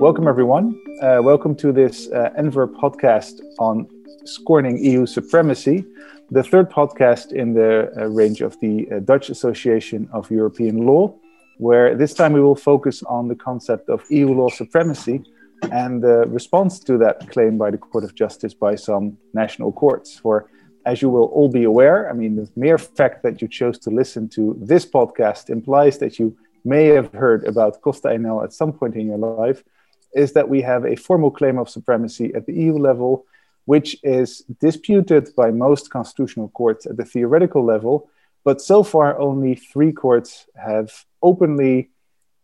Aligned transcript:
Welcome, 0.00 0.26
everyone. 0.26 0.80
Uh, 1.02 1.20
welcome 1.22 1.54
to 1.56 1.72
this 1.72 2.10
uh, 2.10 2.30
Enver 2.38 2.66
podcast 2.66 3.42
on 3.58 3.86
scorning 4.24 4.82
EU 4.82 5.04
supremacy, 5.04 5.84
the 6.30 6.42
third 6.42 6.70
podcast 6.70 7.32
in 7.32 7.52
the 7.52 7.92
uh, 7.98 8.06
range 8.06 8.40
of 8.40 8.58
the 8.60 8.88
uh, 8.90 9.00
Dutch 9.00 9.28
Association 9.28 10.08
of 10.10 10.30
European 10.30 10.86
Law, 10.86 11.14
where 11.58 11.94
this 11.94 12.14
time 12.14 12.32
we 12.32 12.40
will 12.40 12.56
focus 12.56 13.02
on 13.02 13.28
the 13.28 13.34
concept 13.34 13.90
of 13.90 14.02
EU 14.10 14.32
law 14.32 14.48
supremacy 14.48 15.22
and 15.70 16.02
the 16.02 16.24
response 16.28 16.80
to 16.80 16.96
that 16.96 17.30
claim 17.30 17.58
by 17.58 17.70
the 17.70 17.78
Court 17.78 18.04
of 18.04 18.14
Justice 18.14 18.54
by 18.54 18.74
some 18.74 19.18
national 19.34 19.70
courts. 19.70 20.18
For 20.18 20.48
as 20.86 21.02
you 21.02 21.10
will 21.10 21.26
all 21.26 21.50
be 21.50 21.64
aware, 21.64 22.08
I 22.08 22.14
mean, 22.14 22.36
the 22.36 22.48
mere 22.56 22.78
fact 22.78 23.22
that 23.22 23.42
you 23.42 23.48
chose 23.48 23.78
to 23.80 23.90
listen 23.90 24.30
to 24.30 24.56
this 24.58 24.86
podcast 24.86 25.50
implies 25.50 25.98
that 25.98 26.18
you 26.18 26.34
may 26.64 26.86
have 26.86 27.12
heard 27.12 27.44
about 27.44 27.80
Costa 27.82 28.08
ENEL 28.08 28.42
at 28.44 28.52
some 28.52 28.72
point 28.72 28.96
in 28.96 29.06
your 29.06 29.18
life 29.18 29.62
is 30.14 30.32
that 30.32 30.48
we 30.48 30.62
have 30.62 30.84
a 30.84 30.96
formal 30.96 31.30
claim 31.30 31.58
of 31.58 31.68
supremacy 31.68 32.32
at 32.34 32.46
the 32.46 32.54
EU 32.54 32.78
level, 32.78 33.26
which 33.64 33.96
is 34.02 34.42
disputed 34.60 35.28
by 35.36 35.50
most 35.50 35.90
constitutional 35.90 36.48
courts 36.50 36.86
at 36.86 36.96
the 36.96 37.04
theoretical 37.04 37.64
level. 37.64 38.08
But 38.44 38.60
so 38.60 38.82
far, 38.82 39.18
only 39.18 39.54
three 39.56 39.92
courts 39.92 40.46
have 40.54 41.04
openly 41.22 41.90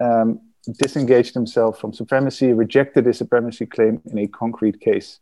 um, 0.01 0.41
disengaged 0.79 1.35
themselves 1.35 1.79
from 1.79 1.93
supremacy, 1.93 2.53
rejected 2.53 3.07
a 3.07 3.15
supremacy 3.15 3.67
claim 3.67 4.03
in 4.11 4.19
a 4.19 4.27
concrete 4.27 4.81
case. 4.81 5.21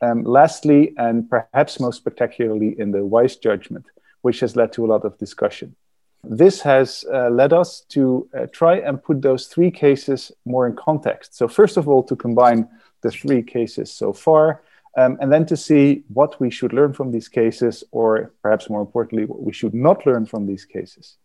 Um, 0.00 0.24
lastly, 0.24 0.94
and 0.96 1.28
perhaps 1.28 1.78
most 1.78 1.98
spectacularly 1.98 2.78
in 2.78 2.90
the 2.90 3.04
Weiss 3.04 3.36
judgment, 3.36 3.86
which 4.22 4.40
has 4.40 4.56
led 4.56 4.72
to 4.72 4.84
a 4.84 4.88
lot 4.88 5.04
of 5.04 5.16
discussion. 5.18 5.76
This 6.24 6.60
has 6.60 7.04
uh, 7.12 7.30
led 7.30 7.52
us 7.52 7.80
to 7.90 8.28
uh, 8.36 8.46
try 8.52 8.76
and 8.78 9.02
put 9.02 9.22
those 9.22 9.46
three 9.46 9.72
cases 9.72 10.30
more 10.44 10.68
in 10.68 10.76
context. 10.76 11.34
So, 11.36 11.48
first 11.48 11.76
of 11.76 11.88
all, 11.88 12.02
to 12.04 12.14
combine 12.14 12.68
the 13.00 13.10
three 13.10 13.42
cases 13.42 13.90
so 13.90 14.12
far, 14.12 14.62
um, 14.96 15.18
and 15.20 15.32
then 15.32 15.46
to 15.46 15.56
see 15.56 16.04
what 16.08 16.38
we 16.38 16.48
should 16.48 16.72
learn 16.72 16.92
from 16.92 17.10
these 17.10 17.28
cases, 17.28 17.82
or 17.90 18.32
perhaps 18.40 18.70
more 18.70 18.80
importantly, 18.80 19.24
what 19.24 19.42
we 19.42 19.52
should 19.52 19.74
not 19.74 20.06
learn 20.06 20.24
from 20.24 20.46
these 20.46 20.64
cases. 20.64 21.16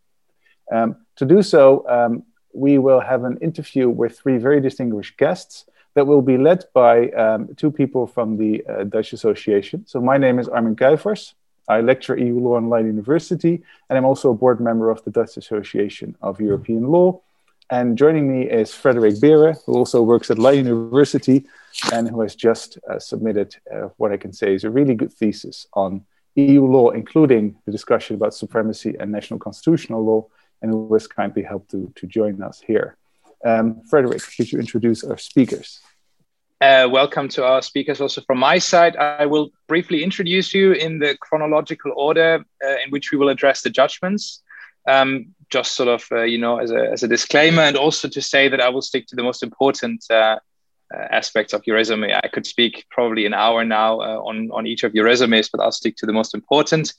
Um, 0.71 0.95
to 1.17 1.25
do 1.25 1.43
so, 1.43 1.87
um, 1.87 2.23
we 2.53 2.79
will 2.79 2.99
have 2.99 3.23
an 3.23 3.37
interview 3.37 3.89
with 3.89 4.17
three 4.17 4.37
very 4.37 4.59
distinguished 4.59 5.17
guests 5.17 5.65
that 5.93 6.07
will 6.07 6.23
be 6.23 6.37
led 6.37 6.65
by 6.73 7.09
um, 7.11 7.53
two 7.55 7.71
people 7.71 8.07
from 8.07 8.37
the 8.37 8.65
uh, 8.65 8.83
Dutch 8.85 9.13
Association. 9.13 9.85
So, 9.85 10.01
my 10.01 10.17
name 10.17 10.39
is 10.39 10.47
Armin 10.47 10.75
Cuyvers. 10.75 11.33
I 11.67 11.81
lecture 11.81 12.17
EU 12.17 12.39
law 12.39 12.57
in 12.57 12.69
Leiden 12.69 12.87
University, 12.87 13.61
and 13.89 13.97
I'm 13.97 14.05
also 14.05 14.31
a 14.31 14.33
board 14.33 14.59
member 14.59 14.89
of 14.89 15.03
the 15.03 15.11
Dutch 15.11 15.37
Association 15.37 16.15
of 16.21 16.39
European 16.39 16.87
Law. 16.87 17.21
And 17.69 17.97
joining 17.97 18.31
me 18.31 18.49
is 18.49 18.73
Frederik 18.73 19.19
Beere, 19.19 19.53
who 19.65 19.73
also 19.73 20.01
works 20.01 20.31
at 20.31 20.39
Leiden 20.39 20.67
University 20.67 21.45
and 21.91 22.07
who 22.07 22.21
has 22.21 22.33
just 22.33 22.77
uh, 22.89 22.97
submitted 22.97 23.57
uh, 23.73 23.89
what 23.97 24.13
I 24.13 24.17
can 24.17 24.31
say 24.31 24.53
is 24.53 24.63
a 24.63 24.69
really 24.69 24.95
good 24.95 25.11
thesis 25.11 25.67
on 25.73 26.05
EU 26.35 26.65
law, 26.65 26.91
including 26.91 27.57
the 27.65 27.71
discussion 27.71 28.15
about 28.15 28.33
supremacy 28.33 28.95
and 28.99 29.11
national 29.11 29.39
constitutional 29.39 30.05
law, 30.05 30.27
and 30.61 30.71
who 30.71 30.93
has 30.93 31.07
kindly 31.07 31.43
helped 31.43 31.71
to, 31.71 31.91
to 31.95 32.07
join 32.07 32.41
us 32.41 32.61
here. 32.65 32.95
Um, 33.43 33.81
Frederik, 33.89 34.21
could 34.35 34.51
you 34.51 34.59
introduce 34.59 35.03
our 35.03 35.17
speakers? 35.17 35.81
Uh, 36.59 36.89
welcome 36.89 37.27
to 37.27 37.45
our 37.45 37.61
speakers 37.61 38.01
also 38.01 38.19
from 38.21 38.39
my 38.39 38.57
side. 38.57 38.95
I 38.95 39.27
will 39.27 39.51
briefly 39.67 40.03
introduce 40.03 40.55
you 40.55 40.71
in 40.71 40.97
the 40.97 41.15
chronological 41.21 41.93
order 41.95 42.43
uh, 42.65 42.75
in 42.83 42.89
which 42.89 43.11
we 43.11 43.17
will 43.19 43.29
address 43.29 43.61
the 43.61 43.69
judgments. 43.69 44.41
Um, 44.87 45.35
just 45.51 45.75
sort 45.75 45.87
of, 45.87 46.03
uh, 46.11 46.23
you 46.23 46.39
know, 46.39 46.57
as 46.57 46.71
a, 46.71 46.89
as 46.91 47.03
a 47.03 47.07
disclaimer, 47.07 47.61
and 47.61 47.77
also 47.77 48.07
to 48.07 48.21
say 48.23 48.49
that 48.49 48.59
I 48.59 48.69
will 48.69 48.81
stick 48.81 49.05
to 49.07 49.15
the 49.15 49.21
most 49.21 49.43
important 49.43 50.03
uh, 50.09 50.39
uh, 50.91 50.97
aspects 51.11 51.53
of 51.53 51.61
your 51.67 51.75
resume. 51.75 52.11
I 52.11 52.27
could 52.27 52.47
speak 52.47 52.87
probably 52.89 53.27
an 53.27 53.35
hour 53.35 53.63
now 53.63 53.99
uh, 53.99 54.17
on, 54.25 54.49
on 54.51 54.65
each 54.65 54.83
of 54.83 54.95
your 54.95 55.05
resumes, 55.05 55.49
but 55.49 55.61
I'll 55.61 55.71
stick 55.71 55.95
to 55.97 56.07
the 56.07 56.13
most 56.13 56.33
important 56.33 56.91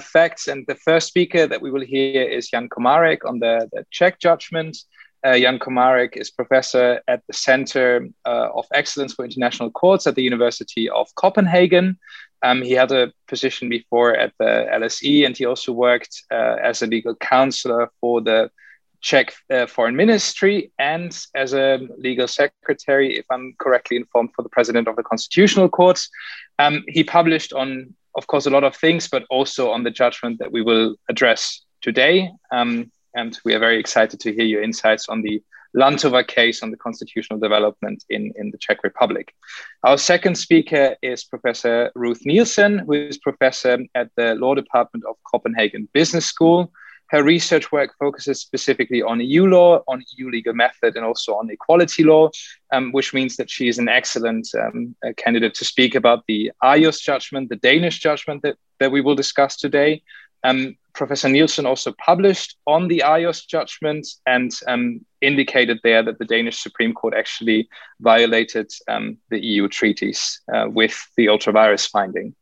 facts. 0.00 0.48
And 0.48 0.66
the 0.66 0.74
first 0.74 1.06
speaker 1.06 1.46
that 1.46 1.62
we 1.62 1.70
will 1.70 1.84
hear 1.84 2.24
is 2.24 2.48
Jan 2.48 2.68
Komarek 2.68 3.18
on 3.24 3.38
the, 3.38 3.68
the 3.72 3.86
Czech 3.92 4.18
judgment. 4.18 4.76
Uh, 5.26 5.36
Jan 5.36 5.58
Komarek 5.58 6.16
is 6.16 6.30
professor 6.30 7.00
at 7.08 7.20
the 7.26 7.32
Center 7.32 8.08
uh, 8.24 8.48
of 8.54 8.64
Excellence 8.72 9.12
for 9.12 9.24
International 9.24 9.72
Courts 9.72 10.06
at 10.06 10.14
the 10.14 10.22
University 10.22 10.88
of 10.88 11.12
Copenhagen. 11.16 11.98
Um, 12.42 12.62
he 12.62 12.70
had 12.70 12.92
a 12.92 13.12
position 13.26 13.68
before 13.68 14.14
at 14.14 14.32
the 14.38 14.68
LSE, 14.72 15.26
and 15.26 15.36
he 15.36 15.44
also 15.44 15.72
worked 15.72 16.22
uh, 16.30 16.58
as 16.62 16.80
a 16.80 16.86
legal 16.86 17.16
counselor 17.16 17.90
for 18.00 18.20
the 18.20 18.52
Czech 19.00 19.34
uh, 19.52 19.66
Foreign 19.66 19.96
Ministry 19.96 20.70
and 20.78 21.18
as 21.34 21.54
a 21.54 21.80
legal 21.98 22.28
secretary, 22.28 23.18
if 23.18 23.26
I'm 23.28 23.54
correctly 23.58 23.96
informed, 23.96 24.30
for 24.36 24.42
the 24.44 24.48
president 24.48 24.86
of 24.86 24.94
the 24.94 25.02
Constitutional 25.02 25.68
Courts. 25.68 26.08
Um, 26.60 26.84
he 26.86 27.02
published 27.02 27.52
on, 27.52 27.92
of 28.14 28.28
course, 28.28 28.46
a 28.46 28.50
lot 28.50 28.62
of 28.62 28.76
things, 28.76 29.08
but 29.08 29.24
also 29.28 29.72
on 29.72 29.82
the 29.82 29.90
judgment 29.90 30.38
that 30.38 30.52
we 30.52 30.62
will 30.62 30.94
address 31.08 31.62
today. 31.82 32.30
Um, 32.52 32.92
and 33.16 33.38
we 33.44 33.54
are 33.54 33.58
very 33.58 33.80
excited 33.80 34.20
to 34.20 34.32
hear 34.32 34.44
your 34.44 34.62
insights 34.62 35.08
on 35.08 35.22
the 35.22 35.42
Landtová 35.74 36.26
case 36.26 36.62
on 36.62 36.70
the 36.70 36.76
constitutional 36.76 37.38
development 37.38 38.04
in, 38.08 38.32
in 38.36 38.50
the 38.50 38.58
Czech 38.58 38.84
Republic. 38.84 39.34
Our 39.82 39.98
second 39.98 40.36
speaker 40.36 40.96
is 41.02 41.24
Professor 41.24 41.90
Ruth 41.94 42.20
Nielsen, 42.24 42.78
who 42.78 42.92
is 42.92 43.18
professor 43.18 43.78
at 43.94 44.10
the 44.16 44.34
Law 44.36 44.54
Department 44.54 45.04
of 45.08 45.16
Copenhagen 45.30 45.88
Business 45.92 46.24
School. 46.24 46.72
Her 47.08 47.22
research 47.22 47.70
work 47.70 47.94
focuses 47.98 48.40
specifically 48.40 49.00
on 49.00 49.20
EU 49.20 49.46
law, 49.46 49.82
on 49.86 50.02
EU 50.16 50.28
legal 50.28 50.54
method, 50.54 50.96
and 50.96 51.04
also 51.04 51.34
on 51.36 51.48
equality 51.50 52.02
law, 52.02 52.30
um, 52.72 52.90
which 52.90 53.14
means 53.14 53.36
that 53.36 53.48
she 53.48 53.68
is 53.68 53.78
an 53.78 53.88
excellent 53.88 54.48
um, 54.60 54.96
candidate 55.16 55.54
to 55.54 55.64
speak 55.64 55.94
about 55.94 56.24
the 56.26 56.50
Ajos 56.64 57.00
judgment, 57.00 57.48
the 57.48 57.56
Danish 57.56 58.00
judgment 58.00 58.42
that, 58.42 58.56
that 58.80 58.90
we 58.90 59.00
will 59.00 59.14
discuss 59.14 59.56
today, 59.56 60.02
um, 60.44 60.76
Professor 60.96 61.28
Nielsen 61.28 61.66
also 61.66 61.92
published 62.04 62.56
on 62.66 62.88
the 62.88 63.02
Ajos 63.04 63.46
judgment 63.46 64.06
and 64.26 64.50
um, 64.66 65.04
indicated 65.20 65.78
there 65.82 66.02
that 66.02 66.18
the 66.18 66.24
Danish 66.24 66.58
Supreme 66.58 66.94
Court 66.94 67.14
actually 67.14 67.68
violated 68.00 68.70
um, 68.88 69.18
the 69.30 69.38
EU 69.38 69.68
treaties 69.68 70.40
uh, 70.52 70.66
with 70.68 70.96
the 71.16 71.28
ultra 71.28 71.52
vires 71.52 71.86
finding. 71.86 72.34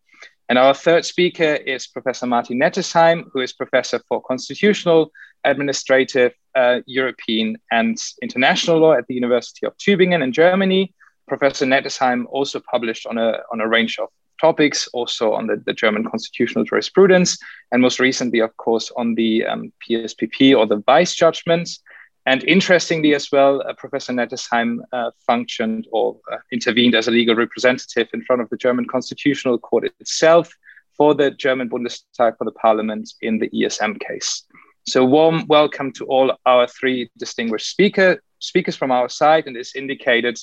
And 0.48 0.58
our 0.58 0.74
third 0.74 1.04
speaker 1.04 1.54
is 1.54 1.86
Professor 1.86 2.26
Martin 2.26 2.60
Nettesheim, 2.60 3.24
who 3.32 3.40
is 3.40 3.52
Professor 3.52 4.00
for 4.08 4.22
Constitutional, 4.22 5.10
Administrative, 5.42 6.32
uh, 6.54 6.80
European, 6.86 7.56
and 7.72 7.98
International 8.22 8.78
Law 8.78 8.92
at 8.92 9.06
the 9.08 9.14
University 9.14 9.66
of 9.66 9.76
Tübingen 9.78 10.22
in 10.22 10.32
Germany. 10.32 10.94
Professor 11.26 11.64
Nettesheim 11.64 12.24
also 12.28 12.60
published 12.60 13.06
on 13.06 13.18
a, 13.18 13.40
on 13.50 13.60
a 13.60 13.68
range 13.68 13.98
of 13.98 14.08
topics, 14.40 14.88
also 14.92 15.32
on 15.32 15.46
the, 15.46 15.62
the 15.64 15.72
German 15.72 16.04
constitutional 16.04 16.64
jurisprudence, 16.64 17.38
and 17.72 17.82
most 17.82 18.00
recently, 18.00 18.40
of 18.40 18.56
course, 18.56 18.90
on 18.96 19.14
the 19.14 19.44
um, 19.44 19.72
PSPP 19.88 20.56
or 20.56 20.66
the 20.66 20.82
Weiss 20.86 21.14
judgments. 21.14 21.80
And 22.26 22.42
interestingly, 22.44 23.14
as 23.14 23.30
well, 23.30 23.62
uh, 23.62 23.74
Professor 23.74 24.12
Nettesheim 24.12 24.78
uh, 24.92 25.10
functioned 25.26 25.86
or 25.92 26.18
uh, 26.32 26.38
intervened 26.50 26.94
as 26.94 27.06
a 27.06 27.10
legal 27.10 27.34
representative 27.34 28.08
in 28.14 28.22
front 28.24 28.40
of 28.40 28.48
the 28.48 28.56
German 28.56 28.86
Constitutional 28.86 29.58
Court 29.58 29.84
itself 30.00 30.50
for 30.96 31.14
the 31.14 31.30
German 31.32 31.68
Bundestag, 31.68 32.38
for 32.38 32.44
the 32.44 32.52
parliament 32.52 33.12
in 33.20 33.38
the 33.38 33.50
ESM 33.50 34.00
case. 34.00 34.44
So, 34.86 35.04
warm 35.04 35.46
welcome 35.48 35.92
to 35.92 36.04
all 36.06 36.36
our 36.46 36.66
three 36.66 37.10
distinguished 37.18 37.68
speaker, 37.68 38.22
speakers 38.38 38.76
from 38.76 38.90
our 38.90 39.08
side. 39.08 39.46
And 39.46 39.56
it's 39.56 39.76
indicated 39.76 40.38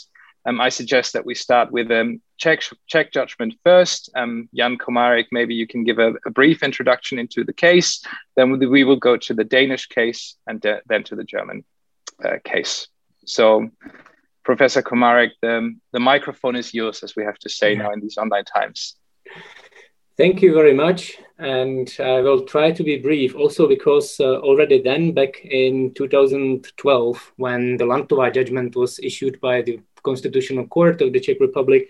um, 0.45 0.59
I 0.59 0.69
suggest 0.69 1.13
that 1.13 1.25
we 1.25 1.35
start 1.35 1.71
with 1.71 1.91
um, 1.91 2.21
Czech, 2.37 2.61
Czech 2.87 3.11
judgment 3.11 3.53
first. 3.63 4.09
Um, 4.15 4.49
Jan 4.53 4.77
Komarek, 4.77 5.27
maybe 5.31 5.53
you 5.53 5.67
can 5.67 5.83
give 5.83 5.99
a, 5.99 6.13
a, 6.25 6.31
brief 6.31 6.63
introduction 6.63 7.19
into 7.19 7.43
the 7.43 7.53
case. 7.53 8.03
Then 8.35 8.57
we 8.57 8.83
will 8.83 8.95
go 8.95 9.17
to 9.17 9.33
the 9.33 9.43
Danish 9.43 9.87
case 9.87 10.35
and 10.47 10.59
de- 10.59 10.81
then 10.87 11.03
to 11.05 11.15
the 11.15 11.23
German 11.23 11.63
uh, 12.23 12.37
case. 12.43 12.87
So, 13.25 13.69
Professor 14.43 14.81
Komarek, 14.81 15.31
the, 15.41 15.75
the 15.93 15.99
microphone 15.99 16.55
is 16.55 16.73
yours, 16.73 17.03
as 17.03 17.15
we 17.15 17.23
have 17.23 17.37
to 17.39 17.49
say 17.49 17.75
now 17.75 17.91
in 17.91 17.99
these 17.99 18.17
online 18.17 18.45
times. 18.45 18.95
Thank 20.17 20.41
you 20.41 20.53
very 20.53 20.73
much. 20.73 21.17
And 21.37 21.95
I 21.99 22.21
will 22.21 22.45
try 22.45 22.71
to 22.71 22.83
be 22.83 22.97
brief 22.97 23.35
also 23.35 23.67
because 23.67 24.19
uh, 24.19 24.37
already 24.39 24.81
then, 24.81 25.13
back 25.13 25.43
in 25.43 25.93
2012, 25.93 27.33
when 27.37 27.77
the 27.77 27.85
Landtová 27.85 28.33
judgment 28.33 28.75
was 28.75 28.99
issued 28.99 29.39
by 29.39 29.61
the 29.61 29.79
Constitutional 30.03 30.67
Court 30.67 31.01
of 31.01 31.13
the 31.13 31.19
Czech 31.19 31.37
Republic, 31.39 31.89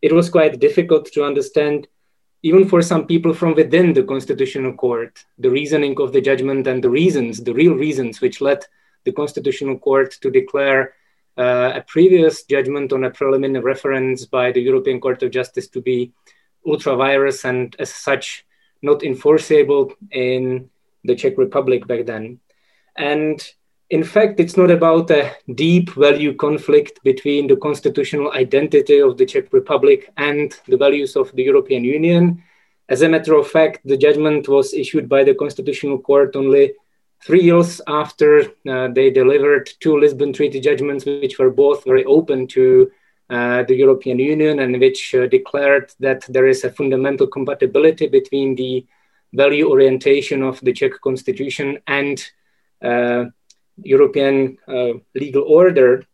it 0.00 0.12
was 0.12 0.28
quite 0.28 0.58
difficult 0.58 1.06
to 1.12 1.24
understand, 1.24 1.88
even 2.42 2.68
for 2.68 2.82
some 2.82 3.06
people 3.06 3.32
from 3.32 3.54
within 3.54 3.92
the 3.92 4.02
Constitutional 4.02 4.72
Court, 4.72 5.24
the 5.38 5.50
reasoning 5.50 6.00
of 6.00 6.12
the 6.12 6.20
judgment 6.20 6.66
and 6.66 6.82
the 6.82 6.90
reasons, 6.90 7.42
the 7.42 7.54
real 7.54 7.74
reasons 7.74 8.20
which 8.20 8.40
led 8.40 8.64
the 9.04 9.12
Constitutional 9.12 9.78
Court 9.78 10.12
to 10.20 10.30
declare 10.30 10.94
uh, 11.38 11.72
a 11.76 11.84
previous 11.86 12.44
judgment 12.44 12.92
on 12.92 13.04
a 13.04 13.10
preliminary 13.10 13.64
reference 13.64 14.26
by 14.26 14.52
the 14.52 14.60
European 14.60 15.00
Court 15.00 15.22
of 15.22 15.30
Justice 15.30 15.68
to 15.68 15.80
be 15.80 16.12
ultra 16.66 16.94
vires 16.96 17.44
and 17.44 17.74
as 17.78 17.92
such 17.92 18.44
not 18.82 19.02
enforceable 19.02 19.92
in 20.10 20.68
the 21.04 21.14
Czech 21.14 21.38
Republic 21.38 21.86
back 21.86 22.06
then. 22.06 22.40
And 22.96 23.42
in 23.92 24.02
fact, 24.02 24.40
it's 24.40 24.56
not 24.56 24.70
about 24.70 25.10
a 25.10 25.30
deep 25.54 25.90
value 25.90 26.34
conflict 26.34 26.98
between 27.04 27.46
the 27.46 27.56
constitutional 27.56 28.32
identity 28.32 28.98
of 29.00 29.18
the 29.18 29.26
Czech 29.26 29.52
Republic 29.52 30.10
and 30.16 30.58
the 30.66 30.78
values 30.78 31.14
of 31.14 31.30
the 31.32 31.42
European 31.42 31.84
Union. 31.84 32.42
As 32.88 33.02
a 33.02 33.08
matter 33.10 33.34
of 33.34 33.48
fact, 33.48 33.80
the 33.84 33.98
judgment 33.98 34.48
was 34.48 34.72
issued 34.72 35.10
by 35.10 35.24
the 35.24 35.34
Constitutional 35.34 35.98
Court 35.98 36.34
only 36.36 36.72
three 37.22 37.42
years 37.42 37.82
after 37.86 38.40
uh, 38.66 38.88
they 38.88 39.10
delivered 39.10 39.68
two 39.80 39.98
Lisbon 40.00 40.32
Treaty 40.32 40.58
judgments, 40.58 41.04
which 41.04 41.38
were 41.38 41.50
both 41.50 41.84
very 41.84 42.06
open 42.06 42.46
to 42.46 42.90
uh, 43.28 43.62
the 43.64 43.74
European 43.74 44.18
Union 44.18 44.60
and 44.60 44.80
which 44.80 45.14
uh, 45.14 45.26
declared 45.26 45.92
that 46.00 46.24
there 46.30 46.46
is 46.46 46.64
a 46.64 46.72
fundamental 46.72 47.26
compatibility 47.26 48.08
between 48.08 48.54
the 48.54 48.86
value 49.34 49.68
orientation 49.68 50.42
of 50.42 50.58
the 50.62 50.72
Czech 50.72 50.92
constitution 51.02 51.78
and 51.86 52.32
uh, 52.82 53.26
European 53.76 54.58
uh, 54.68 54.94
legal 55.14 55.42
order. 55.42 56.04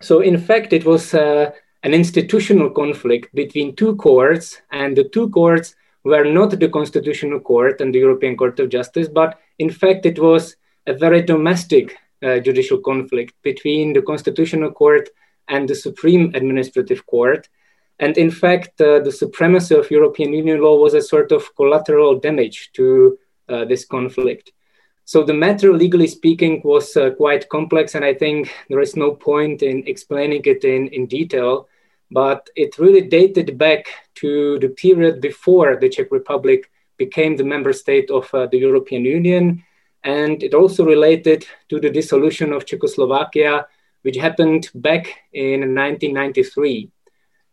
So, 0.00 0.20
in 0.20 0.38
fact, 0.38 0.72
it 0.72 0.84
was 0.84 1.14
uh, 1.14 1.52
an 1.82 1.94
institutional 1.94 2.70
conflict 2.70 3.34
between 3.34 3.76
two 3.76 3.96
courts, 3.96 4.60
and 4.70 4.96
the 4.96 5.04
two 5.04 5.30
courts 5.30 5.74
were 6.04 6.24
not 6.24 6.58
the 6.58 6.68
Constitutional 6.68 7.40
Court 7.40 7.80
and 7.80 7.94
the 7.94 7.98
European 8.00 8.36
Court 8.36 8.58
of 8.60 8.68
Justice, 8.68 9.08
but 9.08 9.38
in 9.58 9.70
fact, 9.70 10.06
it 10.06 10.18
was 10.18 10.56
a 10.86 10.92
very 10.92 11.22
domestic 11.22 11.96
uh, 12.22 12.38
judicial 12.38 12.78
conflict 12.78 13.34
between 13.42 13.92
the 13.92 14.02
Constitutional 14.02 14.72
Court 14.72 15.08
and 15.48 15.68
the 15.68 15.74
Supreme 15.74 16.32
Administrative 16.34 17.06
Court. 17.06 17.48
And 17.98 18.16
in 18.18 18.30
fact, 18.30 18.80
uh, 18.80 19.00
the 19.00 19.12
supremacy 19.12 19.74
of 19.74 19.90
European 19.90 20.32
Union 20.32 20.60
law 20.60 20.76
was 20.76 20.94
a 20.94 21.02
sort 21.02 21.30
of 21.30 21.54
collateral 21.56 22.18
damage 22.18 22.70
to 22.74 23.18
uh, 23.48 23.64
this 23.64 23.84
conflict. 23.84 24.52
So 25.04 25.24
the 25.24 25.34
matter, 25.34 25.72
legally 25.72 26.06
speaking, 26.06 26.62
was 26.64 26.96
uh, 26.96 27.10
quite 27.10 27.48
complex, 27.48 27.94
and 27.94 28.04
I 28.04 28.14
think 28.14 28.52
there 28.68 28.80
is 28.80 28.96
no 28.96 29.12
point 29.12 29.62
in 29.62 29.82
explaining 29.86 30.42
it 30.44 30.64
in, 30.64 30.88
in 30.88 31.06
detail. 31.06 31.68
But 32.10 32.48
it 32.56 32.78
really 32.78 33.02
dated 33.02 33.58
back 33.58 33.86
to 34.16 34.58
the 34.58 34.68
period 34.68 35.20
before 35.20 35.76
the 35.76 35.88
Czech 35.88 36.12
Republic 36.12 36.70
became 36.98 37.36
the 37.36 37.44
member 37.44 37.72
state 37.72 38.10
of 38.10 38.32
uh, 38.34 38.46
the 38.46 38.58
European 38.58 39.04
Union. 39.04 39.64
And 40.04 40.42
it 40.42 40.54
also 40.54 40.84
related 40.84 41.46
to 41.70 41.80
the 41.80 41.90
dissolution 41.90 42.52
of 42.52 42.66
Czechoslovakia, 42.66 43.66
which 44.02 44.16
happened 44.16 44.70
back 44.74 45.04
in 45.32 45.74
1993. 45.74 46.90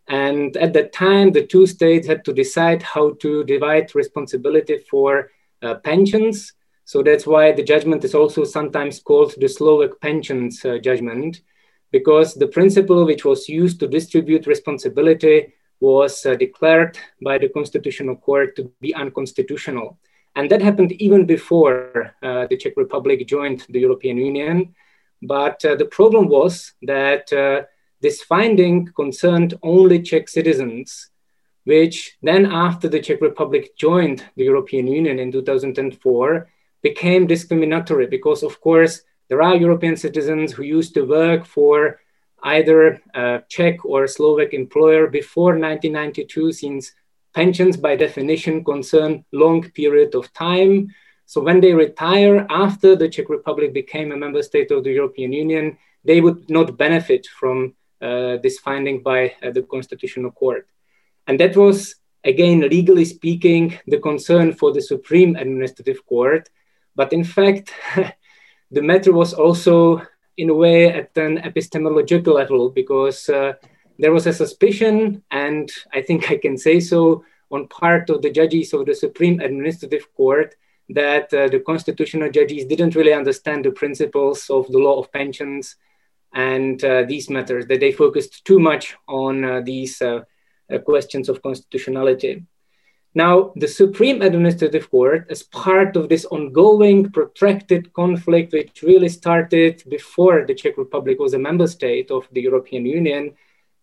And 0.08 0.58
at 0.58 0.74
that 0.74 0.92
time, 0.92 1.32
the 1.32 1.46
two 1.46 1.68
states 1.68 2.08
had 2.08 2.26
to 2.26 2.34
decide 2.34 2.82
how 2.82 3.14
to 3.22 3.44
divide 3.44 3.94
responsibility 3.96 4.80
for 4.90 5.32
uh, 5.62 5.76
pensions. 5.76 6.54
So 6.90 7.04
that's 7.04 7.28
why 7.28 7.52
the 7.52 7.62
judgment 7.62 8.04
is 8.04 8.16
also 8.16 8.44
sometimes 8.44 9.00
called 9.00 9.36
the 9.38 9.48
Slovak 9.48 10.02
pensions 10.02 10.66
uh, 10.66 10.80
judgment, 10.80 11.42
because 11.92 12.34
the 12.34 12.48
principle 12.48 13.06
which 13.06 13.24
was 13.24 13.48
used 13.48 13.80
to 13.82 13.88
distribute 13.88 14.48
responsibility 14.48 15.54
was 15.80 16.26
uh, 16.26 16.34
declared 16.34 16.98
by 17.22 17.38
the 17.38 17.50
Constitutional 17.50 18.16
Court 18.16 18.56
to 18.56 18.72
be 18.82 18.96
unconstitutional. 18.96 20.00
And 20.36 20.50
that 20.50 20.64
happened 20.64 20.94
even 20.94 21.28
before 21.28 22.16
uh, 22.24 22.48
the 22.48 22.58
Czech 22.58 22.74
Republic 22.76 23.28
joined 23.28 23.68
the 23.70 23.82
European 23.82 24.18
Union. 24.18 24.74
But 25.22 25.64
uh, 25.64 25.76
the 25.76 25.86
problem 25.86 26.28
was 26.28 26.74
that 26.82 27.32
uh, 27.32 27.68
this 28.02 28.24
finding 28.24 28.88
concerned 28.96 29.54
only 29.62 30.02
Czech 30.02 30.28
citizens, 30.28 31.12
which 31.66 32.18
then, 32.24 32.48
after 32.48 32.90
the 32.90 33.00
Czech 33.00 33.22
Republic 33.22 33.78
joined 33.78 34.26
the 34.36 34.46
European 34.46 34.88
Union 34.88 35.20
in 35.20 35.32
2004, 35.32 36.50
became 36.82 37.28
discriminatory 37.28 38.08
because, 38.08 38.44
of 38.44 38.60
course, 38.62 39.02
there 39.28 39.42
are 39.42 39.56
European 39.56 39.96
citizens 39.96 40.52
who 40.52 40.64
used 40.64 40.94
to 40.96 41.04
work 41.06 41.46
for 41.46 42.00
either 42.44 43.02
a 43.14 43.44
Czech 43.50 43.84
or 43.86 44.08
Slovak 44.08 44.54
employer 44.54 45.08
before 45.08 45.58
1992, 45.58 46.52
since 46.54 46.94
pensions 47.34 47.78
by 47.78 47.96
definition 47.96 48.64
concern 48.64 49.24
long 49.32 49.62
period 49.72 50.16
of 50.16 50.32
time. 50.34 50.88
So 51.26 51.42
when 51.42 51.60
they 51.62 51.74
retire 51.74 52.48
after 52.50 52.96
the 52.96 53.08
Czech 53.08 53.30
Republic 53.30 53.74
became 53.74 54.12
a 54.12 54.18
member 54.18 54.42
state 54.42 54.72
of 54.72 54.84
the 54.84 54.92
European 54.92 55.32
Union, 55.32 55.78
they 56.04 56.22
would 56.22 56.50
not 56.50 56.78
benefit 56.78 57.28
from 57.28 57.76
uh, 58.02 58.38
this 58.38 58.58
finding 58.60 59.04
by 59.04 59.34
uh, 59.44 59.52
the 59.52 59.62
Constitutional 59.64 60.32
Court. 60.32 60.68
And 61.28 61.40
that 61.40 61.56
was, 61.56 61.96
again, 62.24 62.62
legally 62.62 63.06
speaking, 63.06 63.78
the 63.86 64.00
concern 64.00 64.54
for 64.54 64.74
the 64.74 64.82
Supreme 64.82 65.36
Administrative 65.36 66.06
Court. 66.06 66.50
But 66.96 67.14
in 67.14 67.24
fact, 67.24 67.74
the 68.72 68.82
matter 68.82 69.12
was 69.14 69.34
also, 69.34 70.02
in 70.38 70.50
a 70.50 70.54
way, 70.54 70.92
at 70.92 71.18
an 71.18 71.40
epistemological 71.40 72.34
level 72.34 72.70
because 72.70 73.30
uh, 73.30 73.54
there 73.98 74.14
was 74.14 74.28
a 74.28 74.34
suspicion, 74.34 75.24
and 75.32 75.70
I 75.94 76.02
think 76.02 76.32
I 76.32 76.38
can 76.38 76.58
say 76.58 76.80
so, 76.80 77.24
on 77.52 77.68
part 77.68 78.10
of 78.10 78.22
the 78.22 78.32
judges 78.32 78.74
of 78.74 78.86
the 78.86 78.94
Supreme 78.94 79.40
Administrative 79.40 80.14
Court 80.16 80.56
that 80.90 81.34
uh, 81.34 81.48
the 81.48 81.60
constitutional 81.60 82.32
judges 82.32 82.66
didn't 82.66 82.96
really 82.96 83.14
understand 83.14 83.66
the 83.66 83.72
principles 83.72 84.50
of 84.50 84.68
the 84.72 84.78
law 84.78 85.00
of 85.00 85.12
pensions 85.12 85.76
and 86.34 86.84
uh, 86.84 87.04
these 87.04 87.30
matters, 87.30 87.66
that 87.68 87.80
they 87.80 87.92
focused 87.92 88.46
too 88.46 88.60
much 88.60 88.96
on 89.08 89.44
uh, 89.44 89.62
these 89.62 90.02
uh, 90.02 90.22
uh, 90.72 90.78
questions 90.80 91.30
of 91.30 91.42
constitutionality. 91.42 92.44
Now, 93.16 93.52
the 93.56 93.68
Supreme 93.68 94.22
Administrative 94.22 94.90
Court, 94.92 95.26
as 95.30 95.44
part 95.44 95.96
of 95.96 96.10
this 96.10 96.26
ongoing 96.26 97.10
protracted 97.10 97.92
conflict, 97.94 98.54
which 98.54 98.84
really 98.84 99.10
started 99.10 99.84
before 99.90 100.46
the 100.46 100.54
Czech 100.54 100.78
Republic 100.78 101.20
was 101.20 101.34
a 101.34 101.40
member 101.40 101.68
state 101.68 102.12
of 102.12 102.28
the 102.32 102.42
European 102.42 102.86
Union, 102.86 103.34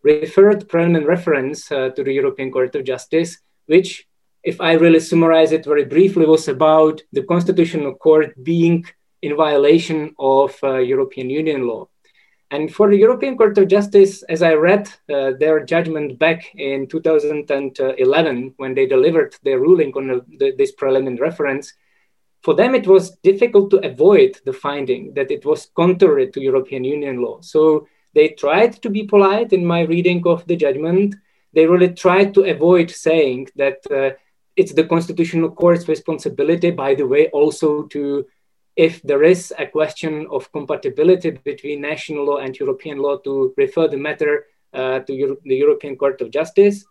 referred 0.02 0.68
preliminary 0.68 1.04
reference 1.04 1.72
uh, 1.72 1.90
to 1.90 2.04
the 2.04 2.12
European 2.12 2.52
Court 2.52 2.74
of 2.76 2.84
Justice, 2.84 3.38
which 3.66 4.06
if 4.46 4.60
I 4.60 4.74
really 4.74 5.00
summarize 5.00 5.50
it 5.50 5.64
very 5.64 5.84
briefly, 5.84 6.24
was 6.24 6.46
about 6.46 7.02
the 7.12 7.24
Constitutional 7.24 7.96
Court 7.96 8.32
being 8.44 8.86
in 9.20 9.36
violation 9.36 10.14
of 10.20 10.56
uh, 10.62 10.76
European 10.76 11.30
Union 11.30 11.66
law. 11.66 11.88
And 12.50 12.72
for 12.72 12.88
the 12.88 12.96
European 12.96 13.36
Court 13.36 13.58
of 13.58 13.66
Justice, 13.68 14.22
as 14.24 14.40
I 14.42 14.54
read 14.54 14.88
uh, 15.12 15.32
their 15.38 15.64
judgment 15.64 16.18
back 16.18 16.54
in 16.54 16.86
2011, 16.86 18.54
when 18.56 18.74
they 18.74 18.86
delivered 18.86 19.34
their 19.42 19.58
ruling 19.58 19.92
on 19.94 20.22
the, 20.38 20.54
this 20.56 20.72
preliminary 20.72 21.20
reference, 21.20 21.74
for 22.42 22.54
them 22.54 22.76
it 22.76 22.86
was 22.86 23.16
difficult 23.24 23.70
to 23.70 23.84
avoid 23.84 24.38
the 24.44 24.52
finding 24.52 25.12
that 25.14 25.32
it 25.32 25.44
was 25.44 25.70
contrary 25.74 26.30
to 26.30 26.40
European 26.40 26.84
Union 26.84 27.20
law. 27.20 27.40
So 27.40 27.88
they 28.14 28.28
tried 28.28 28.80
to 28.82 28.90
be 28.90 29.02
polite 29.02 29.52
in 29.52 29.66
my 29.66 29.80
reading 29.80 30.22
of 30.26 30.46
the 30.46 30.54
judgment. 30.54 31.16
They 31.52 31.66
really 31.66 31.92
tried 31.94 32.32
to 32.34 32.44
avoid 32.44 32.90
saying 32.92 33.48
that 33.56 33.78
uh, 33.90 34.16
it's 34.54 34.72
the 34.72 34.84
constitutional 34.84 35.50
court's 35.50 35.88
responsibility, 35.88 36.70
by 36.70 36.94
the 36.94 37.06
way, 37.06 37.28
also 37.28 37.82
to, 37.88 38.24
if 38.76 39.02
there 39.02 39.22
is 39.22 39.52
a 39.58 39.66
question 39.66 40.26
of 40.30 40.52
compatibility 40.52 41.30
between 41.30 41.80
national 41.80 42.26
law 42.26 42.38
and 42.38 42.58
European 42.58 42.98
law, 42.98 43.16
to 43.18 43.54
refer 43.56 43.88
the 43.88 43.96
matter 43.96 44.46
uh, 44.74 45.00
to 45.00 45.12
Euro- 45.14 45.38
the 45.44 45.56
European 45.56 45.96
Court 45.96 46.20
of 46.20 46.30
Justice. 46.30 46.84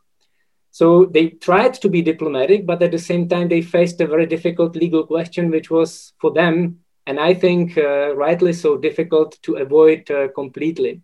So 0.71 1.05
they 1.05 1.29
tried 1.29 1.75
to 1.75 1.89
be 1.89 2.01
diplomatic, 2.01 2.65
but 2.65 2.81
at 2.81 2.91
the 2.91 2.97
same 2.97 3.29
time, 3.29 3.47
they 3.47 3.61
faced 3.61 4.01
a 4.01 4.07
very 4.07 4.25
difficult 4.25 4.75
legal 4.75 5.05
question, 5.05 5.49
which 5.49 5.69
was 5.69 6.13
for 6.19 6.33
them, 6.33 6.79
and 7.05 7.19
I 7.19 7.33
think 7.33 7.77
uh, 7.77 8.15
rightly 8.15 8.51
so, 8.51 8.77
difficult 8.77 9.37
to 9.43 9.55
avoid 9.55 10.09
uh, 10.11 10.27
completely. 10.29 11.01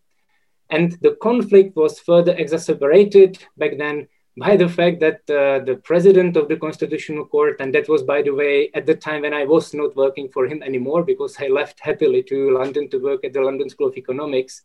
And 0.69 0.97
the 1.01 1.15
conflict 1.21 1.75
was 1.75 1.99
further 1.99 2.33
exacerbated 2.35 3.37
back 3.55 3.77
then 3.77 4.07
by 4.37 4.55
the 4.55 4.69
fact 4.69 4.99
that 5.01 5.19
uh, 5.29 5.63
the 5.65 5.79
president 5.83 6.37
of 6.37 6.47
the 6.47 6.55
constitutional 6.55 7.25
court 7.25 7.57
and 7.59 7.75
that 7.75 7.89
was 7.89 8.01
by 8.03 8.21
the 8.21 8.31
way 8.31 8.69
at 8.73 8.85
the 8.85 8.95
time 8.95 9.23
when 9.23 9.33
i 9.33 9.43
was 9.43 9.73
not 9.73 9.95
working 9.95 10.29
for 10.29 10.45
him 10.45 10.63
anymore 10.63 11.03
because 11.03 11.35
i 11.39 11.47
left 11.47 11.79
happily 11.81 12.23
to 12.23 12.51
london 12.51 12.89
to 12.89 12.97
work 12.97 13.25
at 13.25 13.33
the 13.33 13.41
london 13.41 13.69
school 13.69 13.87
of 13.87 13.97
economics. 13.97 14.63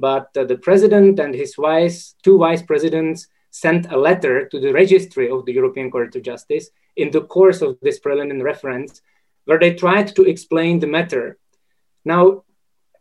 But 0.00 0.28
uh, 0.36 0.44
the 0.44 0.58
president 0.58 1.18
and 1.18 1.34
his 1.34 1.56
vice 1.56 2.14
two 2.22 2.38
vice 2.38 2.62
presidents 2.62 3.26
sent 3.50 3.90
a 3.90 3.96
letter 3.96 4.46
to 4.46 4.60
the 4.60 4.72
registry 4.72 5.28
of 5.30 5.44
the 5.44 5.52
european 5.52 5.90
court 5.90 6.14
of 6.14 6.22
justice 6.22 6.70
in 6.96 7.10
the 7.10 7.22
course 7.22 7.62
of 7.62 7.78
this 7.82 7.98
preliminary 7.98 8.42
reference 8.42 9.00
where 9.46 9.58
they 9.58 9.74
tried 9.74 10.14
to 10.14 10.22
explain 10.24 10.78
the 10.78 10.86
matter. 10.86 11.38
Now 12.04 12.44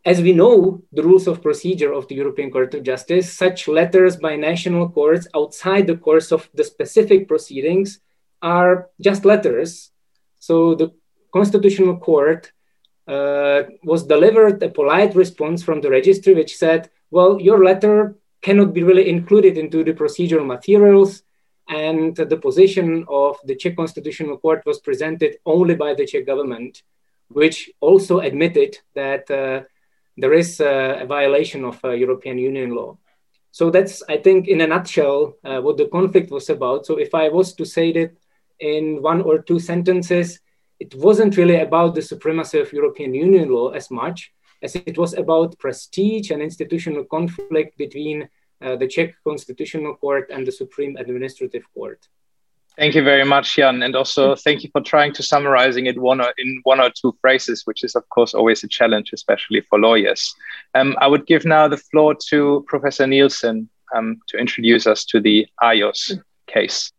as 0.06 0.22
we 0.22 0.34
know 0.34 0.82
the 0.92 1.04
rules 1.04 1.28
of 1.28 1.42
procedure 1.42 1.92
of 1.92 2.08
the 2.08 2.16
European 2.16 2.52
Court 2.52 2.74
of 2.74 2.84
Justice, 2.84 3.34
such 3.34 3.68
letters 3.68 4.16
by 4.18 4.36
national 4.36 4.90
courts 4.90 5.28
outside 5.36 5.88
the 5.88 5.98
course 5.98 6.32
of 6.32 6.50
the 6.54 6.64
specific 6.64 7.28
proceedings 7.28 8.00
are 8.42 8.90
just 9.02 9.26
letters. 9.26 9.92
So 10.40 10.76
the 10.76 10.94
Constitutional 11.34 11.98
Court 11.98 12.52
uh, 13.08 13.64
was 13.84 14.04
delivered 14.04 14.62
a 14.64 14.70
polite 14.70 15.16
response 15.16 15.64
from 15.64 15.82
the 15.82 15.90
registry, 15.90 16.34
which 16.34 16.56
said, 16.58 16.90
well, 17.12 17.40
your 17.42 17.64
letter 17.64 18.16
cannot 18.42 18.74
be 18.74 18.84
really 18.84 19.10
included 19.10 19.58
into 19.58 19.84
the 19.84 19.94
procedural 19.94 20.46
materials. 20.46 21.24
And 21.70 22.16
the 22.16 22.38
position 22.38 23.06
of 23.10 23.38
the 23.44 23.56
Czech 23.56 23.76
Constitutional 23.76 24.38
Court 24.38 24.64
was 24.66 24.80
presented 24.80 25.38
only 25.46 25.76
by 25.76 25.94
the 25.94 26.06
Czech 26.06 26.26
government 26.26 26.84
which 27.30 27.70
also 27.80 28.20
admitted 28.20 28.78
that 28.96 29.30
uh, 29.30 29.64
there 30.18 30.34
is 30.34 30.60
a 30.60 31.06
violation 31.08 31.64
of 31.64 31.80
uh, 31.84 31.92
European 31.92 32.38
Union 32.38 32.72
law. 32.72 32.98
So 33.52 33.70
that's, 33.70 34.04
I 34.10 34.18
think, 34.18 34.48
in 34.48 34.62
a 34.62 34.68
nutshell, 34.68 35.36
uh, 35.44 35.62
what 35.62 35.78
the 35.78 35.88
conflict 35.88 36.32
was 36.32 36.50
about. 36.50 36.86
So 36.86 36.98
if 36.98 37.14
I 37.16 37.30
was 37.30 37.54
to 37.54 37.66
say 37.66 37.92
that 37.94 38.12
in 38.60 39.02
one 39.02 39.22
or 39.22 39.40
two 39.40 39.60
sentences, 39.60 40.40
it 40.80 40.94
wasn't 40.96 41.38
really 41.38 41.60
about 41.60 41.96
the 41.96 42.02
supremacy 42.02 42.60
of 42.60 42.74
European 42.74 43.14
Union 43.14 43.50
law 43.50 43.70
as 43.70 43.90
much 43.90 44.32
as 44.62 44.76
it 44.76 44.98
was 44.98 45.14
about 45.14 45.58
prestige 45.60 46.32
and 46.32 46.42
institutional 46.42 47.04
conflict 47.06 47.78
between 47.78 48.28
uh, 48.62 48.76
the 48.76 48.88
Czech 48.88 49.16
Constitutional 49.24 49.96
Court 49.96 50.30
and 50.32 50.46
the 50.46 50.52
Supreme 50.52 50.98
Administrative 50.98 51.64
Court. 51.74 52.08
Thank 52.78 52.94
you 52.94 53.04
very 53.04 53.26
much, 53.26 53.56
Jan, 53.56 53.82
and 53.82 53.96
also 53.96 54.36
thank 54.36 54.64
you 54.64 54.70
for 54.72 54.82
trying 54.82 55.12
to 55.14 55.24
summarizing 55.24 55.88
it 55.88 56.00
one 56.00 56.22
or, 56.22 56.32
in 56.38 56.62
one 56.64 56.80
or 56.80 56.92
two 56.92 57.18
phrases, 57.22 57.64
which 57.66 57.84
is 57.84 57.96
of 57.96 58.08
course 58.10 58.36
always 58.36 58.64
a 58.64 58.68
challenge, 58.68 59.10
especially 59.14 59.62
for 59.62 59.80
lawyers. 59.80 60.36
Um, 60.76 60.96
I 61.02 61.08
would 61.08 61.26
give 61.26 61.44
now 61.44 61.68
the 61.68 61.78
floor 61.78 62.14
to 62.30 62.64
Professor 62.68 63.08
Nielsen 63.08 63.68
um, 63.96 64.22
to 64.28 64.38
introduce 64.38 64.86
us 64.86 65.06
to 65.06 65.20
the 65.20 65.48
Ajos 65.64 66.22
case. 66.46 66.92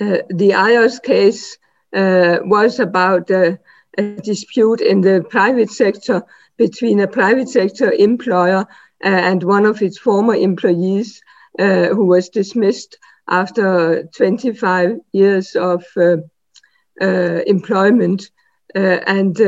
Uh, 0.00 0.18
the 0.30 0.50
Ajos 0.50 1.02
case 1.02 1.58
uh, 1.94 2.38
was 2.42 2.80
about 2.80 3.30
uh, 3.30 3.56
a 3.98 4.02
dispute 4.22 4.80
in 4.80 5.02
the 5.02 5.22
private 5.28 5.70
sector 5.70 6.22
between 6.56 7.00
a 7.00 7.08
private 7.08 7.50
sector 7.50 7.92
employer 7.92 8.66
uh, 9.04 9.08
and 9.08 9.42
one 9.42 9.66
of 9.66 9.82
its 9.82 9.98
former 9.98 10.34
employees 10.34 11.20
uh, 11.58 11.88
who 11.88 12.06
was 12.06 12.30
dismissed 12.30 12.96
after 13.28 14.04
25 14.16 14.98
years 15.12 15.56
of 15.56 15.84
uh, 15.96 16.16
uh, 17.00 17.40
employment. 17.46 18.30
Uh, 18.74 19.00
and 19.06 19.38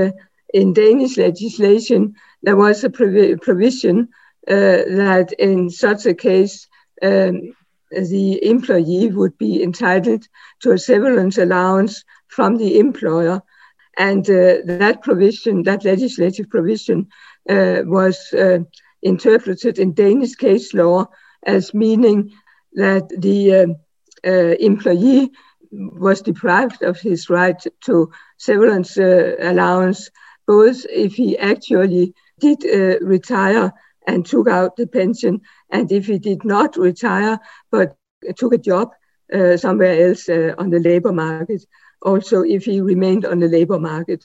in 0.55 0.73
Danish 0.73 1.17
legislation, 1.17 2.15
there 2.43 2.57
was 2.57 2.85
a 2.85 2.91
provi 2.91 3.37
provision 3.37 4.09
that 4.47 5.33
in 5.39 5.69
such 5.69 6.07
a 6.07 6.15
case, 6.15 6.69
um, 7.03 7.53
the 7.91 8.45
employee 8.45 9.11
would 9.11 9.37
be 9.39 9.63
entitled 9.63 10.27
to 10.61 10.73
a 10.73 10.79
severance 10.79 11.39
allowance 11.39 12.05
from 12.29 12.57
the 12.57 12.79
employer. 12.79 13.43
And 13.99 14.29
uh, 14.29 14.59
that 14.67 15.01
provision, 15.03 15.63
that 15.65 15.85
legislative 15.85 16.51
provision, 16.51 17.09
uh, 17.49 17.83
was 17.85 18.33
uh, 18.33 18.59
interpreted 19.03 19.79
in 19.79 19.95
Danish 19.95 20.35
case 20.35 20.75
law 20.75 21.07
as 21.47 21.73
meaning 21.73 22.33
that 22.77 23.09
the 23.09 23.55
uh, 23.55 23.67
uh, 24.27 24.55
employee 24.61 25.31
was 25.73 26.23
deprived 26.23 26.83
of 26.83 27.01
his 27.01 27.29
right 27.29 27.61
to 27.85 28.11
severance 28.39 28.97
uh, 28.99 29.35
allowance, 29.41 30.11
both 30.47 30.87
if 30.89 31.15
he 31.15 31.37
actually 31.37 32.15
did 32.39 32.63
retire 33.03 33.73
and 34.07 34.25
took 34.25 34.49
out 34.49 34.77
the 34.77 34.87
pension, 34.87 35.41
and 35.71 35.91
if 35.91 36.07
he 36.07 36.19
did 36.19 36.45
not 36.45 36.77
retire 36.77 37.39
but 37.73 37.97
took 38.37 38.53
a 38.53 38.59
job 38.59 38.93
uh, 39.33 39.57
somewhere 39.57 40.09
else 40.09 40.29
uh, 40.29 40.55
on 40.59 40.71
the 40.71 40.79
labor 40.79 41.13
market, 41.13 41.67
also 42.03 42.43
if 42.43 42.65
he 42.65 42.81
remained 42.81 43.25
on 43.25 43.41
the 43.41 43.49
labor 43.49 43.79
market. 43.79 44.25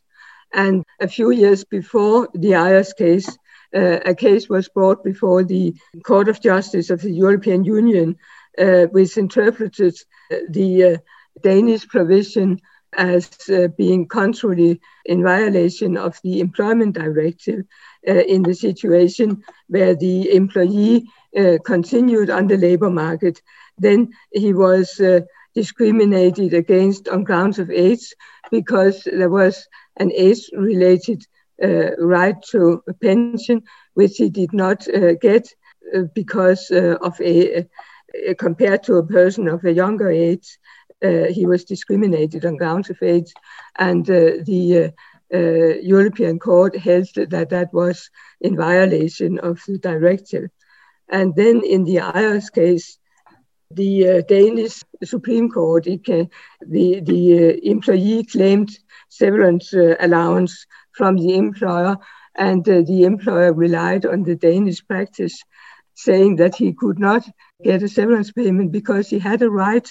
And 0.53 0.84
a 1.00 1.08
few 1.08 1.31
years 1.31 1.63
before 1.63 2.29
the 2.34 2.51
Ajos 2.51 2.96
case, 2.96 3.38
uh, 3.74 4.00
a 4.05 4.13
case 4.13 4.50
was 4.50 4.70
brought 4.70 5.03
before 5.03 5.43
the 5.43 5.74
Court 6.03 6.27
of 6.27 6.41
Justice 6.41 6.89
of 6.89 7.01
the 7.01 7.12
European 7.12 7.63
Union 7.63 8.10
uh, 8.12 8.40
which 8.58 9.17
interpreted 9.17 9.96
uh, 10.31 10.38
the 10.50 10.84
uh, 10.84 10.98
Danish 11.41 11.88
provision 11.88 12.60
as 12.98 13.29
uh, 13.50 13.67
being 13.77 14.05
contrary 14.08 14.81
in 15.05 15.24
violation 15.24 15.96
of 15.98 16.20
the 16.24 16.41
employment 16.41 16.93
directive 16.93 17.63
uh, 18.08 18.12
in 18.12 18.43
the 18.43 18.53
situation 18.53 19.41
where 19.67 19.96
the 19.96 20.34
employee 20.34 21.10
uh, 21.38 21.58
continued 21.63 22.29
on 22.29 22.48
the 22.48 22.58
labor 22.58 22.89
market. 22.89 23.41
Then 23.77 24.10
he 24.31 24.53
was 24.53 25.01
discriminated 25.55 26.53
against 26.53 27.08
on 27.08 27.24
grounds 27.24 27.60
of 27.60 27.72
age 27.72 28.13
because 28.51 29.03
there 29.05 29.29
was 29.29 29.67
an 29.98 30.12
age 30.13 30.50
related 30.53 31.25
right 31.98 32.36
to 32.51 32.84
a 32.88 32.93
pension, 32.93 33.63
which 33.93 34.17
he 34.17 34.29
did 34.29 34.53
not 34.53 34.86
get 35.22 35.48
because 36.13 36.70
of 36.72 37.20
a 37.22 37.60
uh, 37.60 37.63
compared 38.38 38.84
to 38.84 38.96
a 38.96 39.06
person 39.06 39.48
of 39.48 39.63
a 39.63 39.74
younger 39.74 40.10
age, 40.10 40.58
uh, 41.03 41.25
he 41.32 41.46
was 41.46 41.63
discriminated 41.65 42.46
on 42.46 42.58
grounds 42.58 42.89
of 42.89 43.01
age, 43.01 43.34
and 43.77 44.10
uh, 44.10 44.38
the 44.46 44.94
uh, 45.34 45.38
European 45.82 46.38
Court 46.38 46.77
held 46.77 47.08
that 47.15 47.50
that 47.50 47.74
was 47.74 48.10
in 48.39 48.56
violation 48.56 49.39
of 49.39 49.62
the 49.68 49.77
directive. 49.77 50.50
And 51.10 51.36
then 51.36 51.63
in 51.63 51.84
the 51.86 51.98
Ajos 51.98 52.53
case, 52.53 52.98
the 53.72 54.08
uh, 54.08 54.22
Danish 54.22 54.84
Supreme 55.03 55.50
Court, 55.50 55.88
can, 56.06 56.30
the, 56.68 57.00
the 57.00 57.38
uh, 57.38 57.60
employee 57.63 58.24
claimed 58.25 58.77
severance 59.10 59.74
allowance 59.74 60.68
from 60.91 61.18
the 61.18 61.36
employer, 61.36 61.98
and 62.36 62.63
the 62.63 63.03
employer 63.03 63.53
relied 63.53 64.06
on 64.06 64.24
the 64.24 64.36
Danish 64.36 64.86
practice 64.86 65.41
saying 65.96 66.38
that 66.38 66.56
he 66.56 66.74
could 66.74 67.00
not 67.00 67.27
get 67.63 67.84
a 67.84 67.88
severance 67.88 68.32
payment 68.32 68.72
because 68.72 69.10
he 69.10 69.20
had 69.20 69.41
a 69.41 69.50
right. 69.50 69.88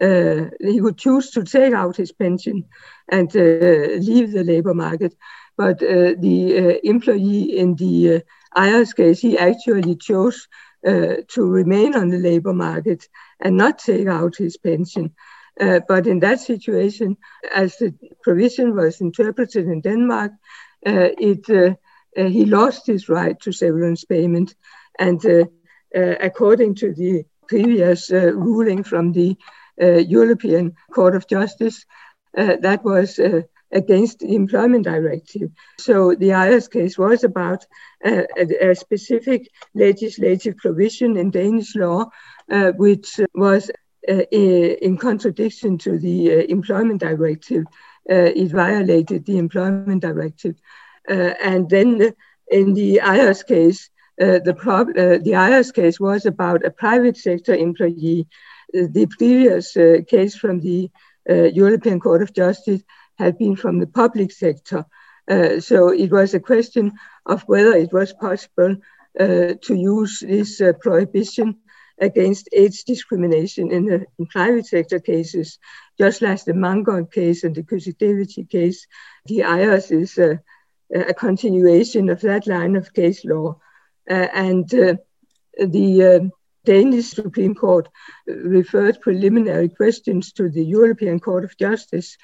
Uh, 0.00 0.50
he 0.60 0.80
could 0.80 0.98
choose 0.98 1.30
to 1.30 1.42
take 1.42 1.72
out 1.72 1.96
his 1.96 2.12
pension 2.12 2.64
and 3.10 3.34
uh, 3.36 3.96
leave 3.98 4.32
the 4.32 4.44
labor 4.44 4.74
market. 4.74 5.14
But 5.56 5.82
uh, 5.82 6.14
the 6.18 6.58
uh, 6.58 6.78
employee 6.82 7.56
in 7.56 7.76
the 7.76 8.22
uh, 8.54 8.84
case, 8.96 9.20
he 9.20 9.38
actually 9.38 9.96
chose 9.96 10.48
uh, 10.86 11.16
to 11.28 11.44
remain 11.44 11.94
on 11.94 12.08
the 12.10 12.18
labor 12.18 12.52
market 12.52 13.08
and 13.40 13.56
not 13.56 13.78
take 13.78 14.06
out 14.06 14.36
his 14.36 14.56
pension. 14.58 15.14
Uh, 15.58 15.80
but 15.88 16.06
in 16.06 16.20
that 16.20 16.40
situation, 16.40 17.16
as 17.54 17.76
the 17.76 17.94
provision 18.22 18.76
was 18.76 19.00
interpreted 19.00 19.66
in 19.66 19.80
Denmark, 19.80 20.32
it, 20.82 21.76
he 22.14 22.44
lost 22.44 22.86
his 22.86 23.08
right 23.08 23.40
to 23.40 23.52
severance 23.52 24.04
payment 24.04 24.54
and 24.98 25.20
according 25.96 26.74
to 26.76 26.92
the 26.92 27.24
previous 27.48 28.12
uh, 28.12 28.32
ruling 28.34 28.82
from 28.82 29.12
the 29.12 29.36
European 29.78 30.74
Court 30.92 31.14
of 31.14 31.28
Justice, 31.28 31.84
that 32.34 32.84
was 32.84 33.18
against 33.72 34.20
the 34.20 34.34
employment 34.34 34.84
directive. 34.84 35.50
So 35.78 36.14
the 36.14 36.30
Ajos 36.30 36.70
case 36.70 36.96
was 36.96 37.24
about 37.24 37.66
uh, 38.04 38.22
a, 38.36 38.70
a, 38.70 38.74
specific 38.74 39.48
legislative 39.74 40.56
provision 40.56 41.16
in 41.16 41.30
Danish 41.30 41.74
law, 41.74 42.06
uh, 42.50 42.72
which 42.72 43.20
was 43.34 43.70
uh, 44.08 44.22
in 44.30 44.96
contradiction 44.96 45.78
to 45.78 45.98
the 45.98 46.48
employment 46.50 47.00
directive. 47.00 47.64
it 48.08 48.50
violated 48.52 49.26
the 49.26 49.38
employment 49.38 50.00
directive. 50.00 50.54
and 51.08 51.68
then 51.68 52.14
in 52.48 52.74
the 52.74 53.00
Ajos 53.02 53.44
case, 53.46 53.90
uh, 54.20 54.38
the, 54.38 54.54
prob- 54.54 54.96
uh, 54.96 55.18
the 55.18 55.72
case 55.74 56.00
was 56.00 56.26
about 56.26 56.64
a 56.64 56.70
private 56.70 57.16
sector 57.16 57.54
employee. 57.54 58.26
Uh, 58.74 58.86
the 58.90 59.06
previous 59.06 59.76
uh, 59.76 59.98
case 60.08 60.36
from 60.36 60.60
the 60.60 60.90
European 61.28 61.98
Court 61.98 62.22
of 62.22 62.32
Justice 62.32 62.82
had 63.18 63.36
been 63.36 63.56
from 63.56 63.80
the 63.80 63.86
public 63.88 64.30
sector. 64.30 64.86
so 65.58 65.88
it 65.88 66.12
was 66.12 66.34
a 66.34 66.40
question 66.40 66.92
of 67.26 67.42
whether 67.48 67.72
it 67.72 67.92
was 67.92 68.12
possible 68.12 68.76
to 69.18 69.74
use 69.74 70.20
this 70.20 70.62
prohibition 70.80 71.56
against 71.98 72.48
age 72.52 72.84
discrimination 72.84 73.72
in 73.72 73.86
the 73.86 74.06
in 74.18 74.26
private 74.26 74.66
sector 74.66 75.00
cases, 75.00 75.58
just 75.98 76.22
like 76.22 76.44
the 76.44 76.54
Mangold 76.54 77.10
case 77.10 77.44
and 77.44 77.54
the 77.54 77.62
Kücükdeveci 77.62 78.48
case. 78.48 78.86
The 79.26 79.40
Ajos 79.40 79.90
is 79.90 80.18
a, 80.18 80.40
a 80.94 81.14
continuation 81.14 82.08
of 82.08 82.20
that 82.20 82.46
line 82.46 82.76
of 82.76 82.92
case 82.92 83.24
law. 83.24 83.58
Uh, 84.08 84.28
and 84.32 84.72
uh, 84.74 84.94
the 85.58 86.02
uh, 86.02 86.20
Danish 86.64 87.10
Supreme 87.10 87.54
Court 87.54 87.88
referred 88.26 89.00
preliminary 89.00 89.68
questions 89.68 90.32
to 90.32 90.48
the 90.48 90.64
European 90.64 91.20
Court 91.20 91.44
of 91.44 91.56
Justice, 91.56 92.16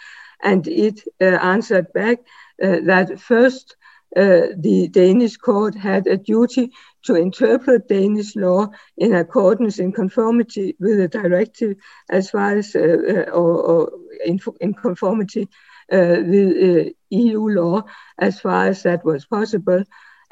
and 0.43 0.67
it 0.67 1.01
answered 1.21 1.93
back 1.93 2.19
that 2.59 3.21
first 3.21 3.77
uh, 4.15 4.49
the 4.59 4.89
Danish 4.89 5.39
court 5.39 5.75
had 5.75 6.07
a 6.07 6.19
duty 6.19 6.71
to 7.03 7.15
interpret 7.15 7.89
Danish 7.89 8.37
law 8.37 8.69
in 8.99 9.15
accordance 9.15 9.79
in 9.79 9.91
conformity 9.91 10.77
with 10.79 10.99
the 10.99 11.09
directive 11.09 11.77
as 12.11 12.29
far 12.29 12.57
as 12.57 12.77
uh, 12.77 13.25
or, 13.33 13.63
or 13.63 13.93
in, 14.25 14.39
in, 14.61 14.75
conformity 14.75 15.49
uh, 15.91 16.17
with 16.27 16.93
EU 17.09 17.49
law 17.49 17.83
as 18.19 18.39
far 18.39 18.67
as 18.67 18.83
that 18.83 19.03
was 19.03 19.25
possible. 19.25 19.83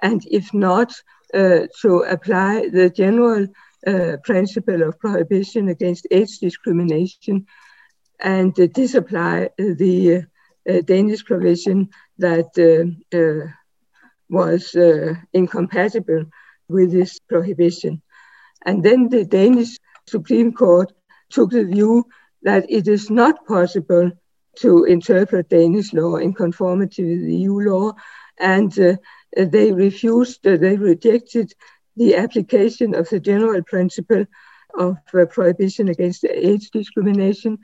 And 0.02 0.22
if 0.30 0.52
not 0.52 0.92
to 1.32 2.04
apply 2.08 2.68
the 2.68 2.90
general 2.90 3.46
uh, 3.86 4.16
principle 4.24 4.82
of 4.82 4.98
prohibition 4.98 5.68
against 5.68 6.06
age 6.10 6.38
discrimination 6.38 7.46
and 8.20 8.58
uh, 8.60 8.66
disapply 8.66 9.48
the 9.56 10.24
uh, 10.68 10.80
Danish 10.84 11.24
provision 11.24 11.88
that 12.18 12.50
uh, 12.58 13.16
uh, 13.16 13.50
was 14.28 14.74
uh, 14.74 15.14
incompatible 15.32 16.24
with 16.68 16.92
this 16.92 17.18
prohibition. 17.28 18.02
And 18.64 18.82
then 18.82 19.08
the 19.08 19.24
Danish 19.24 19.78
Supreme 20.06 20.52
Court 20.52 20.92
took 21.30 21.50
the 21.50 21.64
view 21.64 22.04
that 22.42 22.66
it 22.68 22.88
is 22.88 23.10
not 23.10 23.46
possible 23.46 24.12
to 24.56 24.84
interpret 24.84 25.48
Danish 25.48 25.92
law 25.92 26.16
in 26.16 26.34
conformity 26.34 27.04
with 27.04 27.28
EU 27.28 27.60
law, 27.60 27.92
and 28.38 28.76
uh, 28.78 28.96
they 29.36 29.72
refused, 29.72 30.46
uh, 30.46 30.56
they 30.56 30.76
rejected 30.76 31.52
the 31.96 32.16
application 32.16 32.94
of 32.94 33.08
the 33.08 33.20
general 33.20 33.62
principle 33.62 34.24
of 34.78 34.96
uh, 35.14 35.26
prohibition 35.26 35.88
against 35.88 36.24
age 36.24 36.70
discrimination. 36.70 37.58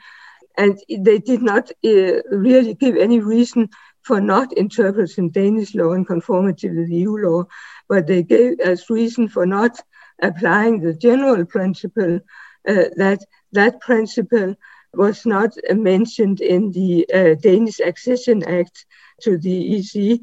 And 0.59 0.79
they 0.89 1.19
did 1.19 1.43
not 1.43 1.71
uh, 1.85 2.23
really 2.31 2.75
give 2.75 2.97
any 2.97 3.21
reason 3.21 3.69
for 4.03 4.21
not 4.21 4.53
interpreting 4.53 5.31
Danish 5.31 5.75
law 5.75 5.93
in 5.93 6.05
conformity 6.05 6.71
with 6.71 6.89
EU 6.89 7.17
law, 7.17 7.45
but 7.89 8.07
they 8.07 8.23
gave 8.23 8.61
as 8.61 8.89
reason 8.89 9.29
for 9.29 9.47
not 9.47 9.79
applying 10.23 10.81
the 10.81 10.95
general 10.95 11.45
principle 11.45 12.21
uh, 12.69 12.85
that 12.97 13.25
that 13.53 13.81
principle 13.81 14.55
was 14.95 15.27
not 15.27 15.55
mentioned 15.71 16.41
in 16.41 16.73
the 16.73 17.07
uh, 17.13 17.35
Danish 17.35 17.81
Accession 17.81 18.43
Act 18.45 18.87
to 19.23 19.39
the 19.39 19.77
EC. 19.77 20.21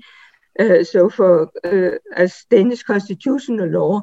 Uh, 0.59 0.83
so, 0.83 1.09
for 1.09 1.51
uh, 1.63 1.97
as 2.15 2.45
Danish 2.49 2.83
constitutional 2.83 3.67
law 3.67 4.01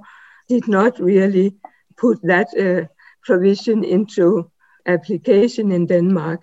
did 0.49 0.67
not 0.67 0.99
really 0.99 1.55
put 1.97 2.21
that 2.23 2.49
uh, 2.59 2.87
provision 3.23 3.85
into 3.85 4.51
application 4.87 5.71
in 5.71 5.87
Denmark, 5.87 6.41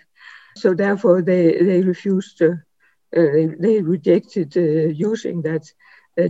so 0.55 0.73
therefore 0.73 1.21
they 1.21 1.57
they 1.61 1.81
refused 1.81 2.37
to. 2.37 2.57
They, 3.11 3.47
they, 3.57 3.81
rejected 3.81 4.53
using 4.55 5.41
that 5.43 5.63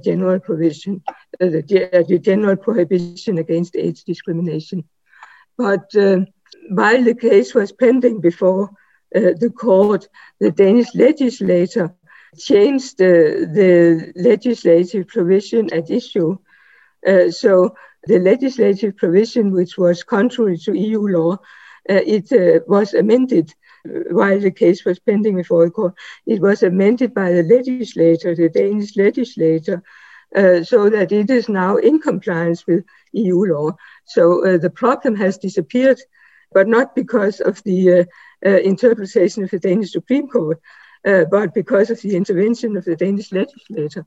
general 0.03 0.39
provision, 0.39 1.01
the, 1.39 2.05
the 2.07 2.19
general 2.19 2.55
prohibition 2.55 3.39
against 3.39 3.75
age 3.75 4.03
discrimination. 4.03 4.84
But 5.57 5.89
while 6.69 7.03
the 7.03 7.15
case 7.19 7.55
was 7.55 7.72
pending 7.72 8.22
before 8.22 8.69
the 9.12 9.51
court, 9.57 10.07
the 10.39 10.51
Danish 10.51 10.93
legislator 10.93 11.96
changed 12.38 12.98
the, 12.98 13.50
the 13.53 14.12
legislative 14.15 15.08
provision 15.08 15.72
at 15.74 15.89
issue. 15.89 16.38
Uh, 17.06 17.29
so 17.29 17.75
the 18.06 18.20
legislative 18.20 18.96
provision, 18.98 19.51
which 19.51 19.77
was 19.77 20.03
contrary 20.03 20.58
to 20.58 20.77
EU 20.77 21.01
law, 21.01 21.34
uh, 21.89 22.01
it 22.06 22.32
uh, 22.32 22.60
was 22.67 22.94
amended 22.94 23.53
while 24.12 24.39
the 24.39 24.51
case 24.51 24.84
was 24.84 25.00
pending 25.00 25.36
before 25.36 25.65
the 25.65 25.72
court. 25.72 25.94
It 26.25 26.41
was 26.41 26.63
amended 26.63 27.13
by 27.13 27.32
the 27.32 27.44
legislator, 27.44 28.36
the 28.36 28.50
Danish 28.50 28.98
legislator, 28.98 29.82
uh, 30.36 30.63
so 30.63 30.89
that 30.89 31.12
it 31.12 31.29
is 31.29 31.48
now 31.48 31.77
in 31.77 32.00
compliance 32.00 32.67
with 32.67 32.84
EU 33.13 33.46
law. 33.46 33.77
So 34.06 34.46
uh, 34.46 34.58
the 34.58 34.70
problem 34.70 35.15
has 35.15 35.38
disappeared 35.38 36.00
but 36.51 36.67
not 36.67 36.96
because 36.96 37.39
of 37.39 37.62
the 37.63 38.00
uh, 38.00 38.03
uh, 38.46 38.60
interpretation 38.60 39.44
of 39.44 39.51
the 39.51 39.60
Danish 39.60 39.91
Supreme 39.91 40.27
Court, 40.27 40.60
uh, 41.08 41.26
but 41.32 41.54
because 41.54 41.90
of 41.90 42.02
the 42.02 42.16
intervention 42.16 42.76
of 42.76 42.86
the 42.86 42.96
Danish 42.96 43.32
legislature. 43.32 44.06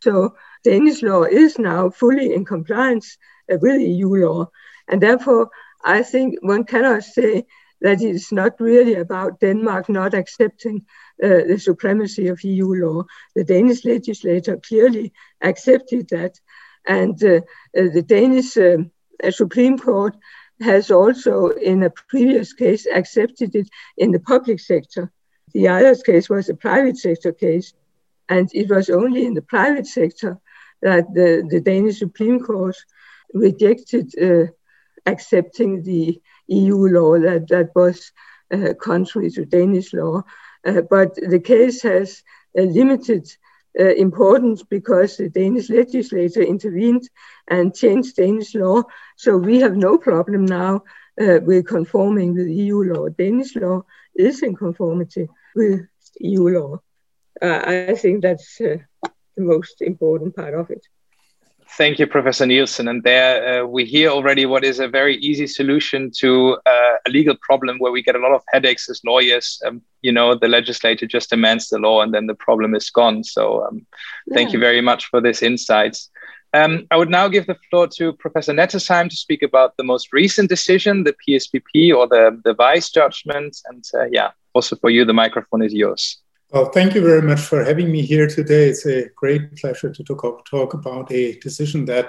So 0.00 0.34
Danish 0.64 1.02
law 1.02 1.24
is 1.24 1.58
now 1.58 1.90
fully 1.90 2.34
in 2.34 2.44
compliance 2.44 3.18
with 3.48 3.80
EU 3.80 4.08
law, 4.26 4.50
and 4.88 5.02
therefore 5.02 5.50
I 5.84 6.02
think 6.02 6.36
one 6.40 6.64
cannot 6.64 7.04
say 7.04 7.46
that 7.80 8.02
it 8.02 8.14
is 8.14 8.32
not 8.32 8.60
really 8.60 8.94
about 8.94 9.40
Denmark 9.40 9.88
not 9.88 10.14
accepting 10.14 10.86
uh, 11.22 11.44
the 11.48 11.58
supremacy 11.58 12.28
of 12.28 12.42
EU 12.42 12.74
law. 12.74 13.04
The 13.34 13.44
Danish 13.44 13.84
legislature 13.84 14.58
clearly 14.68 15.12
accepted 15.42 16.08
that, 16.08 16.40
and 16.86 17.22
uh, 17.22 17.40
uh, 17.76 17.90
the 17.94 18.02
Danish 18.02 18.56
Supreme 19.30 19.78
Court 19.78 20.16
has 20.60 20.90
also, 20.90 21.48
in 21.48 21.82
a 21.82 21.90
previous 21.90 22.52
case, 22.52 22.86
accepted 22.86 23.54
it 23.54 23.68
in 23.96 24.12
the 24.12 24.20
public 24.20 24.60
sector. 24.60 25.12
The 25.52 25.64
Ajos 25.64 26.04
case 26.04 26.28
was 26.28 26.48
a 26.48 26.54
private 26.54 26.96
sector 26.96 27.32
case, 27.32 27.72
and 28.28 28.48
it 28.54 28.70
was 28.70 28.90
only 28.90 29.24
in 29.26 29.34
the 29.34 29.42
private 29.42 29.86
sector 29.86 30.38
that 30.82 31.12
the, 31.14 31.46
the 31.48 31.60
Danish 31.60 31.98
Supreme 31.98 32.40
Court 32.40 32.76
rejected 33.34 34.12
uh, 34.20 34.50
accepting 35.06 35.82
the 35.82 36.20
EU 36.46 36.76
law 36.76 37.18
that, 37.18 37.48
that 37.48 37.70
was 37.74 38.12
uh, 38.52 38.74
contrary 38.80 39.30
to 39.30 39.44
Danish 39.44 39.92
law. 39.92 40.22
Uh, 40.64 40.82
but 40.82 41.14
the 41.14 41.40
case 41.40 41.82
has 41.82 42.22
limited 42.54 43.28
uh, 43.78 43.94
important 43.94 44.68
because 44.68 45.16
the 45.16 45.28
Danish 45.28 45.70
legislature 45.70 46.42
intervened 46.42 47.08
and 47.48 47.74
changed 47.74 48.16
Danish 48.16 48.54
law. 48.54 48.82
So 49.16 49.36
we 49.36 49.60
have 49.60 49.76
no 49.76 49.98
problem 49.98 50.44
now 50.46 50.82
uh, 51.20 51.38
with 51.42 51.66
conforming 51.66 52.34
with 52.34 52.48
EU 52.48 52.82
law. 52.82 53.08
Danish 53.08 53.54
law 53.56 53.84
is 54.14 54.42
in 54.42 54.56
conformity 54.56 55.28
with 55.58 55.86
EU 56.20 56.48
law. 56.48 56.78
Uh, 57.42 57.88
I 57.90 57.94
think 57.94 58.22
that's 58.22 58.60
uh, 58.60 58.78
the 59.36 59.42
most 59.42 59.82
important 59.82 60.34
part 60.34 60.54
of 60.54 60.70
it. 60.70 60.84
Thank 61.76 61.98
you, 61.98 62.06
Professor 62.06 62.46
Nielsen. 62.46 62.88
And 62.88 63.02
there 63.02 63.62
uh, 63.62 63.66
we 63.66 63.84
hear 63.84 64.08
already 64.08 64.46
what 64.46 64.64
is 64.64 64.80
a 64.80 64.88
very 64.88 65.16
easy 65.16 65.46
solution 65.46 66.10
to 66.18 66.56
uh, 66.64 66.94
a 67.06 67.10
legal 67.10 67.36
problem 67.42 67.78
where 67.78 67.92
we 67.92 68.02
get 68.02 68.16
a 68.16 68.18
lot 68.18 68.32
of 68.32 68.42
headaches 68.48 68.88
as 68.88 69.02
lawyers. 69.04 69.60
Um, 69.66 69.82
you 70.00 70.10
know, 70.10 70.34
the 70.34 70.48
legislator 70.48 71.06
just 71.06 71.32
amends 71.32 71.68
the 71.68 71.78
law 71.78 72.00
and 72.00 72.12
then 72.14 72.26
the 72.26 72.34
problem 72.34 72.74
is 72.74 72.88
gone. 72.90 73.22
So 73.22 73.66
um, 73.66 73.86
yeah. 74.26 74.34
thank 74.34 74.52
you 74.52 74.58
very 74.58 74.80
much 74.80 75.06
for 75.06 75.20
this 75.20 75.42
insights. 75.42 76.10
Um, 76.54 76.86
I 76.90 76.96
would 76.96 77.10
now 77.10 77.28
give 77.28 77.46
the 77.46 77.58
floor 77.68 77.86
to 77.98 78.14
Professor 78.14 78.54
Nettesheim 78.54 79.10
to 79.10 79.16
speak 79.16 79.42
about 79.42 79.76
the 79.76 79.84
most 79.84 80.12
recent 80.12 80.48
decision, 80.48 81.04
the 81.04 81.14
PSPP 81.28 81.94
or 81.94 82.08
the, 82.08 82.40
the 82.44 82.54
Weiss 82.58 82.90
judgment. 82.90 83.58
And 83.66 83.84
uh, 83.94 84.06
yeah, 84.10 84.30
also 84.58 84.74
for 84.76 84.90
you, 84.90 85.04
the 85.04 85.20
microphone 85.24 85.62
is 85.62 85.72
yours. 85.72 86.18
Well, 86.52 86.70
thank 86.76 86.94
you 86.94 87.02
very 87.02 87.22
much 87.22 87.40
for 87.40 87.62
having 87.62 87.92
me 87.92 88.02
here 88.02 88.26
today. 88.26 88.64
It's 88.70 88.86
a 88.86 89.08
great 89.14 89.54
pleasure 89.60 89.90
to 89.92 90.02
talk, 90.02 90.44
talk 90.46 90.74
about 90.74 91.12
a 91.12 91.38
decision 91.38 91.84
that 91.84 92.08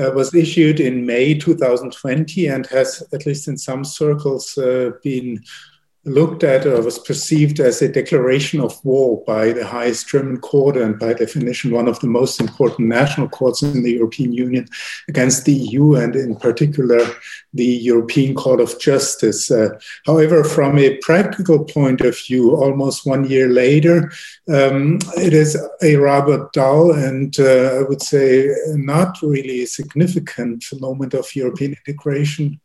uh, 0.00 0.10
was 0.18 0.34
issued 0.34 0.80
in 0.80 1.06
May 1.06 1.38
2020 1.38 2.46
and 2.48 2.66
has, 2.66 3.04
at 3.12 3.24
least 3.24 3.46
in 3.46 3.56
some 3.56 3.84
circles, 3.84 4.58
uh, 4.58 4.90
been 5.04 5.40
looked 6.04 6.42
at 6.42 6.64
or 6.64 6.80
was 6.82 6.98
perceived 6.98 7.60
as 7.60 7.82
a 7.82 7.88
declaration 7.88 8.58
of 8.58 8.82
war 8.84 9.22
by 9.26 9.52
the 9.52 9.66
highest 9.66 10.08
German 10.08 10.38
court 10.38 10.76
and 10.76 10.98
by 10.98 11.12
definition 11.12 11.72
one 11.72 11.88
of 11.88 12.00
the 12.00 12.06
most 12.06 12.40
important 12.40 12.88
national 12.88 13.28
courts 13.28 13.62
in 13.62 13.82
the 13.82 13.92
European 13.92 14.32
Union 14.32 14.66
against 15.08 15.44
the 15.44 15.52
EU 15.52 15.94
and 15.96 16.16
in 16.16 16.36
particular 16.36 17.00
the 17.52 17.66
European 17.66 18.34
Court 18.34 18.60
of 18.60 18.80
Justice. 18.80 19.50
Uh, 19.50 19.78
however, 20.06 20.42
from 20.42 20.78
a 20.78 20.96
practical 20.98 21.64
point 21.64 22.00
of 22.00 22.16
view, 22.18 22.56
almost 22.56 23.04
one 23.04 23.28
year 23.28 23.48
later, 23.48 24.10
um, 24.48 24.98
it 25.18 25.34
is 25.34 25.58
a 25.82 25.96
rather 25.96 26.48
dull 26.54 26.92
and 26.92 27.38
uh, 27.38 27.78
I 27.78 27.82
would 27.82 28.00
say 28.00 28.54
not 28.68 29.20
really 29.20 29.66
significant 29.66 30.64
moment 30.80 31.12
of 31.12 31.34
European 31.36 31.76
integration 31.86 32.58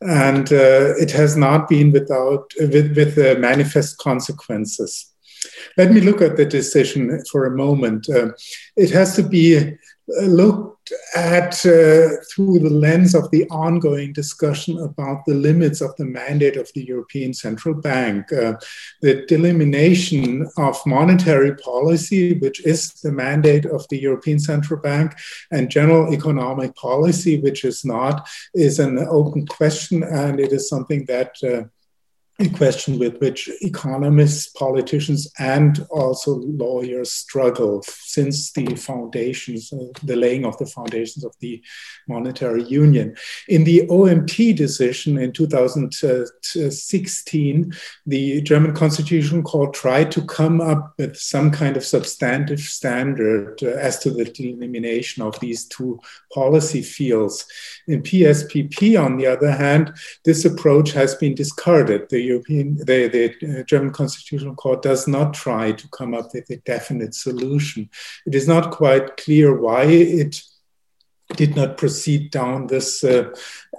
and 0.00 0.52
uh, 0.52 0.94
it 0.96 1.10
has 1.10 1.36
not 1.36 1.68
been 1.68 1.92
without 1.92 2.52
with, 2.60 2.96
with 2.96 3.18
uh, 3.18 3.38
manifest 3.38 3.98
consequences. 3.98 5.12
Let 5.76 5.92
me 5.92 6.00
look 6.00 6.20
at 6.20 6.36
the 6.36 6.44
decision 6.44 7.22
for 7.30 7.44
a 7.44 7.56
moment. 7.56 8.08
Uh, 8.08 8.32
it 8.76 8.90
has 8.90 9.14
to 9.16 9.22
be 9.22 9.76
looked 10.22 10.77
at 11.14 11.54
uh, 11.66 12.08
through 12.30 12.58
the 12.58 12.70
lens 12.70 13.14
of 13.14 13.30
the 13.30 13.48
ongoing 13.50 14.12
discussion 14.12 14.78
about 14.78 15.24
the 15.26 15.34
limits 15.34 15.80
of 15.80 15.94
the 15.96 16.04
mandate 16.04 16.56
of 16.56 16.70
the 16.74 16.84
European 16.84 17.32
Central 17.34 17.74
Bank, 17.74 18.32
uh, 18.32 18.54
the 19.00 19.24
delimitation 19.26 20.48
of 20.56 20.80
monetary 20.86 21.54
policy, 21.56 22.38
which 22.38 22.64
is 22.66 22.92
the 23.02 23.12
mandate 23.12 23.66
of 23.66 23.86
the 23.88 24.00
European 24.00 24.38
Central 24.38 24.80
Bank, 24.80 25.14
and 25.50 25.70
general 25.70 26.12
economic 26.12 26.74
policy, 26.76 27.40
which 27.40 27.64
is 27.64 27.84
not, 27.84 28.28
is 28.54 28.78
an 28.78 28.98
open 28.98 29.46
question, 29.46 30.02
and 30.02 30.40
it 30.40 30.52
is 30.52 30.68
something 30.68 31.04
that 31.06 31.36
uh, 31.42 31.62
a 32.40 32.48
question 32.50 33.00
with 33.00 33.20
which 33.20 33.50
economists, 33.62 34.46
politicians, 34.50 35.28
and 35.40 35.84
also 35.90 36.36
lawyers 36.36 37.10
struggle 37.10 37.82
since 37.82 38.52
the 38.52 38.76
foundations, 38.76 39.72
uh, 39.72 39.86
the 40.04 40.14
laying 40.14 40.44
of 40.44 40.56
the 40.58 40.66
foundations 40.66 41.24
of 41.24 41.34
the 41.40 41.60
monetary 42.06 42.62
union. 42.62 43.16
In 43.48 43.64
the 43.64 43.88
OMT 43.88 44.56
decision 44.56 45.18
in 45.18 45.32
2016, 45.32 47.72
the 48.06 48.40
German 48.42 48.72
Constitutional 48.72 49.42
Court 49.42 49.74
tried 49.74 50.12
to 50.12 50.24
come 50.24 50.60
up 50.60 50.94
with 50.96 51.16
some 51.16 51.50
kind 51.50 51.76
of 51.76 51.84
substantive 51.84 52.60
standard 52.60 53.60
uh, 53.64 53.70
as 53.70 53.98
to 53.98 54.10
the 54.10 54.26
delimitation 54.26 55.24
of 55.24 55.40
these 55.40 55.64
two 55.64 55.98
policy 56.32 56.82
fields. 56.82 57.44
In 57.88 58.00
PSPP, 58.00 58.96
on 59.02 59.16
the 59.16 59.26
other 59.26 59.50
hand, 59.50 59.92
this 60.24 60.44
approach 60.44 60.92
has 60.92 61.16
been 61.16 61.34
discarded. 61.34 62.08
The 62.10 62.27
European, 62.28 62.76
the, 62.76 63.08
the 63.08 63.64
German 63.64 63.92
Constitutional 63.92 64.54
Court 64.54 64.82
does 64.82 65.08
not 65.08 65.34
try 65.34 65.72
to 65.72 65.88
come 65.88 66.14
up 66.14 66.28
with 66.34 66.48
a 66.50 66.56
definite 66.58 67.14
solution. 67.14 67.90
It 68.26 68.34
is 68.34 68.46
not 68.46 68.70
quite 68.70 69.16
clear 69.16 69.58
why 69.58 69.84
it 69.84 70.42
did 71.36 71.56
not 71.56 71.76
proceed 71.76 72.30
down 72.30 72.66
this 72.66 73.04
uh, 73.04 73.30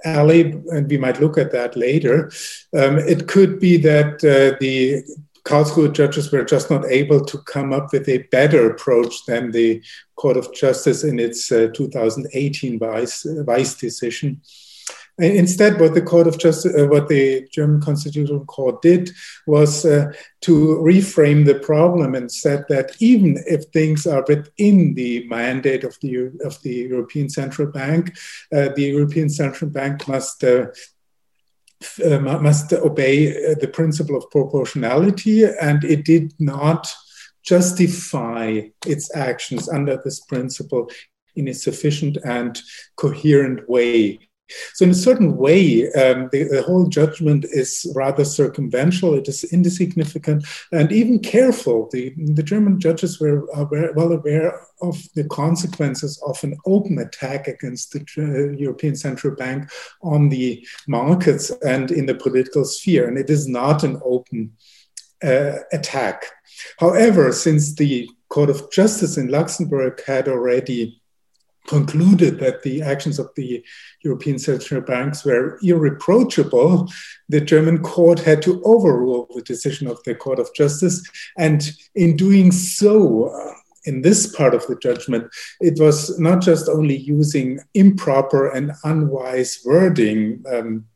alley, 0.04 0.52
and 0.70 0.88
we 0.88 0.98
might 0.98 1.20
look 1.20 1.36
at 1.36 1.52
that 1.52 1.76
later. 1.76 2.30
Um, 2.76 2.98
it 2.98 3.26
could 3.26 3.58
be 3.58 3.76
that 3.78 4.14
uh, 4.24 4.56
the 4.60 5.02
Karlsruhe 5.44 5.92
judges 5.92 6.30
were 6.30 6.44
just 6.44 6.70
not 6.70 6.84
able 6.86 7.24
to 7.24 7.38
come 7.38 7.72
up 7.72 7.92
with 7.92 8.08
a 8.08 8.18
better 8.30 8.70
approach 8.70 9.24
than 9.26 9.50
the 9.50 9.82
Court 10.16 10.36
of 10.36 10.54
Justice 10.54 11.02
in 11.02 11.18
its 11.18 11.50
uh, 11.50 11.68
2018 11.74 12.78
Weiss, 12.78 13.26
Weiss 13.46 13.74
decision. 13.74 14.40
Instead, 15.22 15.80
what 15.80 15.94
the 15.94 16.02
Court 16.02 16.26
of 16.26 16.38
Justice, 16.38 16.74
uh, 16.74 16.86
what 16.86 17.08
the 17.08 17.46
German 17.52 17.80
Constitutional 17.80 18.44
Court 18.44 18.80
did 18.80 19.10
was 19.46 19.84
uh, 19.84 20.12
to 20.42 20.52
reframe 20.82 21.44
the 21.44 21.58
problem 21.58 22.14
and 22.14 22.30
said 22.30 22.64
that 22.68 22.96
even 23.00 23.42
if 23.46 23.64
things 23.66 24.06
are 24.06 24.24
within 24.26 24.94
the 24.94 25.26
mandate 25.28 25.84
of 25.84 25.96
the 26.00 26.30
of 26.44 26.60
the 26.62 26.74
European 26.90 27.28
Central 27.28 27.70
Bank, 27.70 28.16
uh, 28.52 28.68
the 28.74 28.84
European 28.84 29.28
Central 29.28 29.70
Bank 29.70 30.08
must. 30.08 30.44
Uh, 30.44 30.66
uh, 32.04 32.18
must 32.18 32.74
obey 32.74 33.30
uh, 33.30 33.54
the 33.58 33.66
principle 33.66 34.14
of 34.14 34.30
proportionality, 34.30 35.44
and 35.44 35.82
it 35.82 36.04
did 36.04 36.34
not 36.38 36.86
justify 37.42 38.60
its 38.86 39.16
actions 39.16 39.66
under 39.66 39.98
this 40.04 40.20
principle 40.20 40.90
in 41.36 41.48
a 41.48 41.54
sufficient 41.54 42.18
and 42.24 42.60
coherent 42.96 43.68
way. 43.68 44.18
So, 44.74 44.84
in 44.84 44.90
a 44.90 44.94
certain 44.94 45.36
way, 45.36 45.90
um, 45.92 46.28
the, 46.32 46.44
the, 46.44 46.62
whole 46.62 46.86
judgment 46.86 47.44
is 47.44 47.90
rather 47.94 48.24
circumventional, 48.24 49.14
it 49.14 49.28
is 49.28 49.44
insignificant, 49.44 50.46
and 50.72 50.92
even 50.92 51.18
careful. 51.18 51.88
The, 51.92 52.14
the 52.16 52.42
German 52.42 52.80
judges 52.80 53.20
were 53.20 53.46
aware, 53.54 53.92
well 53.92 54.12
aware 54.12 54.60
of 54.82 54.96
the 55.14 55.24
consequences 55.24 56.22
of 56.26 56.42
an 56.44 56.56
open 56.66 56.98
attack 56.98 57.48
against 57.48 57.92
the 57.92 58.00
uh, 58.18 58.56
European 58.56 58.96
Central 58.96 59.34
Bank 59.34 59.70
on 60.02 60.28
the 60.28 60.66
markets 60.88 61.50
and 61.64 61.90
in 61.90 62.06
the 62.06 62.14
political 62.14 62.64
sphere. 62.64 63.08
And 63.08 63.18
it 63.18 63.30
is 63.30 63.48
not 63.48 63.84
an 63.84 64.00
open 64.04 64.52
uh, 65.22 65.58
attack. 65.72 66.24
However, 66.78 67.32
since 67.32 67.74
the 67.74 68.08
Court 68.28 68.50
of 68.50 68.70
Justice 68.70 69.16
in 69.16 69.28
Luxembourg 69.28 70.00
had 70.06 70.28
already 70.28 70.99
concluded 71.66 72.38
that 72.40 72.62
the 72.62 72.82
actions 72.82 73.18
of 73.18 73.30
the 73.36 73.64
European 74.02 74.38
central 74.38 74.80
banks 74.80 75.24
were 75.24 75.58
irreproachable, 75.62 76.90
the 77.28 77.40
German 77.40 77.82
court 77.82 78.18
had 78.20 78.42
to 78.42 78.62
overrule 78.64 79.28
the 79.34 79.42
decision 79.42 79.86
of 79.86 80.02
the 80.04 80.14
Court 80.14 80.38
of 80.38 80.52
Justice. 80.54 81.02
And 81.36 81.70
in 81.94 82.16
doing 82.16 82.50
so, 82.52 83.26
uh, 83.26 83.54
in 83.84 84.02
this 84.02 84.34
part 84.34 84.54
of 84.54 84.66
the 84.66 84.76
judgment, 84.76 85.30
it 85.60 85.78
was 85.80 86.18
not 86.18 86.42
just 86.42 86.68
only 86.68 86.96
using 86.96 87.60
improper 87.74 88.48
and 88.48 88.72
unwise 88.84 89.60
wording, 89.64 90.44
um, 90.52 90.86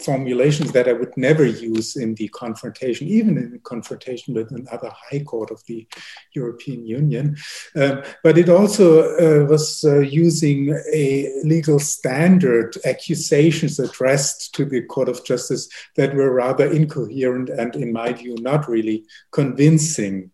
formulations 0.00 0.72
that 0.72 0.88
I 0.88 0.92
would 0.92 1.16
never 1.16 1.44
use 1.44 1.96
in 1.96 2.14
the 2.14 2.28
confrontation, 2.28 3.08
even 3.08 3.36
in 3.36 3.50
the 3.50 3.58
confrontation 3.58 4.34
with 4.34 4.50
another 4.52 4.92
high 5.10 5.20
court 5.20 5.50
of 5.50 5.62
the 5.66 5.86
European 6.34 6.86
Union. 6.86 7.36
Um, 7.74 8.02
but 8.22 8.38
it 8.38 8.48
also 8.48 8.86
uh, 9.02 9.46
was 9.46 9.84
uh, 9.84 10.00
using 10.00 10.70
a 10.92 11.32
legal 11.44 11.78
standard 11.78 12.76
accusations 12.84 13.78
addressed 13.78 14.54
to 14.54 14.64
the 14.64 14.82
Court 14.82 15.08
of 15.08 15.24
Justice 15.24 15.68
that 15.96 16.14
were 16.14 16.32
rather 16.32 16.70
incoherent 16.70 17.48
and, 17.50 17.74
in 17.76 17.92
my 17.92 18.12
view, 18.12 18.36
not 18.40 18.68
really 18.68 19.04
convincing 19.32 20.30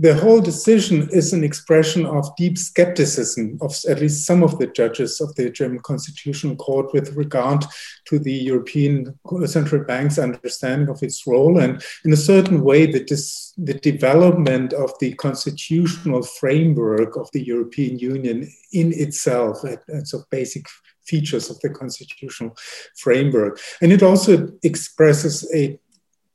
the 0.00 0.14
whole 0.14 0.40
decision 0.40 1.08
is 1.10 1.32
an 1.32 1.42
expression 1.42 2.06
of 2.06 2.34
deep 2.36 2.56
skepticism 2.56 3.58
of 3.60 3.74
at 3.88 4.00
least 4.00 4.24
some 4.24 4.44
of 4.44 4.56
the 4.58 4.68
judges 4.68 5.20
of 5.20 5.34
the 5.34 5.50
German 5.50 5.80
Constitutional 5.80 6.54
Court 6.54 6.92
with 6.94 7.16
regard 7.16 7.64
to 8.04 8.20
the 8.20 8.32
European 8.32 9.18
Central 9.46 9.82
Bank's 9.82 10.16
understanding 10.16 10.88
of 10.88 11.02
its 11.02 11.26
role. 11.26 11.58
And 11.58 11.82
in 12.04 12.12
a 12.12 12.16
certain 12.16 12.62
way, 12.62 12.86
the, 12.86 13.02
dis, 13.02 13.52
the 13.58 13.74
development 13.74 14.72
of 14.72 14.92
the 15.00 15.14
constitutional 15.14 16.22
framework 16.22 17.16
of 17.16 17.28
the 17.32 17.44
European 17.44 17.98
Union 17.98 18.48
in 18.72 18.92
itself, 18.92 19.64
as 19.88 20.14
of 20.14 20.30
basic 20.30 20.66
features 21.06 21.50
of 21.50 21.58
the 21.60 21.70
constitutional 21.70 22.56
framework. 22.96 23.58
And 23.82 23.92
it 23.92 24.02
also 24.02 24.52
expresses 24.62 25.50
a 25.52 25.80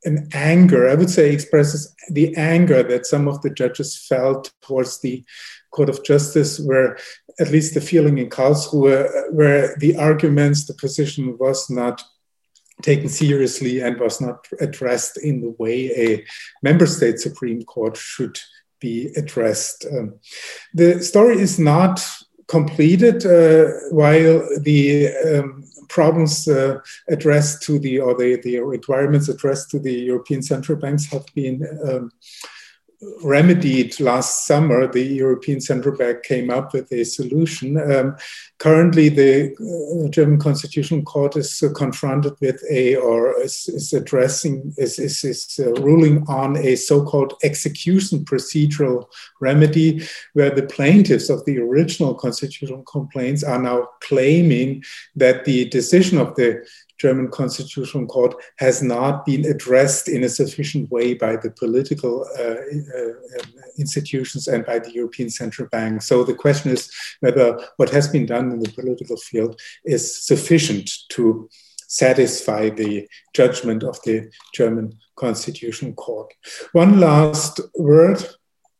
an 0.05 0.29
anger, 0.33 0.89
I 0.89 0.95
would 0.95 1.09
say, 1.09 1.31
expresses 1.31 1.95
the 2.09 2.35
anger 2.35 2.83
that 2.83 3.05
some 3.05 3.27
of 3.27 3.41
the 3.41 3.49
judges 3.49 3.97
felt 3.97 4.51
towards 4.61 4.99
the 4.99 5.23
Court 5.71 5.89
of 5.89 6.03
Justice, 6.03 6.59
where 6.59 6.97
at 7.39 7.49
least 7.49 7.73
the 7.73 7.81
feeling 7.81 8.17
in 8.17 8.29
Karlsruhe, 8.29 9.31
where 9.31 9.75
the 9.79 9.95
arguments, 9.95 10.65
the 10.65 10.73
position 10.73 11.37
was 11.39 11.69
not 11.69 12.03
taken 12.81 13.09
seriously 13.09 13.81
and 13.81 13.99
was 13.99 14.19
not 14.19 14.47
addressed 14.59 15.17
in 15.17 15.41
the 15.41 15.55
way 15.57 15.89
a 15.91 16.25
member 16.61 16.85
state 16.85 17.19
Supreme 17.19 17.63
Court 17.63 17.95
should 17.95 18.39
be 18.79 19.11
addressed. 19.15 19.85
Um, 19.91 20.19
the 20.73 21.01
story 21.01 21.39
is 21.39 21.57
not 21.57 22.05
completed 22.47 23.25
uh, 23.25 23.71
while 23.91 24.47
the 24.59 25.09
um, 25.25 25.62
problems 25.93 26.47
uh, 26.47 26.79
addressed 27.07 27.61
to 27.61 27.77
the, 27.77 27.99
or 27.99 28.15
the, 28.15 28.41
the 28.43 28.59
requirements 28.59 29.29
addressed 29.29 29.69
to 29.69 29.79
the 29.79 29.93
European 29.93 30.41
central 30.41 30.77
banks 30.77 31.05
have 31.05 31.25
been 31.35 31.61
um, 31.87 32.11
remedied 33.23 33.99
last 33.99 34.45
summer, 34.45 34.87
the 34.87 35.03
European 35.03 35.61
Central 35.61 35.97
Bank 35.97 36.23
came 36.23 36.49
up 36.49 36.73
with 36.73 36.91
a 36.91 37.03
solution. 37.03 37.77
Um, 37.91 38.15
currently, 38.59 39.09
the 39.09 39.53
uh, 40.05 40.09
German 40.09 40.39
Constitutional 40.39 41.03
Court 41.03 41.35
is 41.37 41.63
uh, 41.63 41.71
confronted 41.73 42.33
with 42.41 42.61
a, 42.69 42.95
or 42.95 43.39
is, 43.41 43.67
is 43.67 43.93
addressing, 43.93 44.73
is, 44.77 44.99
is, 44.99 45.23
is 45.23 45.59
uh, 45.59 45.71
ruling 45.81 46.25
on 46.27 46.57
a 46.57 46.75
so 46.75 47.03
called 47.03 47.33
execution 47.43 48.25
procedural 48.25 49.05
remedy, 49.39 50.03
where 50.33 50.51
the 50.51 50.63
plaintiffs 50.63 51.29
of 51.29 51.43
the 51.45 51.59
original 51.59 52.13
constitutional 52.13 52.83
complaints 52.83 53.43
are 53.43 53.61
now 53.61 53.87
claiming 54.01 54.83
that 55.15 55.45
the 55.45 55.69
decision 55.69 56.17
of 56.17 56.35
the 56.35 56.65
German 57.03 57.27
Constitutional 57.27 58.07
Court 58.07 58.33
has 58.59 58.81
not 58.81 59.25
been 59.25 59.43
addressed 59.45 60.07
in 60.07 60.23
a 60.23 60.29
sufficient 60.29 60.89
way 60.89 61.13
by 61.13 61.35
the 61.35 61.51
political 61.51 62.25
uh, 62.39 62.63
uh, 62.97 63.13
institutions 63.77 64.47
and 64.47 64.65
by 64.65 64.79
the 64.79 64.93
European 64.93 65.29
Central 65.29 65.67
Bank. 65.67 66.01
So 66.01 66.23
the 66.23 66.39
question 66.43 66.71
is 66.71 66.89
whether 67.19 67.59
what 67.75 67.89
has 67.89 68.07
been 68.07 68.25
done 68.25 68.53
in 68.53 68.59
the 68.61 68.71
political 68.71 69.17
field 69.17 69.59
is 69.83 70.03
sufficient 70.25 70.89
to 71.09 71.49
satisfy 71.89 72.69
the 72.69 73.05
judgment 73.33 73.83
of 73.83 74.01
the 74.05 74.31
German 74.53 74.97
Constitutional 75.17 75.93
Court. 76.05 76.33
One 76.71 77.01
last 77.01 77.59
word 77.77 78.19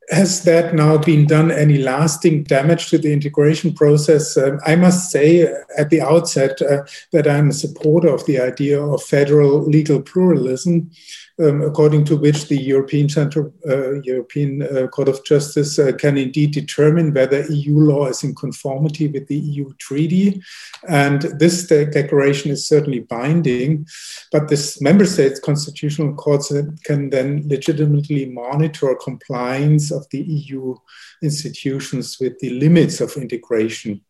has 0.09 0.43
that 0.43 0.75
now 0.75 0.97
been 0.97 1.25
done 1.25 1.51
any 1.51 1.77
lasting 1.77 2.43
damage 2.43 2.89
to 2.89 2.97
the 2.97 3.13
integration 3.13 3.73
process? 3.73 4.37
Um, 4.37 4.59
I 4.65 4.75
must 4.75 5.11
say 5.11 5.43
at 5.77 5.89
the 5.89 6.01
outset 6.01 6.61
uh, 6.61 6.83
that 7.11 7.27
I'm 7.27 7.49
a 7.49 7.53
supporter 7.53 8.09
of 8.09 8.25
the 8.25 8.39
idea 8.39 8.81
of 8.81 9.01
federal 9.03 9.63
legal 9.63 10.01
pluralism 10.01 10.91
um, 11.41 11.61
according 11.63 12.05
to 12.05 12.15
which 12.15 12.47
the 12.47 12.57
European 12.57 13.09
Central 13.09 13.53
uh, 13.67 13.93
European 14.01 14.61
uh, 14.61 14.87
Court 14.87 15.07
of 15.07 15.25
Justice 15.25 15.79
uh, 15.79 15.91
can 15.93 16.17
indeed 16.17 16.51
determine 16.51 17.13
whether 17.13 17.45
EU 17.49 17.79
law 17.79 18.07
is 18.07 18.23
in 18.23 18.35
conformity 18.35 19.07
with 19.07 19.27
the 19.27 19.37
EU 19.37 19.73
treaty. 19.79 20.41
And 20.87 21.21
this 21.39 21.67
de 21.67 21.85
declaration 21.85 22.51
is 22.51 22.67
certainly 22.67 22.99
binding, 22.99 23.87
but 24.31 24.47
this 24.47 24.81
member 24.81 25.05
states' 25.05 25.39
constitutional 25.39 26.13
courts 26.13 26.51
can 26.83 27.09
then 27.09 27.43
legitimately 27.47 28.25
monitor 28.25 28.95
compliance 28.95 29.91
of 29.91 30.05
the 30.11 30.21
EU 30.21 30.75
institutions 31.21 32.17
with 32.19 32.37
the 32.39 32.51
limits 32.51 33.01
of 33.01 33.17
integration 33.17 34.01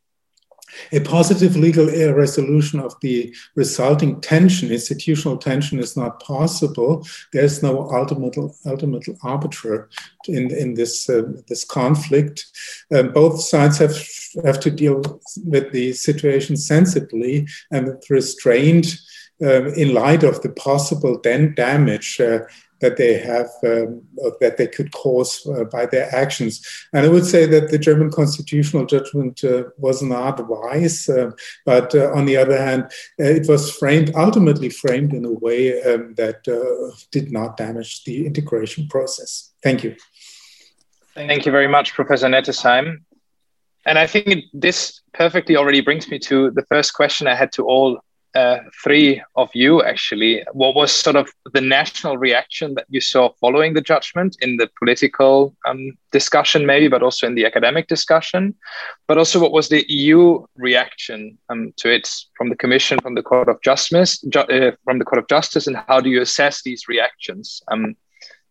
a 0.92 1.00
positive 1.00 1.56
legal 1.56 1.88
resolution 2.14 2.80
of 2.80 2.94
the 3.02 3.36
resulting 3.56 4.22
tension, 4.22 4.72
institutional 4.72 5.38
tension, 5.38 5.80
is 5.80 5.96
not 5.98 6.22
possible. 6.22 7.06
There's 7.32 7.64
no 7.64 7.90
ultimate, 7.92 8.38
ultimate 8.66 9.08
arbiter 9.24 9.90
in, 10.28 10.52
in 10.52 10.74
this, 10.74 11.10
uh, 11.10 11.24
this 11.48 11.64
conflict. 11.64 12.46
Um, 12.94 13.12
both 13.12 13.42
sides 13.42 13.78
have, 13.80 13.96
have 14.46 14.60
to 14.62 14.72
deal 14.72 15.02
with 15.46 15.72
the 15.72 15.94
situation 15.94 16.58
sensibly 16.58 17.48
and 17.72 17.88
with 17.88 18.10
restraint 18.10 18.98
um, 19.42 19.68
in 19.74 19.94
light 19.94 20.24
of 20.24 20.42
the 20.42 20.50
possible 20.50 21.20
then 21.24 21.54
damage 21.56 22.20
uh, 22.20 22.40
that 22.84 22.98
they 22.98 23.13
have 23.17 23.50
um, 23.63 24.02
that 24.41 24.58
they 24.58 24.67
could 24.67 24.91
cause 24.91 25.32
uh, 25.48 25.63
by 25.63 25.86
their 25.86 26.13
actions. 26.13 26.54
And 26.91 27.06
I 27.06 27.10
would 27.10 27.26
say 27.26 27.46
that 27.46 27.72
the 27.72 27.78
German 27.78 28.12
constitutional 28.12 28.86
judgment 28.86 29.43
uh, 29.43 29.63
was 29.78 30.04
not 30.04 30.48
wise, 30.48 31.10
uh, 31.10 31.32
but 31.65 31.96
uh, 31.96 32.12
on 32.17 32.26
the 32.26 32.38
other 32.38 32.60
hand, 32.67 32.84
uh, 33.19 33.38
it 33.39 33.48
was 33.48 33.72
framed 33.72 34.12
ultimately 34.15 34.69
framed 34.69 35.13
in 35.13 35.24
a 35.26 35.32
way 35.32 35.82
um, 35.84 36.13
that 36.15 36.39
did 37.12 37.32
not 37.32 37.58
damage 37.58 38.04
the 38.04 38.26
integration 38.26 38.88
process. 38.88 39.54
Thank 39.63 39.84
you. 39.84 39.96
Thank 41.15 41.46
you 41.46 41.52
very 41.52 41.67
much, 41.67 41.93
Professor 41.93 42.28
Nettesheim. 42.28 42.98
And 43.86 43.98
I 43.98 44.08
think 44.08 44.46
this 44.54 45.02
perfectly 45.13 45.56
already 45.56 45.82
brings 45.82 46.10
me 46.10 46.19
to 46.19 46.52
the 46.52 46.65
first 46.65 46.93
question 46.93 47.28
I 47.28 47.36
had 47.36 47.52
to 47.54 47.63
all 47.63 48.00
uh, 48.36 48.60
three 48.84 49.22
of 49.36 49.50
you 49.54 49.84
actually. 49.84 50.43
What 50.54 50.76
was 50.76 50.91
sort 50.91 51.15
of 51.15 51.30
the 51.54 51.62
national 51.62 52.17
reaction 52.17 52.74
that 52.76 52.86
you 52.89 53.02
saw 53.02 53.30
following 53.39 53.74
the 53.74 53.82
judgment 53.82 54.38
in 54.41 54.58
the 54.58 54.69
political 54.80 55.56
um, 55.67 55.91
discussion, 56.12 56.65
maybe, 56.65 56.88
but 56.88 57.04
also 57.04 57.28
in 57.28 57.36
the 57.36 57.46
academic 57.46 57.88
discussion? 57.88 58.56
But 59.08 59.17
also, 59.17 59.39
what 59.39 59.52
was 59.52 59.69
the 59.69 59.86
EU 59.88 60.46
reaction 60.56 61.38
um, 61.50 61.74
to 61.78 61.93
it 61.93 62.10
from 62.36 62.50
the 62.50 62.56
Commission, 62.56 63.00
from 63.00 63.15
the 63.15 63.24
Court 63.24 63.50
of 63.50 63.62
Justice, 63.62 64.19
ju- 64.22 64.39
uh, 64.39 64.72
from 64.84 65.00
the 65.00 65.06
Court 65.06 65.19
of 65.19 65.28
Justice, 65.28 65.67
and 65.67 65.78
how 65.88 66.00
do 66.00 66.10
you 66.10 66.22
assess 66.22 66.63
these 66.63 66.88
reactions? 66.88 67.62
Um, 67.69 67.96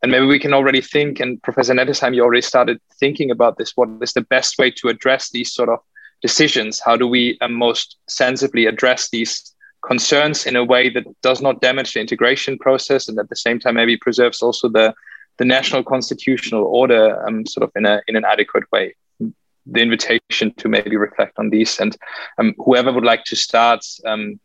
and 0.03 0.11
maybe 0.11 0.27
we 0.27 0.41
can 0.41 0.53
already 0.53 0.81
think, 0.81 1.21
and 1.21 1.41
Professor 1.43 1.75
Nettesheim, 1.75 2.15
you 2.15 2.23
already 2.23 2.43
started 2.43 2.81
thinking 2.99 3.31
about 3.31 3.57
this. 3.57 3.73
What 3.77 3.89
is 4.01 4.13
the 4.13 4.23
best 4.23 4.59
way 4.59 4.71
to 4.73 4.89
address 4.89 5.31
these 5.31 5.53
sort 5.53 5.69
of 5.69 5.79
decisions? 6.23 6.81
How 6.85 6.97
do 6.97 7.07
we 7.07 7.39
uh, 7.41 7.49
most 7.49 7.97
sensibly 8.09 8.67
address 8.67 9.11
these 9.11 9.52
concerns 9.83 10.47
in 10.47 10.57
a 10.57 10.65
way 10.65 10.89
that 10.89 11.05
does 11.23 11.43
not 11.43 11.61
damage 11.61 11.93
the 11.93 12.01
integration 12.01 12.59
process 12.59 13.09
and 13.09 13.19
at 13.19 13.29
the 13.29 13.37
same 13.37 13.59
time 13.59 13.75
maybe 13.75 13.97
preserves 13.97 14.43
also 14.43 14.69
the 14.69 14.95
the 15.39 15.45
national 15.45 15.83
constitutional 15.83 16.65
order 16.65 17.27
um, 17.27 17.47
sort 17.47 17.65
of 17.65 17.71
in 17.75 17.87
a 17.87 18.03
in 18.09 18.17
an 18.17 18.25
adequate 18.25 18.65
way? 18.73 18.95
The 19.19 19.81
invitation 19.81 20.53
to 20.57 20.69
maybe 20.69 20.97
reflect 20.97 21.39
on 21.39 21.51
these, 21.51 21.79
and 21.79 21.97
um, 22.39 22.55
whoever 22.59 22.93
would 22.93 23.05
like 23.05 23.25
to 23.25 23.37
start. 23.37 23.85
Um, 24.05 24.41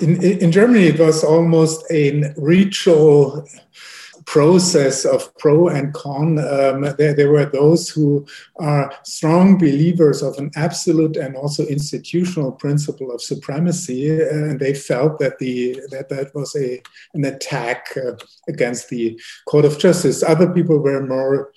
in, 0.00 0.20
in 0.20 0.50
Germany, 0.50 0.86
it 0.86 0.98
was 0.98 1.22
almost 1.22 1.84
a 1.90 2.34
ritual 2.36 3.46
process 4.26 5.04
of 5.04 5.34
pro 5.38 5.68
and 5.68 5.94
con. 5.94 6.38
Um, 6.38 6.82
there, 6.98 7.14
there, 7.14 7.30
were 7.30 7.46
those 7.46 7.88
who 7.88 8.26
are 8.56 8.92
strong 9.04 9.56
believers 9.56 10.20
of 10.20 10.36
an 10.38 10.50
absolute 10.56 11.16
and 11.16 11.36
also 11.36 11.64
institutional 11.66 12.52
principle 12.52 13.12
of 13.12 13.22
supremacy, 13.22 14.10
and 14.10 14.58
they 14.60 14.74
felt 14.74 15.18
that 15.20 15.38
the 15.38 15.80
that 15.90 16.08
that 16.08 16.34
was 16.34 16.54
a 16.56 16.82
an 17.14 17.24
attack 17.24 17.86
uh, 17.96 18.16
against 18.48 18.88
the 18.88 19.18
Court 19.46 19.64
of 19.64 19.78
Justice. 19.78 20.22
Other 20.22 20.52
people 20.52 20.78
were 20.78 21.06
more 21.06 21.52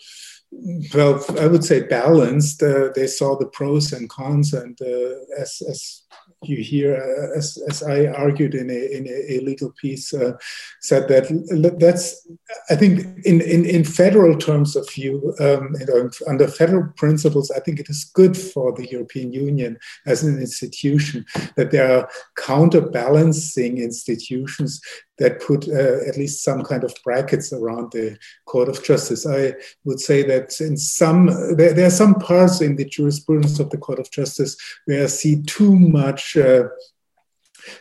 well, 0.93 1.23
I 1.39 1.47
would 1.47 1.63
say 1.63 1.81
balanced. 1.81 2.63
Uh, 2.63 2.89
they 2.95 3.07
saw 3.07 3.37
the 3.37 3.45
pros 3.47 3.93
and 3.93 4.09
cons, 4.09 4.53
and 4.53 4.79
uh, 4.81 5.41
as, 5.41 5.61
as 5.69 6.01
you 6.43 6.57
hear, 6.63 6.95
uh, 6.95 7.37
as, 7.37 7.57
as 7.69 7.83
I 7.83 8.07
argued 8.07 8.55
in 8.55 8.69
a, 8.69 8.97
in 8.97 9.07
a, 9.07 9.43
legal 9.43 9.73
piece, 9.73 10.13
uh, 10.13 10.33
said 10.79 11.07
that 11.09 11.75
that's, 11.79 12.27
I 12.69 12.75
think, 12.75 13.01
in, 13.25 13.41
in, 13.41 13.65
in 13.65 13.83
federal 13.83 14.37
terms 14.37 14.75
of 14.75 14.89
view, 14.89 15.33
um, 15.39 15.75
you 15.79 15.85
know, 15.85 16.09
under 16.27 16.47
federal 16.47 16.91
principles, 16.95 17.51
I 17.51 17.59
think 17.59 17.79
it 17.79 17.89
is 17.89 18.09
good 18.13 18.37
for 18.37 18.71
the 18.73 18.87
European 18.89 19.33
Union 19.33 19.77
as 20.05 20.23
an 20.23 20.39
institution 20.39 21.25
that 21.55 21.71
there 21.71 21.91
are 21.91 22.09
counterbalancing 22.37 23.77
institutions 23.77 24.81
that 25.19 25.41
put 25.41 25.67
uh, 25.67 26.07
at 26.07 26.17
least 26.17 26.43
some 26.43 26.63
kind 26.63 26.83
of 26.83 26.95
brackets 27.03 27.53
around 27.53 27.91
the 27.91 28.17
Court 28.45 28.69
of 28.69 28.83
Justice. 28.83 29.27
I 29.27 29.53
would 29.83 29.99
say 29.99 30.23
that 30.23 30.59
in 30.59 30.77
some 30.77 31.27
there, 31.55 31.73
there, 31.73 31.85
are 31.85 31.91
some 31.91 32.15
parts 32.15 32.61
in 32.61 32.77
the 32.77 32.85
jurisprudence 32.85 33.59
of 33.59 33.69
the 33.69 33.77
Court 33.77 33.99
of 33.99 34.09
Justice 34.11 34.55
where 34.85 35.03
I 35.03 35.07
see 35.07 35.43
too 35.43 35.77
much. 35.77 36.28
Uh, 36.35 36.63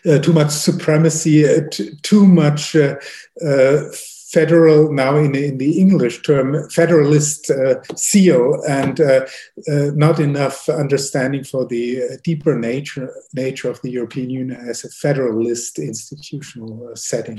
uh, 0.05 0.19
too 0.19 0.33
much 0.33 0.51
supremacy, 0.51 1.47
uh, 1.47 1.61
too 2.03 2.27
much 2.27 2.77
federal, 4.29 4.93
now 4.93 5.17
in, 5.17 5.35
in 5.35 5.57
the 5.59 5.79
English 5.79 6.23
term, 6.23 6.69
federalist 6.71 7.51
uh, 7.51 7.81
seal, 7.97 8.63
and 8.69 9.01
uh, 9.01 9.27
uh, 9.69 9.91
not 9.95 10.21
enough 10.21 10.69
understanding 10.69 11.43
for 11.43 11.67
the 11.67 12.19
deeper 12.25 12.59
nature, 12.59 13.11
nature 13.33 13.71
of 13.71 13.81
the 13.81 13.91
European 13.91 14.29
Union 14.29 14.69
as 14.69 14.85
a 14.85 14.91
federalist 14.91 15.79
institutional 15.79 16.95
setting. 16.95 17.39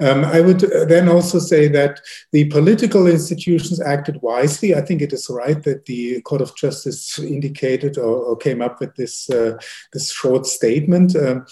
Um, 0.00 0.24
I 0.24 0.40
would 0.40 0.64
uh, 0.64 0.84
then 0.84 1.08
also 1.08 1.38
say 1.38 1.68
that 1.68 2.00
the 2.32 2.44
political 2.46 3.06
institutions 3.06 3.80
acted 3.80 4.20
wisely. 4.22 4.74
I 4.74 4.80
think 4.80 5.02
it 5.02 5.12
is 5.12 5.28
right 5.28 5.60
that 5.64 5.86
the 5.86 6.20
Court 6.22 6.40
of 6.40 6.54
Justice 6.56 7.18
indicated 7.18 7.98
or, 7.98 8.16
or 8.16 8.36
came 8.36 8.62
up 8.62 8.80
with 8.80 8.94
this, 8.94 9.28
uh, 9.30 9.58
this 9.92 10.12
short 10.12 10.46
statement. 10.46 11.16
Um, 11.16 11.46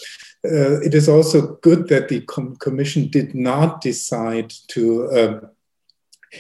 uh, 0.45 0.81
it 0.81 0.95
is 0.95 1.09
also 1.09 1.57
good 1.63 1.89
that 1.89 2.09
the 2.09 2.21
com 2.23 2.57
Commission 2.57 3.09
did 3.09 3.35
not 3.35 3.81
decide 3.81 4.53
to 4.69 5.11
um, 5.11 5.51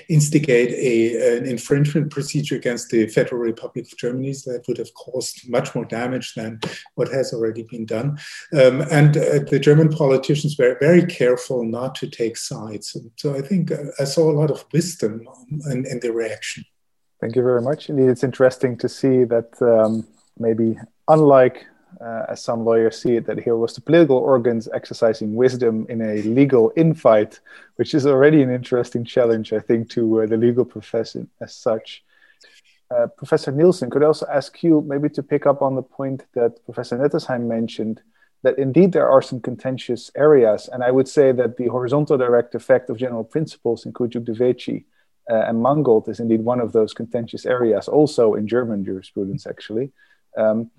instigate 0.08 0.70
a, 0.70 1.36
an 1.38 1.46
infringement 1.46 2.10
procedure 2.10 2.56
against 2.56 2.90
the 2.90 3.06
Federal 3.08 3.40
Republic 3.40 3.86
of 3.90 3.98
Germany 3.98 4.32
So 4.32 4.52
that 4.52 4.66
would 4.68 4.78
have 4.78 4.92
caused 4.94 5.48
much 5.48 5.74
more 5.74 5.84
damage 5.84 6.34
than 6.34 6.60
what 6.94 7.08
has 7.12 7.32
already 7.32 7.62
been 7.62 7.86
done. 7.86 8.18
Um, 8.52 8.82
and 8.90 9.16
uh, 9.16 9.40
the 9.50 9.58
German 9.58 9.88
politicians 9.88 10.56
were 10.58 10.76
very 10.80 11.04
careful 11.04 11.64
not 11.64 11.94
to 11.96 12.08
take 12.08 12.36
sides. 12.36 12.96
So 13.16 13.34
I 13.34 13.42
think 13.42 13.72
uh, 13.72 13.84
I 13.98 14.04
saw 14.04 14.30
a 14.30 14.38
lot 14.40 14.50
of 14.50 14.64
wisdom 14.72 15.26
in, 15.70 15.86
in, 15.86 16.00
the 16.00 16.12
reaction. 16.12 16.64
Thank 17.20 17.36
you 17.36 17.42
very 17.42 17.62
much. 17.62 17.88
Indeed, 17.88 18.08
it's 18.10 18.24
interesting 18.24 18.76
to 18.78 18.88
see 18.88 19.24
that 19.24 19.50
um, 19.62 20.06
maybe 20.38 20.76
unlike 21.08 21.66
uh, 22.00 22.26
as 22.28 22.42
some 22.42 22.64
lawyers 22.64 23.00
see 23.00 23.16
it, 23.16 23.26
that 23.26 23.38
here 23.38 23.56
was 23.56 23.74
the 23.74 23.80
political 23.80 24.16
organs 24.16 24.68
exercising 24.74 25.34
wisdom 25.34 25.86
in 25.88 26.02
a 26.02 26.22
legal 26.22 26.72
infight, 26.76 27.40
which 27.76 27.94
is 27.94 28.06
already 28.06 28.42
an 28.42 28.50
interesting 28.50 29.04
challenge, 29.04 29.52
I 29.52 29.60
think, 29.60 29.90
to 29.90 30.22
uh, 30.22 30.26
the 30.26 30.36
legal 30.36 30.64
profession 30.64 31.30
as 31.40 31.54
such. 31.54 32.04
Uh, 32.90 33.06
Professor 33.16 33.50
Nielsen, 33.50 33.90
could 33.90 34.02
I 34.02 34.06
also 34.06 34.26
ask 34.32 34.62
you 34.62 34.80
maybe 34.82 35.08
to 35.10 35.22
pick 35.22 35.46
up 35.46 35.62
on 35.62 35.74
the 35.74 35.82
point 35.82 36.24
that 36.34 36.64
Professor 36.64 36.96
Nettesheim 36.96 37.46
mentioned, 37.46 38.00
that 38.42 38.58
indeed 38.58 38.92
there 38.92 39.10
are 39.10 39.22
some 39.22 39.40
contentious 39.40 40.10
areas, 40.14 40.68
and 40.72 40.84
I 40.84 40.90
would 40.92 41.08
say 41.08 41.32
that 41.32 41.56
the 41.56 41.66
horizontal 41.66 42.16
direct 42.16 42.54
effect 42.54 42.90
of 42.90 42.96
general 42.96 43.24
principles 43.24 43.84
in 43.86 43.92
Kujuk 43.92 44.24
de 44.24 44.84
uh, 45.28 45.34
and 45.48 45.60
Mangold 45.60 46.08
is 46.08 46.20
indeed 46.20 46.42
one 46.42 46.60
of 46.60 46.72
those 46.72 46.94
contentious 46.94 47.44
areas, 47.46 47.88
also 47.88 48.34
in 48.34 48.46
German 48.46 48.84
jurisprudence, 48.84 49.46
actually. 49.46 49.90
Um, 50.36 50.70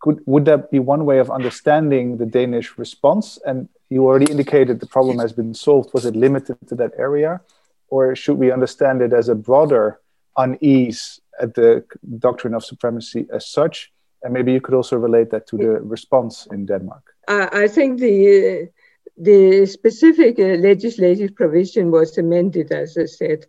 could 0.00 0.20
would 0.26 0.44
that 0.44 0.70
be 0.70 0.78
one 0.78 1.04
way 1.04 1.18
of 1.18 1.30
understanding 1.30 2.18
the 2.18 2.26
Danish 2.26 2.78
response? 2.78 3.38
And 3.46 3.68
you 3.90 4.04
already 4.04 4.30
indicated 4.30 4.80
the 4.80 4.86
problem 4.86 5.18
has 5.18 5.32
been 5.32 5.54
solved. 5.54 5.92
Was 5.92 6.04
it 6.04 6.14
limited 6.16 6.56
to 6.68 6.74
that 6.76 6.92
area, 6.98 7.40
or 7.88 8.14
should 8.14 8.38
we 8.38 8.52
understand 8.52 9.02
it 9.02 9.12
as 9.12 9.28
a 9.28 9.34
broader 9.34 10.00
unease 10.36 11.20
at 11.40 11.54
the 11.54 11.84
doctrine 12.18 12.54
of 12.54 12.64
supremacy 12.64 13.26
as 13.32 13.46
such? 13.48 13.92
And 14.22 14.32
maybe 14.32 14.52
you 14.52 14.60
could 14.60 14.74
also 14.74 14.96
relate 14.96 15.30
that 15.30 15.46
to 15.48 15.56
the 15.56 15.80
response 15.80 16.46
in 16.50 16.66
Denmark. 16.66 17.04
I 17.28 17.68
think 17.68 18.00
the 18.00 18.68
the 19.16 19.66
specific 19.66 20.38
uh, 20.38 20.56
legislative 20.70 21.34
provision 21.34 21.90
was 21.90 22.18
amended, 22.18 22.72
as 22.72 22.96
I 22.96 23.06
said. 23.06 23.46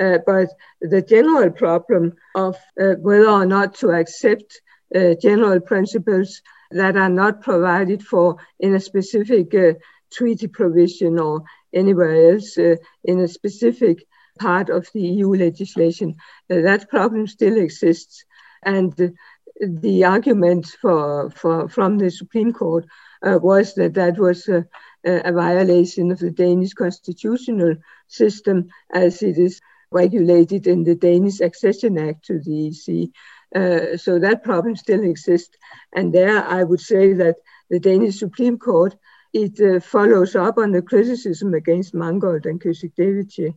Uh, 0.00 0.18
but 0.26 0.48
the 0.80 1.02
general 1.02 1.50
problem 1.50 2.14
of 2.34 2.56
uh, 2.80 2.94
whether 3.00 3.28
or 3.28 3.44
not 3.44 3.74
to 3.74 3.90
accept 3.90 4.62
uh, 4.94 5.14
general 5.20 5.60
principles 5.60 6.42
that 6.70 6.96
are 6.96 7.08
not 7.08 7.42
provided 7.42 8.02
for 8.02 8.36
in 8.58 8.74
a 8.74 8.80
specific 8.80 9.54
uh, 9.54 9.72
treaty 10.12 10.46
provision 10.46 11.18
or 11.18 11.42
anywhere 11.72 12.32
else 12.32 12.58
uh, 12.58 12.76
in 13.04 13.20
a 13.20 13.28
specific 13.28 14.06
part 14.38 14.70
of 14.70 14.88
the 14.94 15.02
EU 15.02 15.34
legislation. 15.34 16.16
Uh, 16.50 16.60
that 16.62 16.88
problem 16.88 17.26
still 17.26 17.56
exists. 17.58 18.24
And 18.62 19.14
the 19.60 20.04
argument 20.04 20.66
for, 20.80 21.30
for, 21.30 21.68
from 21.68 21.98
the 21.98 22.10
Supreme 22.10 22.52
Court 22.52 22.86
uh, 23.22 23.38
was 23.42 23.74
that 23.74 23.94
that 23.94 24.18
was 24.18 24.48
a, 24.48 24.66
a 25.04 25.32
violation 25.32 26.10
of 26.10 26.18
the 26.18 26.30
Danish 26.30 26.72
constitutional 26.72 27.76
system 28.08 28.68
as 28.92 29.22
it 29.22 29.38
is 29.38 29.60
regulated 29.90 30.66
in 30.66 30.84
the 30.84 30.94
Danish 30.94 31.40
Accession 31.40 31.98
Act 31.98 32.24
to 32.26 32.38
the 32.38 32.68
EC. 32.68 33.10
Uh, 33.54 33.96
so 33.96 34.18
that 34.18 34.44
problem 34.44 34.76
still 34.76 35.02
exists. 35.02 35.56
And 35.92 36.12
there 36.12 36.44
I 36.44 36.62
would 36.62 36.80
say 36.80 37.14
that 37.14 37.36
the 37.68 37.80
Danish 37.80 38.18
Supreme 38.18 38.58
Court, 38.58 38.96
it 39.32 39.60
uh, 39.60 39.80
follows 39.80 40.34
up 40.36 40.58
on 40.58 40.72
the 40.72 40.82
criticism 40.82 41.54
against 41.54 41.94
Mangold 41.94 42.46
and 42.46 42.60
Kücükdeveci 42.60 43.54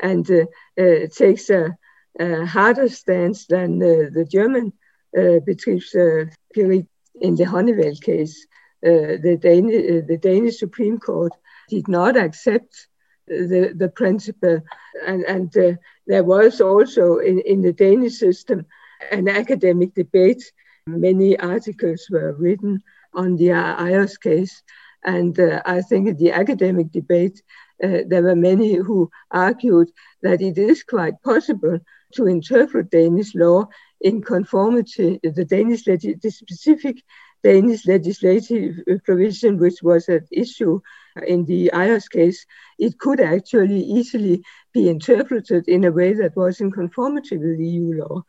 and 0.00 0.28
uh, 0.30 0.44
uh, 0.80 1.06
takes 1.14 1.50
a, 1.50 1.76
a, 2.18 2.44
harder 2.44 2.88
stance 2.88 3.46
than 3.46 3.78
the 3.78 4.26
German 4.28 4.72
uh, 5.16 5.38
Betriebsgericht 5.46 6.88
in 7.20 7.36
the 7.36 7.44
Honeywell 7.44 7.94
case. 7.96 8.46
the, 8.82 9.38
Dan- 9.40 10.06
the 10.06 10.18
Danish 10.20 10.58
Supreme 10.58 10.98
Court 10.98 11.32
did 11.68 11.86
not 11.86 12.16
accept 12.16 12.88
the, 13.26 13.72
the 13.74 13.88
principle. 13.88 14.60
And, 15.06 15.24
and 15.24 15.56
uh, 15.56 15.72
there 16.06 16.24
was 16.24 16.60
also 16.60 17.18
in, 17.18 17.40
in 17.40 17.62
the 17.62 17.72
Danish 17.72 18.18
system 18.18 18.66
an 19.10 19.28
academic 19.28 19.94
debate. 19.94 20.42
Many 20.86 21.38
articles 21.38 22.06
were 22.10 22.32
written 22.32 22.82
on 23.14 23.36
the 23.36 23.48
Ajos 23.48 24.20
case. 24.20 24.62
And 25.04 25.38
uh, 25.38 25.62
I 25.64 25.82
think 25.82 26.08
in 26.08 26.16
the 26.16 26.32
academic 26.32 26.92
debate, 26.92 27.42
uh, 27.82 27.98
there 28.06 28.22
were 28.22 28.36
many 28.36 28.74
who 28.74 29.10
argued 29.30 29.90
that 30.22 30.40
it 30.40 30.58
is 30.58 30.84
quite 30.84 31.20
possible 31.22 31.78
to 32.14 32.26
interpret 32.26 32.90
Danish 32.90 33.34
law 33.34 33.66
in 34.00 34.22
conformity, 34.22 35.18
the 35.22 35.44
Danish 35.44 35.84
the 35.84 36.30
specific 36.30 37.02
Danish 37.42 37.86
legislative 37.86 38.76
provision, 39.04 39.58
which 39.58 39.82
was 39.82 40.08
at 40.08 40.22
issue 40.30 40.80
in 41.26 41.44
the 41.44 41.70
Ajos 41.74 42.08
case, 42.08 42.46
it 42.78 42.98
could 42.98 43.20
actually 43.20 43.80
easily 43.80 44.44
be 44.72 44.88
interpreted 44.88 45.68
in 45.68 45.84
a 45.84 45.92
way 45.92 46.14
that 46.14 46.36
was 46.36 46.60
in 46.60 46.70
conformity 46.70 47.36
with 47.36 47.58
EU 47.58 48.00
law. 48.00 48.22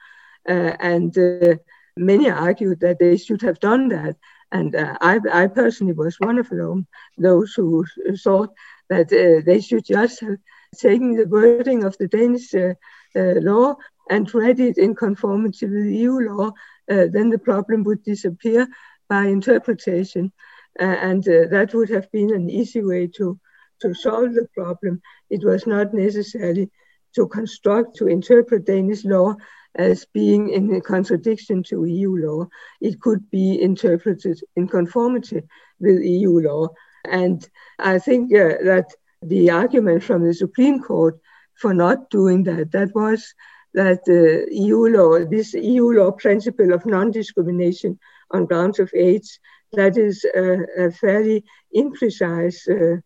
Uh, 0.47 0.75
and 0.79 1.17
uh, 1.17 1.55
many 1.95 2.29
argued 2.29 2.79
that 2.81 2.99
they 2.99 3.17
should 3.17 3.41
have 3.41 3.59
done 3.59 3.89
that. 3.89 4.15
And 4.51 4.75
uh, 4.75 4.97
I, 5.01 5.19
I, 5.31 5.47
personally 5.47 5.93
was 5.93 6.19
one 6.19 6.37
of 6.37 6.49
them, 6.49 6.85
those 7.17 7.53
who 7.53 7.85
thought 8.23 8.53
that 8.89 9.11
uh, 9.11 9.41
they 9.45 9.61
should 9.61 9.85
just 9.85 10.19
have 10.19 10.37
taken 10.77 11.15
the 11.15 11.25
wording 11.25 11.83
of 11.83 11.97
the 11.97 12.07
Danish 12.07 12.53
uh, 12.53 12.73
uh, 13.15 13.39
law 13.41 13.75
and 14.09 14.33
read 14.33 14.59
it 14.59 14.77
in 14.77 14.93
conformity 14.95 15.65
with 15.65 15.85
EU 15.85 16.19
law, 16.19 16.51
then 16.87 17.29
the 17.29 17.39
problem 17.39 17.83
would 17.83 18.03
disappear 18.03 18.67
by 19.07 19.25
interpretation. 19.25 20.31
Uh, 20.79 20.83
and 20.83 21.27
uh, 21.27 21.45
that 21.51 21.73
would 21.73 21.89
have 21.89 22.11
been 22.11 22.33
an 22.33 22.49
easy 22.49 22.83
way 22.83 23.07
to, 23.07 23.39
to 23.81 23.93
solve 23.93 24.33
the 24.33 24.47
problem. 24.55 25.01
It 25.29 25.43
was 25.43 25.67
not 25.67 25.93
necessary 25.93 26.71
to 27.15 27.27
construct, 27.27 27.95
to 27.97 28.07
interpret 28.07 28.65
Danish 28.65 29.05
law 29.05 29.35
as 29.75 30.05
being 30.13 30.49
in 30.49 30.81
contradiction 30.81 31.63
to 31.63 31.85
EU 31.85 32.15
law. 32.15 32.47
It 32.81 33.01
could 33.01 33.29
be 33.29 33.61
interpreted 33.61 34.39
in 34.55 34.67
conformity 34.67 35.41
with 35.79 36.01
EU 36.01 36.39
law. 36.39 36.69
And 37.05 37.47
I 37.79 37.99
think 37.99 38.33
uh, 38.33 38.63
that 38.63 38.93
the 39.21 39.49
argument 39.51 40.03
from 40.03 40.23
the 40.23 40.33
Supreme 40.33 40.81
Court 40.81 41.19
for 41.55 41.73
not 41.73 42.09
doing 42.09 42.43
that, 42.43 42.71
that 42.71 42.93
was 42.93 43.33
that 43.73 44.05
the 44.05 44.47
EU 44.51 44.87
law, 44.87 45.25
this 45.25 45.53
EU 45.53 45.91
law 45.91 46.11
principle 46.11 46.73
of 46.73 46.85
non-discrimination 46.85 47.99
on 48.31 48.45
grounds 48.45 48.79
of 48.79 48.91
age, 48.95 49.39
that 49.73 49.97
is 49.97 50.23
a, 50.35 50.85
a 50.85 50.91
fairly 50.91 51.43
imprecise 51.75 52.69
uh, 52.69 53.01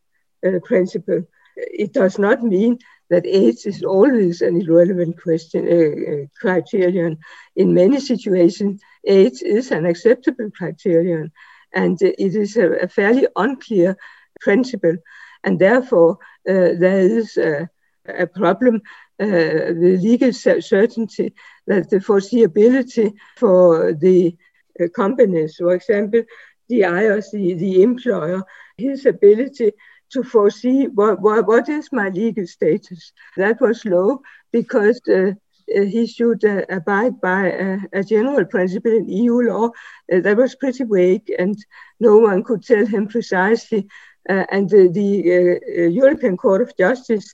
uh, 0.48 0.60
principle. 0.66 1.24
It 1.56 1.94
does 1.94 2.20
not 2.20 2.44
mean 2.44 2.80
that 3.10 3.26
age 3.26 3.66
is 3.66 3.84
always 3.84 4.42
an 4.42 4.62
irrelevant 4.62 5.22
question 5.22 5.68
uh, 5.68 6.26
criterion. 6.40 7.18
In 7.56 7.74
many 7.74 8.00
situations, 8.00 8.82
age 9.06 9.42
is 9.42 9.72
an 9.72 9.86
acceptable 9.86 10.50
criterion, 10.52 11.32
and 11.74 12.02
it 12.02 12.36
is 12.36 12.58
a, 12.58 12.72
a 12.84 12.88
fairly 12.88 13.28
unclear 13.36 13.98
principle, 14.42 14.98
and 15.44 15.60
therefore 15.60 16.18
uh, 16.50 16.76
there 16.80 17.00
is 17.00 17.38
a, 17.38 17.70
a 18.08 18.28
problem 18.28 18.82
uh, 19.20 19.26
the 19.26 19.98
legal 20.00 20.32
certainty 20.32 21.34
that 21.66 21.90
the 21.90 21.98
foreseeability 21.98 23.14
for 23.36 23.94
the 23.94 24.36
uh, 24.80 24.88
companies, 24.96 25.56
for 25.56 25.74
example, 25.74 26.22
the 26.70 26.82
the, 26.82 27.54
the 27.56 27.82
employer, 27.82 28.44
his 28.78 29.06
ability 29.06 29.72
to 30.12 30.24
foresee 30.24 30.88
what, 30.88 31.22
what, 31.22 31.48
what 31.48 31.70
is 31.70 31.90
my 31.92 32.10
legal 32.10 32.48
status. 32.48 33.12
That 33.36 33.60
was 33.62 33.86
low 33.86 34.22
because 34.52 35.02
uh, 35.10 35.34
uh 35.76 35.82
he 35.82 36.08
should 36.08 36.44
uh, 36.46 36.62
abide 36.70 37.20
by 37.20 37.52
a, 37.52 37.78
a, 37.94 38.04
general 38.04 38.46
principle 38.46 38.92
in 38.92 39.10
EU 39.10 39.42
law 39.42 39.68
uh, 39.68 40.22
that 40.22 40.38
was 40.38 40.56
pretty 40.56 40.86
vague 40.86 41.30
and 41.38 41.58
no 42.00 42.18
one 42.18 42.44
could 42.44 42.64
tell 42.64 42.86
him 42.86 43.08
precisely. 43.08 43.88
Uh, 44.30 44.46
and 44.52 44.70
the, 44.70 44.90
the 44.90 45.90
European 45.90 46.36
Court 46.36 46.62
of 46.62 46.78
Justice 46.78 47.34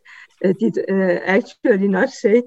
did 0.59 0.77
actually 1.25 1.87
not 1.87 2.11
say 2.11 2.43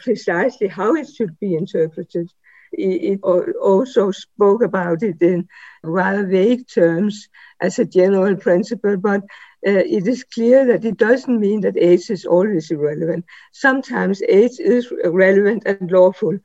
precisely 0.00 0.68
how 0.68 0.94
it 0.94 1.08
should 1.08 1.38
be 1.40 1.54
interpreted 1.54 2.28
it 2.72 3.20
also 3.22 4.10
spoke 4.10 4.62
about 4.62 5.02
it 5.02 5.20
in 5.20 5.48
rather 5.82 6.26
vague 6.26 6.66
terms 6.68 7.28
as 7.60 7.78
a 7.78 7.84
general 7.84 8.36
principle, 8.36 8.96
but 8.96 9.22
uh, 9.66 9.82
it 9.86 10.06
is 10.06 10.24
clear 10.24 10.64
that 10.66 10.84
it 10.84 10.96
doesn't 10.96 11.40
mean 11.40 11.60
that 11.62 11.76
age 11.76 12.10
is 12.10 12.24
always 12.24 12.70
irrelevant. 12.70 13.24
Sometimes 13.52 14.22
age 14.22 14.60
is 14.60 14.92
relevant 15.04 15.64
and 15.66 15.90
lawful. 15.90 16.38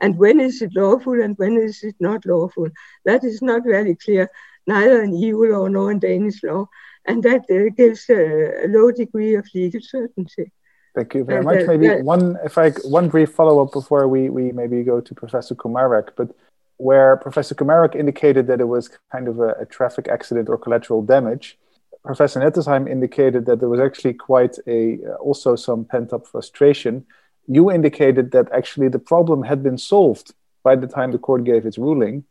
And 0.00 0.18
when 0.18 0.38
is 0.38 0.60
it 0.62 0.74
lawful 0.74 1.20
and 1.20 1.36
when 1.38 1.56
is 1.56 1.82
it 1.82 1.96
not 1.98 2.26
lawful? 2.26 2.68
That 3.04 3.24
is 3.24 3.40
not 3.42 3.64
very 3.64 3.94
clear, 3.94 4.30
neither 4.66 5.02
in 5.02 5.16
EU 5.16 5.52
law 5.52 5.66
nor 5.66 5.90
in 5.90 5.98
Danish 5.98 6.42
law. 6.42 6.68
And 7.06 7.22
that 7.22 7.46
uh, 7.50 7.72
gives 7.74 8.08
a, 8.10 8.66
a 8.66 8.68
low 8.68 8.92
degree 8.92 9.34
of 9.34 9.48
legal 9.54 9.80
certainty. 9.80 10.52
Thank 10.94 11.14
you 11.14 11.24
very 11.24 11.42
much. 11.42 11.66
Maybe 11.66 12.02
one, 12.02 12.36
if 12.44 12.58
I 12.58 12.70
one 12.84 13.08
brief 13.08 13.32
follow 13.32 13.62
up 13.62 13.72
before 13.72 14.08
we 14.08 14.30
we 14.30 14.52
maybe 14.52 14.82
go 14.82 15.00
to 15.00 15.14
Professor 15.14 15.54
Komárek, 15.54 16.08
but 16.16 16.34
where 16.76 17.16
Professor 17.16 17.54
Komárek 17.54 17.94
indicated 17.94 18.46
that 18.48 18.60
it 18.60 18.68
was 18.68 18.90
kind 19.12 19.28
of 19.28 19.38
a, 19.38 19.50
a 19.60 19.66
traffic 19.66 20.08
accident 20.08 20.48
or 20.48 20.58
collateral 20.58 21.02
damage, 21.02 21.58
Professor 22.04 22.40
Nettesheim 22.40 22.88
indicated 22.88 23.46
that 23.46 23.60
there 23.60 23.68
was 23.68 23.80
actually 23.80 24.14
quite 24.14 24.56
a 24.66 24.98
uh, 25.04 25.14
also 25.14 25.56
some 25.56 25.84
pent 25.84 26.12
up 26.12 26.26
frustration. 26.26 27.04
You 27.46 27.70
indicated 27.70 28.30
that 28.32 28.50
actually 28.52 28.88
the 28.88 28.98
problem 28.98 29.42
had 29.42 29.62
been 29.62 29.78
solved 29.78 30.34
by 30.62 30.76
the 30.76 30.86
time 30.86 31.12
the 31.12 31.18
court 31.18 31.44
gave 31.44 31.66
its 31.66 31.78
ruling, 31.78 32.24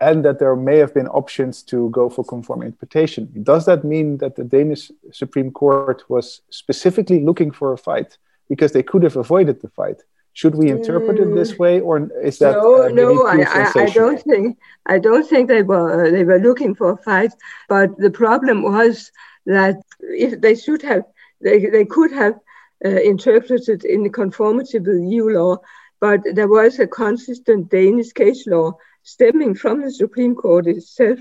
and 0.00 0.24
that 0.24 0.38
there 0.38 0.56
may 0.56 0.78
have 0.78 0.92
been 0.92 1.08
options 1.08 1.62
to 1.62 1.90
go 1.90 2.08
for 2.08 2.24
conform 2.24 2.62
interpretation. 2.62 3.30
Does 3.42 3.66
that 3.66 3.84
mean 3.84 4.18
that 4.18 4.36
the 4.36 4.44
Danish 4.44 4.90
Supreme 5.12 5.50
Court 5.50 6.02
was 6.08 6.42
specifically 6.50 7.20
looking 7.24 7.50
for 7.50 7.72
a 7.72 7.78
fight 7.78 8.18
because 8.48 8.72
they 8.72 8.82
could 8.82 9.02
have 9.02 9.16
avoided 9.16 9.60
the 9.60 9.68
fight? 9.68 10.02
Should 10.34 10.54
we 10.54 10.70
interpret 10.70 11.18
it 11.18 11.34
this 11.34 11.58
way, 11.58 11.80
or 11.80 12.08
is 12.22 12.38
that 12.38 12.52
no? 12.52 12.84
Uh, 12.84 12.88
no, 12.88 13.26
I, 13.26 13.42
I, 13.42 13.82
I, 13.82 13.86
don't 13.90 14.20
think 14.22 14.58
I 14.86 14.98
don't 14.98 15.28
think 15.28 15.48
they 15.48 15.62
were 15.62 16.06
uh, 16.06 16.10
they 16.10 16.24
were 16.24 16.38
looking 16.38 16.74
for 16.74 16.92
a 16.92 16.96
fight. 16.96 17.32
But 17.68 17.98
the 17.98 18.10
problem 18.10 18.62
was 18.62 19.10
that 19.44 19.76
if 20.00 20.40
they 20.40 20.54
should 20.54 20.80
have, 20.82 21.04
they, 21.42 21.66
they 21.66 21.84
could 21.84 22.12
have 22.12 22.40
uh, 22.84 22.88
interpreted 22.88 23.84
in 23.84 24.10
conformity 24.10 24.78
with 24.78 25.02
EU 25.02 25.28
law, 25.28 25.58
but 26.00 26.20
there 26.34 26.48
was 26.48 26.78
a 26.78 26.86
consistent 26.86 27.70
Danish 27.70 28.12
case 28.12 28.46
law 28.46 28.72
stemming 29.02 29.54
from 29.54 29.82
the 29.82 29.90
Supreme 29.90 30.34
Court 30.34 30.66
itself. 30.66 31.18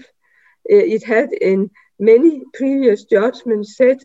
It 0.64 1.04
had 1.04 1.34
in 1.34 1.70
many 2.00 2.44
previous 2.54 3.04
judgments 3.04 3.76
said 3.76 3.98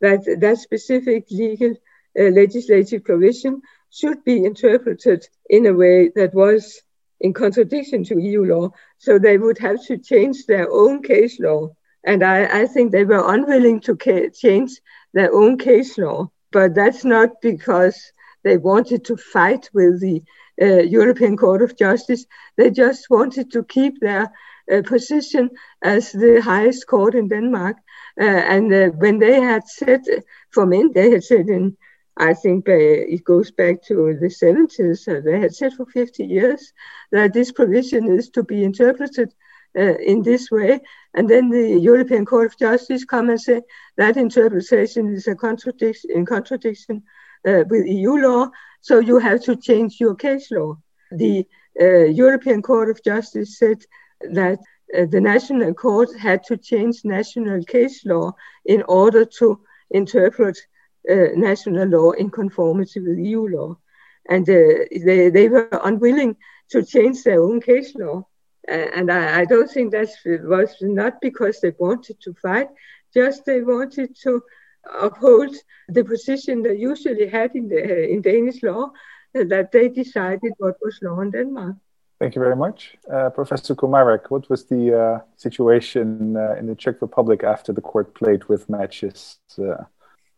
that 0.00 0.20
that 0.40 0.58
specific 0.58 1.26
legal 1.30 1.74
uh, 2.18 2.24
legislative 2.24 3.02
provision 3.04 3.62
should 3.92 4.24
be 4.24 4.44
interpreted 4.44 5.28
in 5.50 5.66
a 5.66 5.74
way 5.74 6.10
that 6.16 6.34
was 6.34 6.80
in 7.20 7.32
contradiction 7.32 8.02
to 8.04 8.18
EU 8.18 8.44
law. 8.44 8.70
So 8.98 9.18
they 9.18 9.38
would 9.38 9.58
have 9.58 9.84
to 9.86 9.98
change 9.98 10.46
their 10.46 10.70
own 10.70 11.02
case 11.02 11.38
law. 11.38 11.76
And 12.04 12.24
I, 12.24 12.62
I 12.62 12.66
think 12.66 12.90
they 12.90 13.04
were 13.04 13.32
unwilling 13.32 13.80
to 13.80 13.96
ca- 13.96 14.30
change 14.30 14.80
their 15.12 15.32
own 15.32 15.58
case 15.58 15.98
law. 15.98 16.30
But 16.50 16.74
that's 16.74 17.04
not 17.04 17.40
because 17.40 18.12
they 18.42 18.56
wanted 18.56 19.04
to 19.04 19.16
fight 19.16 19.70
with 19.72 20.00
the 20.00 20.22
uh, 20.60 20.82
European 20.82 21.36
Court 21.36 21.62
of 21.62 21.78
Justice. 21.78 22.26
They 22.56 22.70
just 22.70 23.08
wanted 23.08 23.52
to 23.52 23.62
keep 23.64 24.00
their 24.00 24.32
uh, 24.72 24.82
position 24.82 25.50
as 25.82 26.12
the 26.12 26.40
highest 26.40 26.86
court 26.86 27.14
in 27.14 27.28
Denmark. 27.28 27.76
Uh, 28.20 28.24
and 28.24 28.72
uh, 28.72 28.88
when 28.88 29.18
they 29.18 29.40
had 29.40 29.66
said, 29.68 30.02
for 30.50 30.66
men, 30.66 30.92
they 30.92 31.10
had 31.10 31.24
said 31.24 31.48
in, 31.48 31.76
I 32.16 32.34
think 32.34 32.68
it 32.68 33.24
goes 33.24 33.50
back 33.50 33.82
to 33.84 34.16
the 34.20 34.26
70s, 34.26 35.24
they 35.24 35.40
had 35.40 35.54
said 35.54 35.72
for 35.72 35.86
50 35.86 36.24
years 36.24 36.72
that 37.10 37.32
this 37.32 37.52
provision 37.52 38.12
is 38.12 38.28
to 38.30 38.42
be 38.42 38.64
interpreted 38.64 39.32
uh, 39.76 39.96
in 39.98 40.22
this 40.22 40.50
way. 40.50 40.80
And 41.14 41.28
then 41.28 41.48
the 41.48 41.78
European 41.78 42.26
Court 42.26 42.46
of 42.46 42.58
Justice 42.58 43.04
come 43.04 43.30
and 43.30 43.40
say 43.40 43.62
that 43.96 44.16
interpretation 44.16 45.14
is 45.14 45.26
a 45.26 45.34
contradiction 45.34 46.10
in 46.10 46.26
contradiction 46.26 47.02
uh, 47.46 47.64
with 47.68 47.86
EU 47.86 48.16
law, 48.16 48.50
so 48.80 48.98
you 48.98 49.18
have 49.18 49.42
to 49.44 49.56
change 49.56 49.98
your 49.98 50.14
case 50.14 50.50
law. 50.50 50.76
The 51.10 51.46
uh, 51.80 52.04
European 52.04 52.62
Court 52.62 52.90
of 52.90 53.02
Justice 53.02 53.58
said 53.58 53.84
that 54.20 54.58
uh, 54.96 55.06
the 55.06 55.20
national 55.20 55.74
court 55.74 56.14
had 56.18 56.44
to 56.44 56.56
change 56.56 57.04
national 57.04 57.64
case 57.64 58.04
law 58.04 58.32
in 58.64 58.82
order 58.82 59.24
to 59.24 59.60
interpret 59.90 60.56
uh, 60.58 60.71
national 61.04 61.88
law 61.88 62.10
in 62.12 62.30
conformity 62.30 63.00
with 63.00 63.18
EU 63.18 63.48
law. 63.48 63.76
And 64.28 64.48
uh, 64.48 64.86
they, 65.04 65.30
they 65.30 65.48
were 65.48 65.68
unwilling 65.84 66.36
to 66.70 66.84
change 66.84 67.22
their 67.24 67.42
own 67.42 67.60
case 67.60 67.94
law. 67.94 68.26
and 68.68 69.10
I, 69.10 69.40
I, 69.40 69.44
don't 69.44 69.68
think 69.68 69.90
that 69.90 70.08
was 70.44 70.76
not 70.80 71.20
because 71.20 71.60
they 71.60 71.72
wanted 71.78 72.20
to 72.20 72.32
fight, 72.34 72.68
just 73.12 73.44
they 73.44 73.60
wanted 73.60 74.16
to 74.22 74.40
uphold 75.00 75.54
the 75.88 76.04
position 76.04 76.62
they 76.62 76.76
usually 76.76 77.28
had 77.28 77.54
in, 77.54 77.68
the, 77.68 78.08
in 78.08 78.22
Danish 78.22 78.62
law, 78.62 78.90
that 79.34 79.72
they 79.72 79.88
decided 79.88 80.52
what 80.58 80.76
was 80.80 80.98
law 81.02 81.20
in 81.20 81.30
Denmark. 81.30 81.76
Thank 82.20 82.36
you 82.36 82.40
very 82.40 82.54
much. 82.54 82.96
Uh, 83.12 83.30
Professor 83.30 83.74
Komárek, 83.74 84.30
what 84.30 84.48
was 84.48 84.64
the 84.66 84.96
uh, 84.96 85.20
situation 85.36 86.36
uh, 86.36 86.54
in 86.54 86.66
the 86.66 86.76
Czech 86.76 87.02
Republic 87.02 87.42
after 87.42 87.72
the 87.72 87.80
court 87.80 88.14
played 88.14 88.44
with 88.44 88.68
matches? 88.68 89.40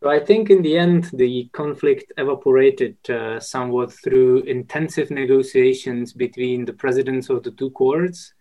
Uh? 0.05 0.09
So 0.09 0.21
I 0.21 0.25
think 0.25 0.49
in 0.49 0.61
the 0.61 0.77
end, 0.77 1.09
the 1.13 1.49
conflict 1.53 2.13
evaporated 2.17 2.97
uh, 3.09 3.39
somewhat 3.39 3.91
through 3.91 4.43
intensive 4.43 5.09
negotiations 5.11 6.13
between 6.13 6.65
the 6.65 6.73
presidents 6.73 7.29
of 7.29 7.43
the 7.43 7.51
two 7.51 7.71
courts. 7.71 8.33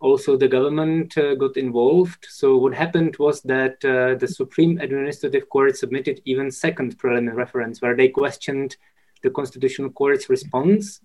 Also, 0.00 0.36
the 0.36 0.48
government 0.48 1.16
uh, 1.16 1.34
got 1.34 1.56
involved. 1.56 2.26
So 2.28 2.58
what 2.58 2.74
happened 2.74 3.16
was 3.18 3.40
that 3.42 3.80
the 3.80 4.28
Supreme 4.28 4.78
Administrative 4.78 5.48
Court 5.48 5.76
submitted 5.76 6.20
even 6.26 6.50
second 6.50 6.98
preliminary 6.98 7.36
reference, 7.36 7.80
where 7.80 7.96
they 7.96 8.08
questioned 8.08 8.76
the 9.22 9.30
Constitutional 9.30 9.90
Court's 9.90 10.28
response 10.28 11.00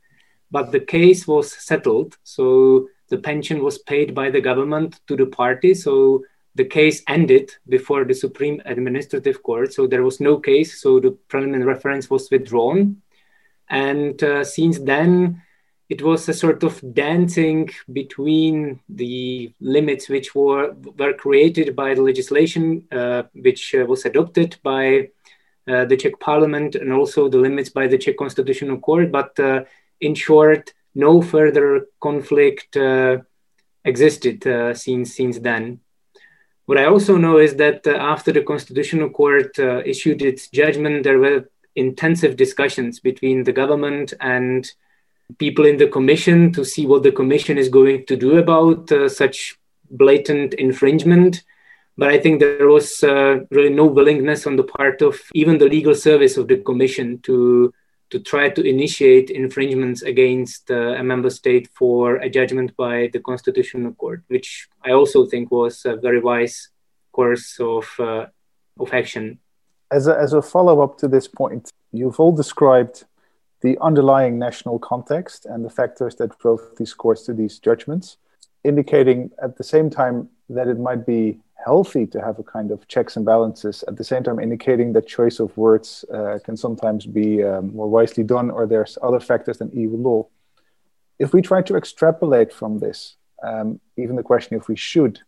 but 0.52 0.72
the 0.72 0.80
case 0.80 1.28
was 1.28 1.52
settled. 1.52 2.18
So 2.24 2.88
the 3.10 3.18
pension 3.18 3.64
was 3.64 3.80
paid 3.80 4.14
by 4.14 4.30
the 4.30 4.42
government 4.42 5.00
to 5.08 5.16
the 5.16 5.26
party. 5.26 5.74
So 5.74 6.24
the 6.56 6.66
case 6.66 7.02
ended 7.08 7.52
before 7.68 8.04
the 8.04 8.14
Supreme 8.14 8.62
Administrative 8.66 9.42
Court. 9.42 9.74
So 9.74 9.88
there 9.88 10.04
was 10.04 10.20
no 10.20 10.38
case. 10.38 10.82
So 10.82 11.00
the 11.00 11.12
preliminary 11.12 11.66
reference 11.66 12.10
was 12.10 12.30
withdrawn. 12.30 13.02
And 13.70 14.22
uh, 14.22 14.44
since 14.44 14.80
then, 14.80 15.42
it 15.90 16.02
was 16.02 16.28
a 16.28 16.34
sort 16.34 16.64
of 16.64 16.82
dancing 16.94 17.70
between 17.92 18.80
the 18.88 19.54
limits 19.60 20.10
which 20.10 20.34
were, 20.36 20.74
were 20.98 21.14
created 21.14 21.76
by 21.76 21.94
the 21.94 22.02
legislation 22.02 22.86
uh, 22.92 23.24
which 23.34 23.76
uh, 23.76 23.86
was 23.86 24.06
adopted 24.06 24.58
by 24.64 25.10
uh, 25.68 25.86
the 25.86 25.98
Czech 25.98 26.20
parliament 26.20 26.76
and 26.76 26.92
also 26.92 27.30
the 27.30 27.38
limits 27.38 27.70
by 27.70 27.88
the 27.88 27.98
Czech 27.98 28.18
Constitutional 28.18 28.80
Court. 28.80 29.12
But 29.12 29.40
uh, 29.40 29.64
in 30.00 30.16
short, 30.16 30.74
no 30.96 31.22
further 31.22 31.88
conflict 32.02 32.76
uh, 32.76 33.20
existed 33.86 34.44
since, 34.76 35.16
since 35.16 35.40
then. 35.40 35.80
What 36.66 36.78
I 36.78 36.86
also 36.86 37.18
know 37.18 37.38
is 37.38 37.56
that 37.56 37.86
uh, 37.88 37.92
after 37.92 38.32
the 38.32 38.44
Constitutional 38.44 39.10
Court 39.10 39.58
uh, 39.60 39.82
issued 39.86 40.22
its 40.22 40.48
judgment, 40.50 41.04
there 41.04 41.20
were 41.20 41.50
intensive 41.76 42.36
discussions 42.36 43.00
between 43.00 43.44
the 43.44 43.52
government 43.52 44.14
and 44.20 44.70
people 45.38 45.66
in 45.66 45.78
the 45.78 45.88
commission 45.88 46.52
to 46.54 46.66
see 46.66 46.86
what 46.86 47.04
the 47.04 47.12
commission 47.12 47.58
is 47.58 47.70
going 47.70 48.06
to 48.06 48.16
do 48.16 48.38
about 48.38 48.92
uh, 48.92 49.08
such 49.08 49.58
blatant 49.90 50.54
infringement. 50.56 51.44
But 51.98 52.10
I 52.10 52.20
think 52.20 52.40
there 52.40 52.68
was 52.68 53.04
uh, 53.04 53.40
really 53.50 53.70
no 53.70 53.86
willingness 53.86 54.48
on 54.48 54.56
the 54.56 54.64
part 54.64 55.02
of 55.02 55.20
even 55.34 55.58
the 55.58 55.68
legal 55.68 55.96
service 55.96 56.38
of 56.38 56.48
the 56.48 56.58
commission 56.58 57.20
to 57.24 57.74
to 58.12 58.20
try 58.20 58.50
to 58.50 58.62
initiate 58.62 59.30
infringements 59.30 60.02
against 60.02 60.70
uh, 60.70 61.00
a 61.00 61.04
member 61.04 61.30
state 61.30 61.70
for 61.74 62.18
a 62.18 62.30
judgment 62.30 62.76
by 62.76 63.10
the 63.14 63.20
Constitutional 63.20 63.94
Court, 63.94 64.24
which 64.28 64.68
I 64.86 64.92
also 64.92 65.26
think 65.26 65.50
was 65.50 65.86
a 65.86 65.96
very 65.96 66.20
wise 66.20 66.70
course 67.14 67.58
of, 67.60 67.88
uh, 68.00 68.26
of 68.80 68.94
action. 68.94 69.40
As 69.92 70.08
a, 70.08 70.18
as 70.18 70.34
a 70.34 70.42
follow 70.42 70.82
up 70.82 70.98
to 71.00 71.08
this 71.08 71.28
point, 71.28 71.72
you've 71.92 72.20
all 72.20 72.34
described 72.34 73.06
the 73.62 73.78
underlying 73.80 74.38
national 74.38 74.80
context 74.80 75.46
and 75.46 75.64
the 75.64 75.70
factors 75.70 76.16
that 76.16 76.38
drove 76.40 76.62
these 76.78 76.94
courts 76.94 77.24
to 77.24 77.34
these 77.34 77.60
judgments, 77.60 78.18
indicating 78.64 79.32
at 79.42 79.58
the 79.58 79.64
same 79.64 79.90
time 79.90 80.30
that 80.50 80.68
it 80.68 80.80
might 80.80 81.06
be 81.06 81.40
healthy 81.64 82.06
to 82.08 82.22
have 82.22 82.40
a 82.40 82.44
kind 82.44 82.72
of 82.72 82.88
checks 82.88 83.16
and 83.16 83.26
balances 83.26 83.84
at 83.88 83.98
the 83.98 84.04
same 84.04 84.24
time 84.24 84.40
indicating 84.40 84.94
that 84.94 85.08
choice 85.08 85.40
of 85.40 85.56
words 85.58 86.06
uh, 86.14 86.40
can 86.44 86.58
sometimes 86.58 87.06
be 87.06 87.44
um, 87.44 87.74
more 87.76 87.90
wisely 87.90 88.24
done 88.24 88.50
or 88.50 88.66
there's 88.66 88.98
other 89.02 89.20
factors 89.20 89.58
than 89.58 89.72
eu 89.74 89.96
law. 89.96 90.28
If 91.20 91.34
we 91.34 91.42
try 91.42 91.62
to 91.64 91.76
extrapolate 91.76 92.52
from 92.52 92.80
this 92.80 93.16
um, 93.44 93.80
even 93.98 94.16
the 94.16 94.24
question 94.24 94.58
if 94.58 94.68
we 94.68 94.76
should 94.76 95.20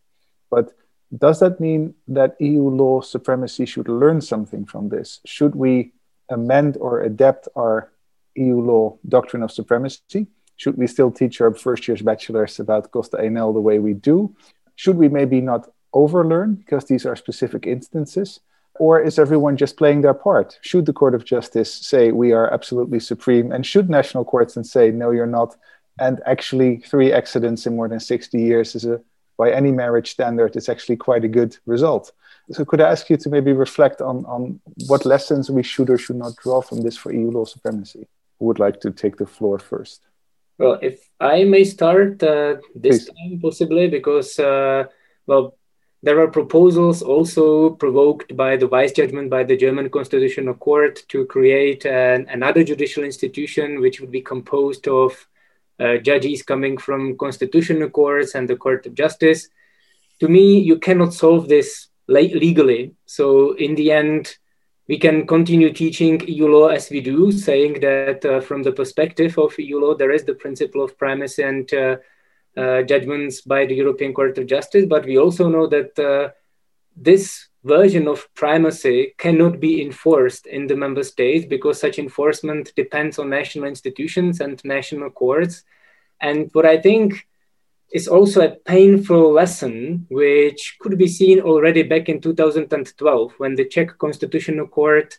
but 0.50 0.74
does 1.18 1.40
that 1.40 1.60
mean 1.60 1.94
that 2.08 2.36
eu 2.40 2.70
law 2.70 3.02
supremacy 3.02 3.66
should 3.66 3.88
learn 3.88 4.20
something 4.22 4.66
from 4.66 4.90
this? 4.90 5.20
Should 5.26 5.56
we 5.56 5.94
amend 6.30 6.78
or 6.78 7.02
adapt 7.02 7.48
our 7.56 7.92
eu 8.36 8.60
law 8.60 8.98
doctrine 9.08 9.44
of 9.44 9.52
supremacy? 9.52 10.28
Should 10.56 10.78
we 10.78 10.88
still 10.88 11.12
teach 11.12 11.42
our 11.42 11.54
first 11.54 11.88
year's 11.88 12.02
bachelors 12.02 12.60
about 12.60 12.92
costa 12.92 13.18
enel 13.18 13.54
the 13.54 13.62
way 13.62 13.80
we 13.80 13.94
do? 13.94 14.36
Should 14.76 14.98
we 14.98 15.10
maybe 15.10 15.42
not 15.42 15.70
overlearn 15.94 16.56
because 16.56 16.86
these 16.86 17.06
are 17.06 17.16
specific 17.16 17.66
instances? 17.66 18.40
Or 18.80 19.00
is 19.00 19.20
everyone 19.20 19.58
just 19.58 19.78
playing 19.78 20.02
their 20.02 20.16
part? 20.16 20.58
Should 20.62 20.88
the 20.88 20.94
Court 20.94 21.14
of 21.14 21.26
Justice 21.26 21.72
say 21.72 22.12
we 22.12 22.32
are 22.32 22.52
absolutely 22.52 23.00
supreme? 23.00 23.52
And 23.52 23.66
should 23.66 23.90
national 23.90 24.26
courts 24.26 24.56
then 24.56 24.64
say, 24.64 24.90
no, 24.90 25.12
you're 25.12 25.28
not? 25.28 25.56
And 26.00 26.22
actually, 26.26 26.78
three 26.78 27.14
accidents 27.14 27.68
in 27.68 27.76
more 27.76 27.88
than 27.88 28.00
60 28.00 28.42
years 28.42 28.76
is 28.76 28.86
a, 28.86 29.00
by 29.38 29.52
any 29.52 29.72
marriage 29.72 30.10
standard, 30.10 30.56
it's 30.56 30.70
actually 30.70 30.98
quite 30.98 31.24
a 31.24 31.28
good 31.28 31.56
result. 31.68 32.12
So, 32.52 32.66
could 32.66 32.82
I 32.82 32.90
ask 32.90 33.10
you 33.10 33.18
to 33.18 33.30
maybe 33.30 33.54
reflect 33.54 34.02
on, 34.02 34.26
on 34.26 34.60
what 34.88 35.06
lessons 35.06 35.50
we 35.50 35.64
should 35.64 35.90
or 35.90 35.98
should 35.98 36.18
not 36.18 36.36
draw 36.38 36.62
from 36.62 36.82
this 36.82 36.98
for 36.98 37.14
EU 37.14 37.30
law 37.30 37.46
supremacy? 37.46 38.08
Who 38.40 38.46
would 38.46 38.60
like 38.60 38.82
to 38.82 38.92
take 38.92 39.18
the 39.18 39.26
floor 39.26 39.60
first? 39.60 40.02
Well, 40.58 40.78
if 40.82 41.10
I 41.20 41.46
may 41.46 41.64
start 41.64 42.22
uh, 42.22 42.58
this 42.76 43.06
Please. 43.06 43.14
time, 43.14 43.40
possibly, 43.40 43.88
because, 43.88 44.40
uh, 44.40 44.86
well, 45.26 45.56
there 46.04 46.20
are 46.20 46.28
proposals 46.28 47.02
also 47.02 47.70
provoked 47.72 48.36
by 48.36 48.58
the 48.58 48.68
Weiss 48.68 48.92
judgment 48.92 49.30
by 49.30 49.46
the 49.46 49.56
German 49.56 49.90
Constitutional 49.90 50.54
Court 50.54 51.02
to 51.08 51.26
create 51.26 51.86
an, 51.86 52.28
another 52.30 52.62
judicial 52.62 53.06
institution 53.06 53.80
which 53.80 54.02
would 54.02 54.12
be 54.12 54.22
composed 54.22 54.86
of 54.90 55.28
uh, 55.80 55.98
judges 55.98 56.44
coming 56.44 56.78
from 56.78 57.18
constitutional 57.18 57.90
courts 57.90 58.36
and 58.36 58.50
the 58.50 58.58
Court 58.58 58.86
of 58.86 58.94
Justice. 58.96 59.48
To 60.20 60.28
me, 60.28 60.60
you 60.60 60.78
cannot 60.78 61.14
solve 61.14 61.48
this 61.48 61.88
legally. 62.08 62.94
So, 63.06 63.54
in 63.54 63.76
the 63.76 63.94
end, 63.94 64.38
we 64.90 65.00
can 65.00 65.26
continue 65.26 65.72
teaching 65.72 66.20
EU 66.28 66.48
law 66.48 66.68
as 66.68 66.90
we 66.90 67.00
do, 67.00 67.32
saying 67.32 67.80
that 67.80 68.26
uh, 68.26 68.42
from 68.42 68.62
the 68.64 68.74
perspective 68.74 69.38
of 69.40 69.58
EU 69.58 69.80
law, 69.80 69.96
there 69.96 70.12
is 70.12 70.26
the 70.26 70.36
principle 70.36 70.84
of 70.84 70.98
primacy 70.98 71.44
and 71.44 71.74
uh, 71.74 71.96
judgments 72.56 73.42
by 73.42 73.66
the 73.66 73.76
European 73.76 74.14
Court 74.14 74.38
of 74.38 74.46
Justice, 74.46 74.86
but 74.86 75.06
we 75.06 75.18
also 75.18 75.50
know 75.50 75.68
that 75.68 75.98
uh, 75.98 76.30
this 76.96 77.48
version 77.64 78.08
of 78.08 78.28
primacy 78.36 79.14
cannot 79.18 79.60
be 79.60 79.82
enforced 79.82 80.46
in 80.48 80.68
the 80.68 80.76
member 80.76 81.04
states 81.04 81.46
because 81.46 81.80
such 81.80 81.98
enforcement 81.98 82.74
depends 82.76 83.18
on 83.18 83.30
national 83.30 83.66
institutions 83.66 84.42
and 84.42 84.64
national 84.66 85.10
courts. 85.10 85.64
And 86.20 86.50
what 86.54 86.66
I 86.66 86.78
think 86.78 87.28
is 87.92 88.08
also 88.08 88.42
a 88.42 88.56
painful 88.66 89.32
lesson, 89.32 90.08
which 90.10 90.78
could 90.80 90.98
be 90.98 91.08
seen 91.08 91.40
already 91.40 91.84
back 91.84 92.10
in 92.10 92.20
2012 92.20 93.34
when 93.38 93.56
the 93.56 93.66
Czech 93.66 93.98
Constitutional 93.98 94.68
Court. 94.68 95.18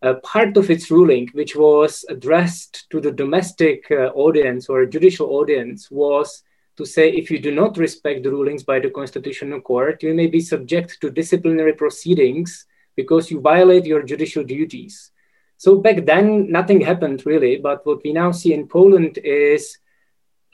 Uh, 0.00 0.14
part 0.22 0.56
of 0.56 0.70
its 0.70 0.92
ruling, 0.92 1.28
which 1.32 1.56
was 1.56 2.04
addressed 2.08 2.88
to 2.88 3.00
the 3.00 3.10
domestic 3.10 3.84
uh, 3.90 4.12
audience 4.14 4.68
or 4.68 4.86
judicial 4.86 5.26
audience, 5.30 5.90
was 5.90 6.44
to 6.78 6.86
say 6.86 7.10
if 7.10 7.28
you 7.28 7.40
do 7.40 7.52
not 7.52 7.76
respect 7.76 8.22
the 8.22 8.30
rulings 8.30 8.62
by 8.62 8.78
the 8.78 8.88
Constitutional 8.88 9.60
Court, 9.60 10.00
you 10.02 10.14
may 10.14 10.28
be 10.28 10.40
subject 10.40 11.00
to 11.00 11.10
disciplinary 11.10 11.72
proceedings 11.72 12.66
because 12.94 13.32
you 13.32 13.40
violate 13.40 13.84
your 13.84 14.04
judicial 14.04 14.44
duties. 14.44 15.10
So 15.56 15.80
back 15.80 16.06
then, 16.06 16.52
nothing 16.52 16.80
happened 16.80 17.26
really. 17.26 17.56
But 17.56 17.84
what 17.84 18.04
we 18.04 18.12
now 18.12 18.30
see 18.30 18.54
in 18.54 18.68
Poland 18.68 19.18
is 19.24 19.76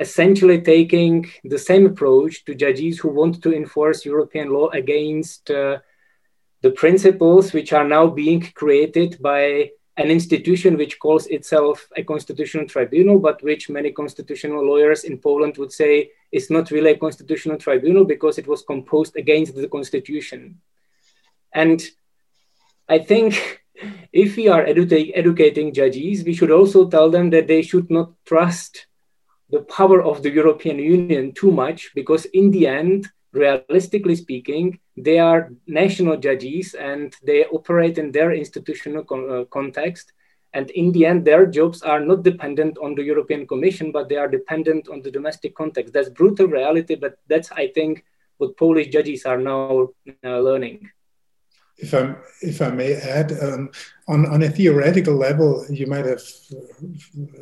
essentially 0.00 0.62
taking 0.62 1.30
the 1.44 1.58
same 1.58 1.84
approach 1.86 2.44
to 2.46 2.54
judges 2.54 2.98
who 2.98 3.10
want 3.10 3.42
to 3.42 3.54
enforce 3.54 4.06
European 4.06 4.48
law 4.48 4.68
against 4.70 5.50
uh, 5.50 5.78
the 6.62 6.70
principles 6.70 7.52
which 7.52 7.74
are 7.74 7.86
now 7.86 8.06
being 8.06 8.40
created 8.54 9.18
by 9.20 9.70
an 9.96 10.10
institution 10.10 10.76
which 10.76 10.98
calls 10.98 11.26
itself 11.28 11.88
a 11.96 12.02
constitutional 12.02 12.66
tribunal, 12.66 13.18
but 13.18 13.42
which 13.42 13.70
many 13.70 13.92
constitutional 13.92 14.66
lawyers 14.66 15.04
in 15.04 15.18
Poland 15.18 15.56
would 15.56 15.72
say 15.72 16.10
is 16.32 16.50
not 16.50 16.70
really 16.70 16.90
a 16.90 16.98
constitutional 16.98 17.56
tribunal 17.56 18.04
because 18.04 18.38
it 18.38 18.48
was 18.48 18.62
composed 18.62 19.16
against 19.16 19.54
the 19.54 19.68
constitution. 19.68 20.60
And 21.52 21.80
I 22.88 22.98
think 22.98 23.62
if 24.12 24.36
we 24.36 24.48
are 24.48 24.64
edu- 24.64 25.12
educating 25.14 25.72
judges, 25.72 26.24
we 26.24 26.34
should 26.34 26.50
also 26.50 26.88
tell 26.88 27.08
them 27.08 27.30
that 27.30 27.46
they 27.46 27.62
should 27.62 27.88
not 27.90 28.12
trust 28.24 28.86
the 29.50 29.60
power 29.60 30.02
of 30.02 30.22
the 30.22 30.30
European 30.30 30.78
Union 30.78 31.32
too 31.32 31.52
much 31.52 31.92
because, 31.94 32.24
in 32.26 32.50
the 32.50 32.66
end, 32.66 33.08
realistically 33.34 34.16
speaking, 34.16 34.78
they 34.96 35.18
are 35.18 35.52
national 35.66 36.16
judges 36.16 36.74
and 36.74 37.14
they 37.24 37.44
operate 37.46 37.98
in 37.98 38.12
their 38.12 38.32
institutional 38.32 39.04
con- 39.04 39.30
uh, 39.30 39.44
context. 39.44 40.12
And 40.52 40.70
in 40.70 40.92
the 40.92 41.04
end, 41.04 41.24
their 41.24 41.46
jobs 41.46 41.82
are 41.82 41.98
not 41.98 42.22
dependent 42.22 42.78
on 42.78 42.94
the 42.94 43.02
European 43.02 43.46
Commission, 43.46 43.90
but 43.90 44.08
they 44.08 44.16
are 44.16 44.28
dependent 44.28 44.88
on 44.88 45.02
the 45.02 45.10
domestic 45.10 45.54
context. 45.56 45.92
That's 45.92 46.08
brutal 46.08 46.46
reality, 46.46 46.94
but 46.94 47.18
that's, 47.28 47.50
I 47.50 47.72
think, 47.74 48.04
what 48.38 48.56
Polish 48.56 48.88
judges 48.88 49.26
are 49.26 49.38
now 49.38 49.88
uh, 50.22 50.38
learning. 50.38 50.90
If 51.76 51.92
I 51.92 52.14
if 52.40 52.62
I 52.62 52.70
may 52.70 52.94
add, 52.94 53.32
um, 53.42 53.70
on 54.06 54.26
on 54.26 54.42
a 54.42 54.48
theoretical 54.48 55.14
level, 55.14 55.64
you 55.68 55.86
might 55.86 56.04
have 56.04 56.22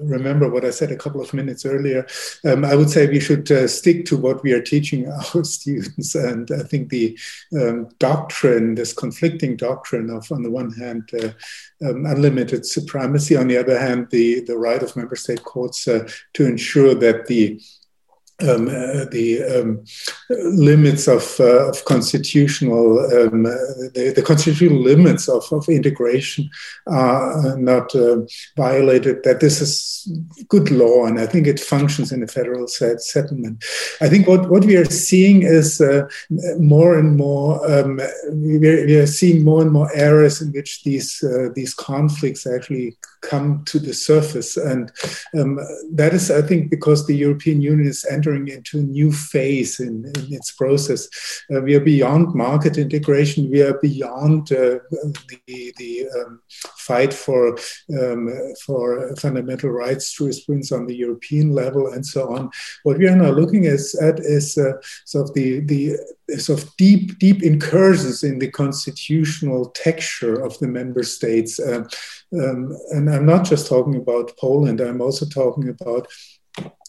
remember 0.01 0.49
what 0.49 0.65
I 0.65 0.71
said 0.71 0.91
a 0.91 0.97
couple 0.97 1.21
of 1.21 1.35
minutes 1.35 1.67
earlier. 1.67 2.07
Um, 2.45 2.65
I 2.65 2.75
would 2.75 2.89
say 2.89 3.07
we 3.07 3.21
should 3.21 3.51
uh, 3.51 3.69
stick 3.69 4.07
to 4.07 4.17
what 4.17 4.43
we 4.43 4.53
are 4.53 4.63
teaching 4.63 5.11
our 5.35 5.45
students, 5.45 6.15
and 6.15 6.51
I 6.51 6.63
think 6.63 6.89
the 6.89 7.19
um, 7.61 7.89
doctrine, 7.99 8.75
this 8.75 8.95
conflicting 8.95 9.57
doctrine 9.57 10.09
of, 10.09 10.31
on 10.33 10.43
the 10.43 10.51
one 10.51 10.73
hand, 10.73 11.11
uh, 11.15 11.33
um, 11.87 12.07
unlimited 12.07 12.65
supremacy, 12.65 13.37
on 13.37 13.49
the 13.49 13.59
other 13.59 13.79
hand, 13.79 14.09
the 14.11 14.41
the 14.41 14.57
right 14.57 14.83
of 14.83 14.97
member 14.97 15.17
state 15.17 15.45
courts 15.45 15.87
uh, 15.87 16.09
to 16.35 16.47
ensure 16.47 16.95
that 16.95 17.27
the 17.27 17.61
um, 18.43 18.69
uh, 18.69 19.05
the 19.11 19.43
um, 19.43 19.85
limits 20.31 21.09
of, 21.09 21.37
uh, 21.41 21.69
of 21.69 21.85
constitutional 21.85 22.99
um, 23.01 23.45
the, 23.95 24.13
the, 24.15 24.23
constitutional 24.23 24.81
limits 24.81 25.29
of, 25.29 25.45
of 25.53 25.69
integration 25.69 26.49
are 26.87 27.57
not 27.59 27.95
uh, 27.95 28.19
violated 28.57 29.23
that 29.25 29.41
this 29.41 29.61
is 29.61 30.13
good 30.49 30.71
law 30.71 31.07
and 31.07 31.21
I 31.21 31.27
think 31.27 31.47
it 31.47 31.61
functions 31.61 32.13
in 32.13 32.23
a 32.23 32.27
federal 32.27 32.67
set 32.69 33.01
settlement. 33.01 33.65
I 34.01 34.09
think 34.09 34.27
what, 34.27 34.51
what 34.51 34.65
we 34.65 34.77
are 34.77 34.85
seeing 34.85 35.43
is 35.43 35.81
uh, 35.81 36.09
more 36.59 36.99
and 36.99 37.17
more 37.17 37.65
um, 37.71 38.01
we, 38.31 38.57
are, 38.69 38.87
we, 38.87 38.97
are, 38.97 39.07
seeing 39.07 39.45
more 39.45 39.63
and 39.63 39.73
more 39.73 39.91
areas 39.95 40.41
in 40.41 40.53
which 40.53 40.83
these 40.85 41.23
uh, 41.23 41.49
these 41.55 41.75
conflicts 41.75 42.47
actually 42.47 42.97
come 43.23 43.65
to 43.65 43.79
the 43.79 43.95
surface 43.95 44.57
and 44.57 44.93
um, 45.39 45.59
that 45.93 46.13
is 46.13 46.31
I 46.31 46.43
think 46.43 46.71
because 46.71 47.07
the 47.07 47.17
European 47.17 47.63
Union 47.63 47.89
is 47.89 48.05
entering 48.11 48.49
into 48.49 48.81
a 48.81 48.83
new 48.83 49.13
phase 49.13 49.81
in, 49.81 50.05
in 50.17 50.33
its 50.33 50.51
process. 50.53 51.09
Uh, 51.53 51.61
we 51.61 51.75
are 51.75 51.81
beyond 51.81 52.35
market 52.35 52.79
integration. 52.79 53.51
We 53.51 53.63
are 53.63 53.79
beyond 53.79 54.53
uh, 54.53 54.81
the, 55.47 55.73
the 55.79 56.07
um, 56.19 56.41
fight 56.91 57.13
for, 57.15 57.57
um, 58.01 58.29
for 58.65 59.15
fundamental 59.17 59.71
rights 59.71 60.13
jurisprudence 60.13 60.73
on 60.73 60.87
the 60.87 60.97
European 60.97 61.53
level 61.53 61.93
and 61.93 62.05
so 62.05 62.35
on. 62.35 62.51
What 62.83 62.99
we 62.99 63.09
are 63.09 63.17
now 63.17 63.31
looking 63.31 63.67
at 63.67 64.19
is 64.39 64.59
uh, 64.59 64.73
sort 65.05 65.29
of 65.29 65.35
the, 65.35 65.61
the 65.61 65.97
sort 66.39 66.63
of 66.63 66.77
deep, 66.77 67.19
deep 67.19 67.43
incursions 67.43 68.23
in 68.23 68.39
the 68.39 68.51
constitutional 68.51 69.67
texture 69.71 70.35
of 70.47 70.59
the 70.59 70.69
member 70.69 71.03
states. 71.03 71.61
Uh, 71.61 71.85
um, 72.43 72.77
and 72.91 73.11
I'm 73.11 73.27
not 73.27 73.45
just 73.45 73.67
talking 73.67 73.97
about 73.97 74.37
Poland, 74.39 74.81
I'm 74.81 75.03
also 75.03 75.27
talking 75.27 75.69
about 75.69 76.09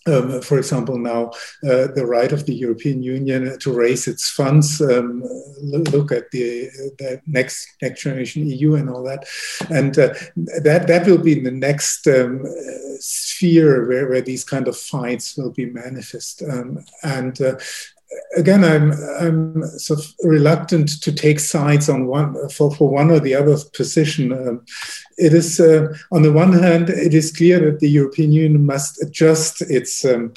um, 0.05 0.41
for 0.41 0.57
example, 0.57 0.97
now 0.97 1.31
uh, 1.63 1.87
the 1.95 2.05
right 2.05 2.31
of 2.31 2.45
the 2.45 2.53
European 2.53 3.01
Union 3.01 3.57
to 3.59 3.73
raise 3.73 4.07
its 4.07 4.29
funds, 4.29 4.81
um, 4.81 5.23
look 5.61 6.11
at 6.11 6.31
the, 6.31 6.69
the, 6.99 7.21
next 7.25 7.67
next 7.81 8.01
generation 8.01 8.45
EU 8.47 8.75
and 8.75 8.89
all 8.89 9.03
that, 9.03 9.25
and 9.69 9.97
uh, 9.97 10.13
that 10.35 10.87
that 10.87 11.07
will 11.07 11.17
be 11.17 11.39
the 11.39 11.51
next 11.51 12.05
um, 12.07 12.43
sphere 12.99 13.87
where, 13.87 14.09
where 14.09 14.21
these 14.21 14.43
kind 14.43 14.67
of 14.67 14.77
fights 14.77 15.37
will 15.37 15.51
be 15.51 15.65
manifest. 15.65 16.43
Um, 16.43 16.83
and 17.03 17.39
uh, 17.41 17.55
again, 18.35 18.63
I'm 18.63 18.91
I'm 19.19 19.63
sort 19.79 19.99
of 19.99 20.13
reluctant 20.23 21.01
to 21.01 21.11
take 21.11 21.39
sides 21.39 21.89
on 21.89 22.07
one 22.07 22.49
for, 22.49 22.73
for 22.73 22.89
one 22.89 23.11
or 23.11 23.19
the 23.19 23.35
other 23.35 23.57
position. 23.73 24.31
Um, 24.31 24.65
it 25.17 25.33
is 25.33 25.59
uh, 25.59 25.93
on 26.11 26.21
the 26.23 26.31
one 26.31 26.53
hand, 26.53 26.89
it 26.89 27.13
is 27.13 27.31
clear 27.31 27.59
that 27.59 27.79
the 27.79 27.89
European 27.89 28.31
Union 28.31 28.65
must 28.65 29.01
adjust 29.01 29.61
its 29.61 30.05
um, 30.05 30.33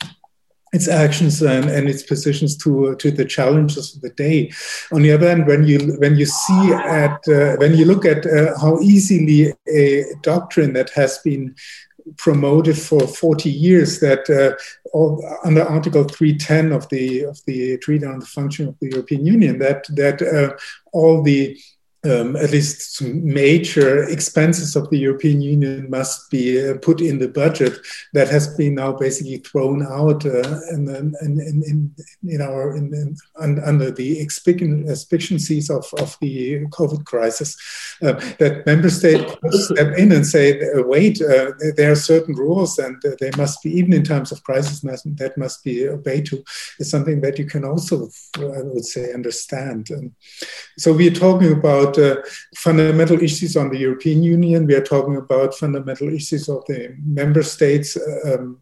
its 0.73 0.89
actions 0.89 1.43
and, 1.43 1.71
and 1.71 1.89
its 1.89 2.03
positions 2.03 2.57
to 2.59 2.89
uh, 2.89 2.95
to 2.97 3.11
the 3.11 3.25
challenges 3.25 3.95
of 3.95 4.03
the 4.03 4.11
day. 4.11 4.53
On 4.93 5.03
the 5.03 5.13
other 5.13 5.29
hand, 5.29 5.47
when 5.47 5.67
you 5.67 5.97
when 5.99 6.17
you 6.17 6.27
see 6.27 6.73
at 6.73 7.21
uh, 7.29 7.57
when 7.57 7.75
you 7.75 7.85
look 7.85 8.05
at 8.05 8.27
uh, 8.27 8.59
how 8.61 8.79
easily 8.81 9.55
a 9.69 10.05
doctrine 10.23 10.73
that 10.75 10.91
has 10.91 11.19
been 11.19 11.55
promoted 12.17 12.79
for 12.79 13.01
40 13.07 13.51
years 13.51 14.01
that 14.01 14.29
uh, 14.31 14.57
all, 14.93 15.25
under 15.45 15.63
Article 15.63 16.05
310 16.05 16.73
of 16.73 16.89
the 16.89 17.25
of 17.25 17.41
the 17.47 17.79
Treaty 17.79 18.07
on 18.07 18.21
the 18.21 18.27
Function 18.27 18.69
of 18.69 18.79
the 18.81 18.89
European 18.91 19.27
Union 19.27 19.59
that 19.59 19.85
that 19.91 20.23
uh, 20.23 20.57
all 20.93 21.23
the 21.23 21.59
um, 22.07 22.37
at 22.37 22.51
least 22.51 22.97
some 22.97 23.25
major 23.25 24.05
expenses 24.05 24.77
of 24.77 24.89
the 24.91 24.99
European 24.99 25.41
Union 25.41 25.91
must 25.91 26.31
be 26.31 26.65
uh, 26.65 26.75
put 26.79 27.01
in 27.01 27.19
the 27.19 27.29
budget 27.29 27.75
that 28.13 28.29
has 28.29 28.57
been 28.57 28.75
now 28.75 28.93
basically 28.93 29.39
thrown 29.39 29.83
out 29.83 30.25
uh, 30.25 30.61
in, 30.71 30.89
in, 31.21 31.41
in, 31.41 31.95
in, 32.27 32.41
our 32.41 32.77
under 33.37 33.91
the 33.91 34.21
expectancies 34.21 35.71
of, 35.71 35.85
of 35.99 36.17
the 36.21 36.61
COVID 36.67 37.05
crisis. 37.05 37.57
Uh, 38.03 38.13
that 38.39 38.65
member 38.67 38.91
states 38.91 39.35
step 39.67 39.97
in 39.97 40.13
and 40.13 40.27
say, 40.27 40.61
uh, 40.61 40.83
wait, 40.83 41.21
uh, 41.21 41.53
there 41.77 41.93
are 41.93 41.97
certain 41.97 42.35
rules 42.35 42.79
and 42.79 43.03
uh, 43.05 43.11
they 43.21 43.31
must 43.37 43.63
be, 43.63 43.71
even 43.71 43.93
in 43.93 44.03
times 44.03 44.33
of 44.33 44.43
crisis, 44.45 44.81
that 44.81 45.33
must 45.37 45.65
be 45.65 45.89
obeyed 45.89 46.27
to, 46.27 46.45
is 46.79 46.91
something 46.91 47.21
that 47.21 47.39
you 47.39 47.47
can 47.47 47.65
also, 47.65 48.09
I 48.37 48.63
would 48.63 48.85
say, 48.85 49.13
understand. 49.13 49.91
And 49.91 50.13
so 50.79 50.93
we 50.93 51.09
are 51.09 51.15
talking 51.15 51.53
about 51.53 51.96
uh, 51.99 52.17
fundamental 52.57 53.23
issues 53.23 53.57
on 53.57 53.71
the 53.71 53.79
European 53.79 54.23
Union. 54.23 54.67
We 54.67 54.75
are 54.75 54.83
talking 54.85 55.17
about 55.17 55.55
fundamental 55.55 56.13
issues 56.13 56.49
of 56.49 56.65
the 56.67 56.97
member 57.05 57.43
states. 57.43 57.97
Uh, 57.97 58.35
um, 58.35 58.59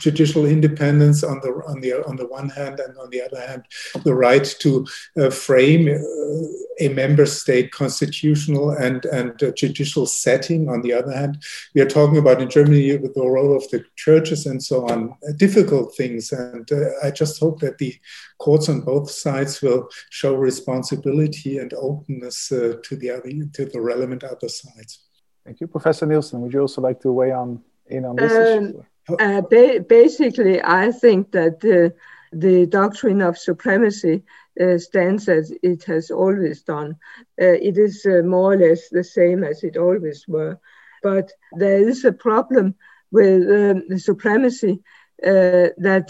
judicial 0.00 0.46
independence 0.46 1.22
on 1.22 1.40
the 1.40 1.50
on 1.66 1.80
the 1.80 2.06
on 2.06 2.16
the 2.16 2.26
one 2.26 2.48
hand, 2.48 2.80
and 2.80 2.96
on 2.98 3.10
the 3.10 3.22
other 3.22 3.40
hand, 3.46 3.64
the 4.04 4.14
right 4.14 4.44
to 4.60 4.86
uh, 5.18 5.30
frame 5.30 5.88
uh, 5.88 6.84
a 6.84 6.88
member 6.88 7.26
state 7.26 7.70
constitutional 7.72 8.70
and 8.70 9.04
and 9.06 9.38
judicial 9.56 10.06
setting. 10.06 10.68
On 10.68 10.82
the 10.82 10.92
other 10.92 11.12
hand, 11.12 11.42
we 11.74 11.80
are 11.80 11.88
talking 11.88 12.18
about 12.18 12.42
in 12.42 12.50
Germany 12.50 12.96
with 12.96 13.14
the 13.14 13.26
role 13.26 13.56
of 13.56 13.68
the 13.70 13.84
churches 13.96 14.46
and 14.46 14.62
so 14.62 14.86
on, 14.88 15.12
uh, 15.28 15.32
difficult 15.36 15.96
things. 15.96 16.32
And 16.32 16.70
uh, 16.72 16.90
I 17.02 17.10
just 17.10 17.40
hope 17.40 17.60
that 17.60 17.78
the 17.78 17.94
courts 18.38 18.68
on 18.68 18.80
both 18.80 19.10
sides 19.10 19.62
will 19.62 19.88
show 20.10 20.34
responsibility 20.34 21.58
and 21.58 21.72
openness 21.74 22.52
uh, 22.52 22.74
to 22.82 22.96
the 22.96 23.10
other 23.10 23.30
to 23.54 23.64
the 23.64 23.80
relevant 23.80 24.24
other 24.24 24.48
sides. 24.48 25.04
Thank 25.44 25.60
you, 25.60 25.68
Professor 25.68 26.06
Nielsen. 26.06 26.40
Would 26.40 26.52
you 26.52 26.60
also 26.60 26.80
like 26.80 27.00
to 27.00 27.12
weigh 27.12 27.32
on 27.32 27.62
in 27.86 28.04
on 28.04 28.16
this 28.16 28.32
um, 28.32 28.64
issue? 28.64 28.82
Uh, 29.18 29.40
ba- 29.50 29.80
basically, 29.88 30.60
I 30.62 30.90
think 30.90 31.32
that 31.32 31.60
the, 31.60 31.92
the 32.32 32.66
doctrine 32.66 33.20
of 33.22 33.38
supremacy 33.38 34.22
uh, 34.60 34.78
stands 34.78 35.28
as 35.28 35.52
it 35.62 35.84
has 35.84 36.10
always 36.10 36.62
done. 36.62 36.96
Uh, 37.40 37.56
it 37.68 37.76
is 37.78 38.04
uh, 38.06 38.22
more 38.26 38.54
or 38.54 38.56
less 38.56 38.88
the 38.90 39.04
same 39.04 39.44
as 39.44 39.62
it 39.62 39.76
always 39.76 40.24
were. 40.28 40.58
But 41.02 41.30
there 41.52 41.88
is 41.88 42.04
a 42.04 42.12
problem 42.12 42.74
with 43.12 43.42
um, 43.42 43.84
the 43.88 43.98
supremacy 43.98 44.80
uh, 45.24 45.62
that 45.72 46.06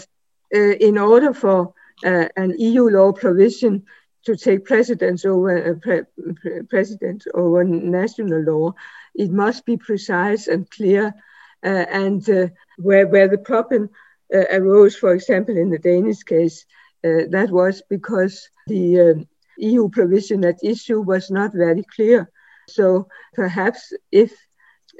uh, 0.53 0.59
in 0.79 0.97
order 0.97 1.33
for 1.33 1.73
an 2.03 2.53
EU 2.59 2.87
law 2.89 3.11
provision 3.11 3.83
to 4.25 4.35
take 4.35 4.65
precedence 4.65 5.25
over 5.25 5.79
pre- 5.81 6.03
precedence 6.69 7.25
over 7.33 7.63
national 7.63 8.41
law, 8.43 8.73
it 9.15 9.31
must 9.31 9.65
be 9.65 9.77
precise 9.77 10.47
and 10.47 10.69
clear 10.71 11.13
uh, 11.65 11.85
and 12.03 12.29
uh, 12.29 12.47
where, 12.77 13.07
where 13.07 13.27
the 13.27 13.37
problem 13.37 13.89
uh, 14.33 14.45
arose, 14.51 14.95
for 14.95 15.13
example, 15.13 15.57
in 15.57 15.69
the 15.69 15.79
Danish 15.79 16.23
case, 16.23 16.65
that 17.03 17.49
was 17.49 17.81
because 17.89 18.49
the 18.67 19.25
EU 19.57 19.89
provision 19.89 20.43
at 20.43 20.63
issue 20.63 20.99
was 20.99 21.31
not 21.31 21.53
very 21.53 21.83
clear. 21.95 22.29
So 22.67 23.07
perhaps 23.33 23.93
if 24.11 24.33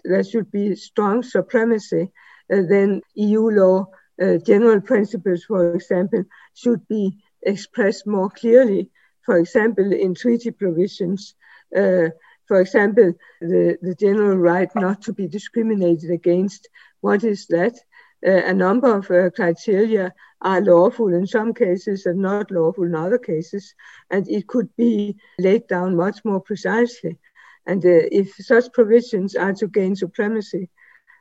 there 0.03 0.23
should 0.23 0.51
be 0.51 0.75
strong 0.75 1.23
supremacy, 1.23 2.11
uh, 2.51 2.61
then 2.69 3.01
EU 3.15 3.49
law 3.49 3.88
uh, 4.21 4.38
general 4.38 4.82
principles, 4.82 5.43
for 5.43 5.75
example, 5.75 6.23
should 6.53 6.88
be 6.88 7.17
expressed 7.41 8.07
more 8.07 8.30
clearly. 8.30 8.89
For 9.25 9.38
example, 9.38 9.91
in 9.91 10.15
treaty 10.15 10.51
provisions, 10.51 11.36
uh, 11.75 12.09
for 12.47 12.61
example, 12.61 13.13
the, 13.41 13.78
the 13.82 13.95
general 13.95 14.38
right 14.38 14.69
not 14.73 15.01
to 15.03 15.13
be 15.13 15.28
discriminated 15.28 16.09
against. 16.09 16.69
What 17.07 17.23
is 17.23 17.47
that? 17.47 17.75
A 18.21 18.53
number 18.53 18.97
of 18.97 19.09
uh, 19.09 19.29
criteria 19.29 20.13
are 20.41 20.59
lawful 20.59 21.13
in 21.13 21.25
some 21.25 21.53
cases 21.53 22.05
and 22.05 22.19
not 22.19 22.51
lawful 22.51 22.83
in 22.83 22.95
other 22.95 23.17
cases, 23.17 23.73
and 24.09 24.27
it 24.27 24.45
could 24.47 24.75
be 24.75 25.15
laid 25.39 25.67
down 25.67 25.95
much 25.95 26.25
more 26.25 26.41
precisely. 26.41 27.17
And 27.65 27.81
uh, 27.85 28.03
if 28.11 28.35
such 28.35 28.73
provisions 28.73 29.35
are 29.35 29.53
to 29.53 29.67
gain 29.69 29.95
supremacy, 29.95 30.69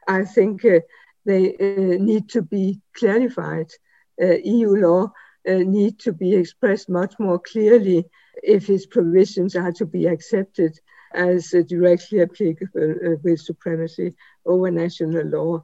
I 0.08 0.24
think 0.24 0.64
uh, 0.64 0.80
they 1.24 1.54
need 2.00 2.30
to 2.30 2.42
be 2.42 2.80
clarified. 2.92 3.70
EU 4.18 4.70
law 4.86 5.12
need 5.46 6.00
to 6.00 6.12
be 6.12 6.34
expressed 6.34 6.88
much 6.88 7.14
more 7.20 7.38
clearly 7.38 8.06
if 8.42 8.68
its 8.68 8.86
provisions 8.86 9.54
are 9.54 9.72
to 9.78 9.86
be 9.86 10.06
accepted 10.06 10.80
as 11.14 11.54
directly 11.68 12.22
applicable 12.22 13.18
with 13.22 13.40
supremacy 13.40 14.14
over 14.44 14.68
national 14.72 15.26
law. 15.26 15.62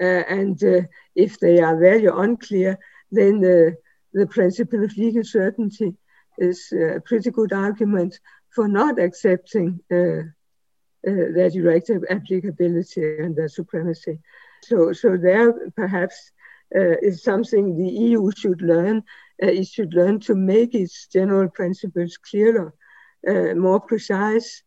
Uh, 0.00 0.24
and 0.28 0.62
uh, 0.64 0.80
if 1.14 1.38
they 1.38 1.60
are 1.60 1.78
very 1.78 2.06
unclear, 2.06 2.78
then 3.10 3.40
the, 3.40 3.76
the 4.12 4.26
principle 4.26 4.82
of 4.84 4.96
legal 4.96 5.24
certainty 5.24 5.94
is 6.38 6.72
a 6.72 7.00
pretty 7.00 7.30
good 7.30 7.52
argument 7.52 8.18
for 8.50 8.68
not 8.68 8.98
accepting 8.98 9.80
uh, 9.92 10.22
uh, 11.06 11.32
their 11.34 11.50
directive 11.50 12.02
applicability 12.10 13.18
and 13.18 13.36
their 13.36 13.48
supremacy. 13.48 14.18
So, 14.62 14.92
so 14.92 15.16
there 15.16 15.52
perhaps 15.76 16.32
uh, 16.74 16.96
is 17.02 17.22
something 17.22 17.76
the 17.76 17.88
EU 17.88 18.30
should 18.36 18.62
learn. 18.62 19.02
Uh, 19.42 19.48
it 19.48 19.66
should 19.66 19.92
learn 19.92 20.18
to 20.20 20.34
make 20.34 20.74
its 20.74 21.06
general 21.06 21.48
principles 21.50 22.16
clearer, 22.16 22.74
uh, 23.28 23.54
more 23.54 23.80
precise, 23.80 24.62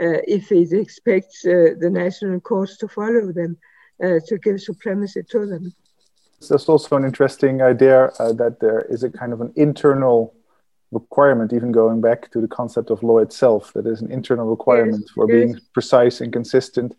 uh, 0.00 0.20
if 0.26 0.52
it 0.52 0.72
expects 0.72 1.42
the 1.42 1.88
national 1.90 2.40
courts 2.40 2.76
to 2.78 2.88
follow 2.88 3.32
them, 3.32 3.56
to 4.00 4.38
give 4.42 4.60
supremacy 4.60 5.22
to 5.30 5.46
them. 5.46 5.74
There's 6.48 6.68
also 6.68 6.96
an 6.96 7.04
interesting 7.04 7.62
idea 7.62 8.10
that 8.18 8.58
there 8.60 8.80
is 8.90 9.02
a 9.02 9.10
kind 9.10 9.32
of 9.32 9.40
an 9.40 9.52
internal 9.56 10.34
requirement, 10.92 11.52
even 11.52 11.72
going 11.72 12.00
back 12.00 12.30
to 12.32 12.40
the 12.40 12.48
concept 12.48 12.90
of 12.90 13.02
law 13.02 13.18
itself, 13.18 13.72
that 13.74 13.86
is 13.86 14.02
an 14.02 14.10
internal 14.10 14.46
requirement 14.46 15.02
yes, 15.02 15.10
for 15.10 15.30
yes. 15.30 15.34
being 15.34 15.60
precise 15.72 16.20
and 16.20 16.32
consistent 16.32 16.94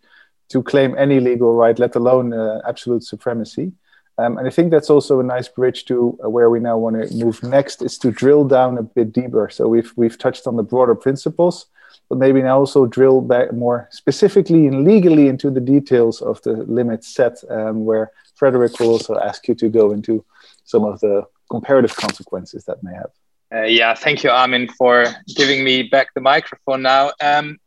to 0.50 0.64
claim 0.64 0.96
any 0.98 1.20
legal 1.20 1.54
right, 1.54 1.78
let 1.80 1.96
alone 1.96 2.34
uh, 2.34 2.62
absolute 2.68 3.04
supremacy. 3.04 3.72
Um, 4.20 4.38
and 4.38 4.48
I 4.48 4.50
think 4.50 4.72
that's 4.72 4.90
also 4.90 5.20
a 5.20 5.24
nice 5.24 5.48
bridge 5.48 5.86
to 5.86 6.18
uh, 6.24 6.30
where 6.30 6.50
we 6.50 6.60
now 6.60 6.78
want 6.78 6.96
to 6.96 7.14
move 7.14 7.44
next 7.44 7.82
is 7.82 7.98
to 8.00 8.12
drill 8.12 8.46
down 8.46 8.78
a 8.78 8.84
bit 8.84 9.14
deeper. 9.14 9.48
So 9.50 9.68
we've 9.68 9.94
we've 9.96 10.18
touched 10.18 10.48
on 10.48 10.56
the 10.56 10.64
broader 10.64 10.96
principles, 10.96 11.68
but 12.10 12.18
maybe 12.18 12.42
now 12.42 12.60
also 12.60 12.86
drill 12.86 13.22
back 13.22 13.54
more 13.54 13.88
specifically 13.92 14.68
and 14.68 14.86
legally 14.86 15.28
into 15.28 15.50
the 15.50 15.60
details 15.60 16.22
of 16.22 16.42
the 16.44 16.54
limits 16.54 17.14
set, 17.14 17.38
um, 17.50 17.86
where 17.86 18.12
Frederick 18.36 18.80
will 18.80 18.90
also 18.90 19.18
ask 19.20 19.48
you 19.48 19.56
to 19.56 19.70
go 19.70 19.92
into 19.92 20.24
some 20.64 20.84
of 20.84 21.00
the 21.02 21.24
comparative 21.50 21.96
consequences 21.96 22.64
that 22.66 22.82
may 22.84 22.94
have. 22.94 23.12
Uh, 23.54 23.64
yeah, 23.64 23.94
thank 23.94 24.24
you, 24.24 24.30
Armin, 24.30 24.68
for 24.78 25.06
giving 25.36 25.64
me 25.64 25.84
back 25.84 26.14
the 26.14 26.22
microphone 26.22 26.82
now. 26.82 27.12
Um, 27.22 27.58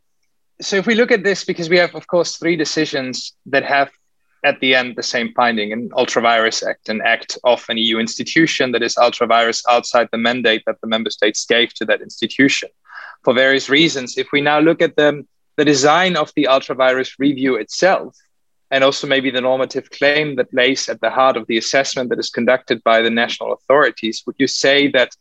so, 0.61 0.75
if 0.75 0.85
we 0.85 0.93
look 0.93 1.11
at 1.11 1.23
this, 1.23 1.43
because 1.43 1.69
we 1.69 1.77
have, 1.77 1.95
of 1.95 2.05
course, 2.05 2.37
three 2.37 2.55
decisions 2.55 3.33
that 3.47 3.63
have 3.63 3.89
at 4.43 4.59
the 4.59 4.75
end 4.75 4.95
the 4.95 5.03
same 5.03 5.33
finding 5.33 5.71
an 5.73 5.89
ultra-vires 5.95 6.63
act, 6.63 6.89
an 6.89 7.01
act 7.03 7.37
of 7.43 7.63
an 7.69 7.77
EU 7.77 7.99
institution 7.99 8.71
that 8.71 8.83
is 8.83 8.97
ultra-vires 8.97 9.63
outside 9.69 10.07
the 10.11 10.17
mandate 10.17 10.63
that 10.65 10.79
the 10.81 10.87
member 10.87 11.09
states 11.09 11.45
gave 11.45 11.73
to 11.73 11.85
that 11.85 12.01
institution 12.01 12.69
for 13.23 13.33
various 13.33 13.69
reasons. 13.69 14.17
If 14.17 14.31
we 14.31 14.41
now 14.41 14.59
look 14.59 14.81
at 14.81 14.95
the, 14.95 15.25
the 15.57 15.65
design 15.65 16.15
of 16.15 16.31
the 16.35 16.47
ultra-vires 16.47 17.15
review 17.19 17.55
itself, 17.55 18.15
and 18.71 18.85
also 18.85 19.05
maybe 19.05 19.29
the 19.29 19.41
normative 19.41 19.89
claim 19.91 20.37
that 20.37 20.53
lays 20.53 20.87
at 20.87 21.01
the 21.01 21.09
heart 21.09 21.35
of 21.35 21.45
the 21.47 21.57
assessment 21.57 22.09
that 22.09 22.19
is 22.19 22.29
conducted 22.29 22.81
by 22.83 23.01
the 23.01 23.09
national 23.09 23.51
authorities, 23.51 24.23
would 24.25 24.37
you 24.39 24.47
say 24.47 24.87
that 24.87 25.11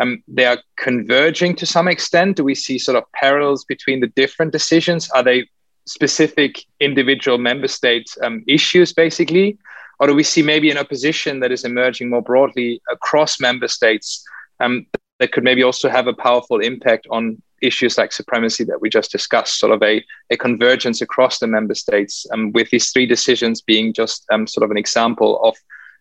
um, 0.00 0.22
they 0.28 0.44
are 0.44 0.58
converging 0.76 1.56
to 1.56 1.66
some 1.66 1.88
extent? 1.88 2.36
Do 2.36 2.44
we 2.44 2.54
see 2.54 2.78
sort 2.78 2.98
of 2.98 3.10
parallels 3.12 3.64
between 3.64 4.00
the 4.00 4.08
different 4.08 4.52
decisions? 4.52 5.10
Are 5.10 5.22
they 5.22 5.48
specific 5.86 6.62
individual 6.80 7.38
member 7.38 7.66
states 7.66 8.18
um, 8.22 8.44
issues, 8.46 8.92
basically? 8.92 9.58
Or 9.98 10.06
do 10.06 10.14
we 10.14 10.22
see 10.22 10.42
maybe 10.42 10.70
an 10.70 10.78
opposition 10.78 11.40
that 11.40 11.50
is 11.50 11.64
emerging 11.64 12.10
more 12.10 12.22
broadly 12.22 12.80
across 12.92 13.40
member 13.40 13.68
states 13.68 14.22
um, 14.60 14.86
that 15.18 15.32
could 15.32 15.44
maybe 15.44 15.62
also 15.62 15.88
have 15.88 16.06
a 16.06 16.12
powerful 16.12 16.60
impact 16.60 17.06
on 17.10 17.42
issues 17.62 17.98
like 17.98 18.12
supremacy 18.12 18.64
that 18.64 18.80
we 18.80 18.88
just 18.88 19.10
discussed, 19.10 19.58
sort 19.58 19.72
of 19.72 19.82
a, 19.82 20.04
a 20.30 20.36
convergence 20.36 21.00
across 21.00 21.38
the 21.38 21.46
member 21.46 21.74
states, 21.74 22.26
um, 22.32 22.52
with 22.52 22.70
these 22.70 22.90
three 22.90 23.06
decisions 23.06 23.60
being 23.60 23.92
just 23.92 24.24
um, 24.30 24.46
sort 24.46 24.64
of 24.64 24.70
an 24.70 24.76
example 24.76 25.42
of 25.42 25.56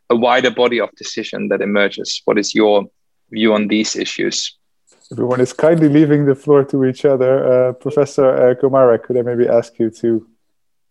a 0.09 0.15
wider 0.15 0.51
body 0.51 0.79
of 0.79 0.89
decision 0.95 1.49
that 1.49 1.61
emerges? 1.61 2.21
What 2.25 2.37
is 2.37 2.55
your 2.55 2.85
view 3.31 3.53
on 3.53 3.67
these 3.67 3.95
issues? 3.95 4.57
Everyone 5.11 5.39
is 5.39 5.53
kindly 5.53 5.89
leaving 5.89 6.25
the 6.25 6.35
floor 6.35 6.65
to 6.65 6.85
each 6.85 7.05
other. 7.05 7.69
Uh, 7.69 7.73
Professor 7.73 8.25
uh, 8.25 8.55
Komárek, 8.55 9.03
could 9.03 9.17
I 9.17 9.21
maybe 9.21 9.47
ask 9.47 9.79
you 9.79 9.89
to 9.89 10.27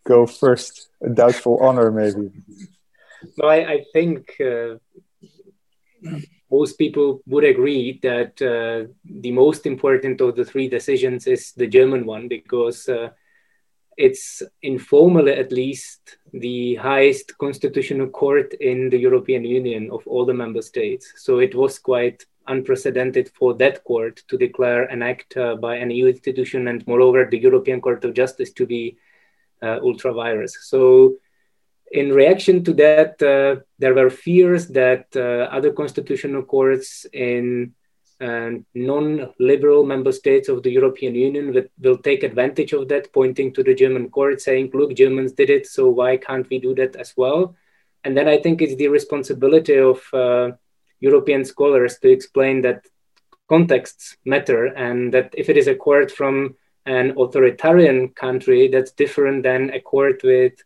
go 0.06 0.26
first? 0.26 0.88
A 1.02 1.10
doubtful 1.10 1.58
honor, 1.60 1.90
maybe. 1.90 2.30
No, 3.36 3.48
I, 3.48 3.72
I 3.72 3.84
think 3.92 4.34
uh, 4.40 4.76
most 6.50 6.78
people 6.78 7.20
would 7.26 7.44
agree 7.44 7.98
that 8.02 8.40
uh, 8.40 8.90
the 9.04 9.32
most 9.32 9.66
important 9.66 10.20
of 10.20 10.36
the 10.36 10.44
three 10.44 10.68
decisions 10.68 11.26
is 11.26 11.52
the 11.52 11.66
German 11.66 12.06
one 12.06 12.28
because 12.28 12.88
uh, 12.88 13.08
it's 13.96 14.42
informally 14.62 15.32
at 15.32 15.52
least 15.52 16.18
the 16.32 16.74
highest 16.76 17.36
constitutional 17.38 18.08
court 18.08 18.52
in 18.54 18.90
the 18.90 18.98
European 18.98 19.44
Union 19.44 19.90
of 19.90 20.06
all 20.06 20.24
the 20.24 20.34
member 20.34 20.62
states. 20.62 21.12
So 21.16 21.38
it 21.38 21.54
was 21.54 21.78
quite 21.78 22.24
unprecedented 22.46 23.30
for 23.30 23.54
that 23.54 23.82
court 23.84 24.22
to 24.28 24.36
declare 24.36 24.84
an 24.84 25.02
act 25.02 25.36
uh, 25.36 25.56
by 25.56 25.76
an 25.76 25.90
EU 25.90 26.06
institution 26.06 26.68
and 26.68 26.86
moreover 26.86 27.26
the 27.28 27.38
European 27.38 27.80
Court 27.80 28.04
of 28.04 28.14
Justice 28.14 28.52
to 28.52 28.66
be 28.66 28.98
uh, 29.62 29.78
ultra 29.82 30.12
vires. 30.12 30.56
So 30.62 31.16
in 31.92 32.12
reaction 32.12 32.64
to 32.64 32.72
that, 32.74 33.22
uh, 33.22 33.62
there 33.78 33.94
were 33.94 34.10
fears 34.10 34.68
that 34.68 35.06
uh, 35.14 35.54
other 35.54 35.72
constitutional 35.72 36.42
courts 36.42 37.06
in 37.12 37.74
and 38.18 38.64
non-liberal 38.74 39.84
member 39.84 40.10
states 40.10 40.48
of 40.48 40.62
the 40.62 40.70
European 40.70 41.14
Union 41.14 41.52
will, 41.52 41.64
will, 41.82 41.98
take 41.98 42.22
advantage 42.22 42.72
of 42.72 42.88
that, 42.88 43.12
pointing 43.12 43.52
to 43.52 43.62
the 43.62 43.74
German 43.74 44.08
court, 44.08 44.40
saying, 44.40 44.70
"Look, 44.72 44.94
Germans 44.94 45.32
did 45.32 45.50
it, 45.50 45.66
so 45.66 45.90
why 45.90 46.16
can't 46.16 46.48
we 46.48 46.58
do 46.58 46.74
that 46.76 46.96
as 46.96 47.12
well?" 47.16 47.54
And 48.04 48.16
then 48.16 48.26
I 48.26 48.38
think 48.38 48.62
it's 48.62 48.76
the 48.76 48.88
responsibility 48.88 49.76
of 49.76 50.00
uh, 50.14 50.52
European 51.00 51.44
scholars 51.44 51.98
to 51.98 52.08
explain 52.08 52.62
that 52.62 52.86
contexts 53.48 54.16
matter, 54.24 54.66
and 54.66 55.12
that 55.12 55.34
if 55.36 55.50
it 55.50 55.58
is 55.58 55.68
a 55.68 55.74
court 55.74 56.10
from 56.10 56.56
an 56.86 57.14
authoritarian 57.18 58.08
country, 58.10 58.68
that's 58.68 58.92
different 58.92 59.42
than 59.42 59.70
a 59.70 59.80
court 59.80 60.22
with 60.24 60.54
uh, 60.54 60.64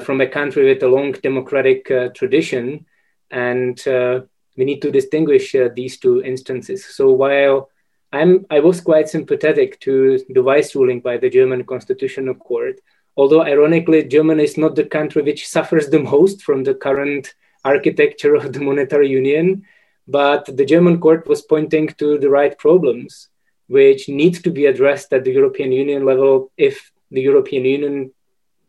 from 0.00 0.20
a 0.20 0.26
country 0.26 0.64
with 0.64 0.82
a 0.82 0.88
long 0.88 1.12
democratic 1.12 1.90
uh, 1.90 2.08
tradition, 2.08 2.86
and 3.30 3.86
uh, 3.86 4.20
we 4.56 4.64
need 4.64 4.80
to 4.82 4.90
distinguish 4.90 5.54
uh, 5.54 5.68
these 5.74 5.98
two 5.98 6.22
instances. 6.22 6.84
So 6.84 7.10
while 7.10 7.70
I'm, 8.12 8.46
I 8.50 8.60
was 8.60 8.80
quite 8.80 9.08
sympathetic 9.08 9.80
to 9.80 10.20
the 10.28 10.42
Weiss 10.42 10.74
ruling 10.74 11.00
by 11.00 11.16
the 11.16 11.30
German 11.30 11.64
Constitutional 11.64 12.34
Court, 12.34 12.80
although 13.16 13.42
ironically, 13.42 14.04
Germany 14.04 14.44
is 14.44 14.56
not 14.56 14.76
the 14.76 14.84
country 14.84 15.22
which 15.22 15.48
suffers 15.48 15.88
the 15.88 15.98
most 16.14 16.42
from 16.42 16.64
the 16.64 16.74
current 16.74 17.34
architecture 17.64 18.34
of 18.34 18.52
the 18.52 18.60
monetary 18.60 19.08
union, 19.08 19.64
but 20.06 20.44
the 20.56 20.64
German 20.64 21.00
court 21.00 21.26
was 21.26 21.42
pointing 21.42 21.88
to 21.88 22.18
the 22.18 22.30
right 22.30 22.56
problems 22.58 23.28
which 23.66 24.08
need 24.08 24.34
to 24.44 24.50
be 24.50 24.66
addressed 24.66 25.12
at 25.12 25.24
the 25.24 25.32
European 25.32 25.72
Union 25.72 26.04
level 26.04 26.52
if 26.56 26.92
the 27.10 27.22
European 27.22 27.64
Union 27.64 28.12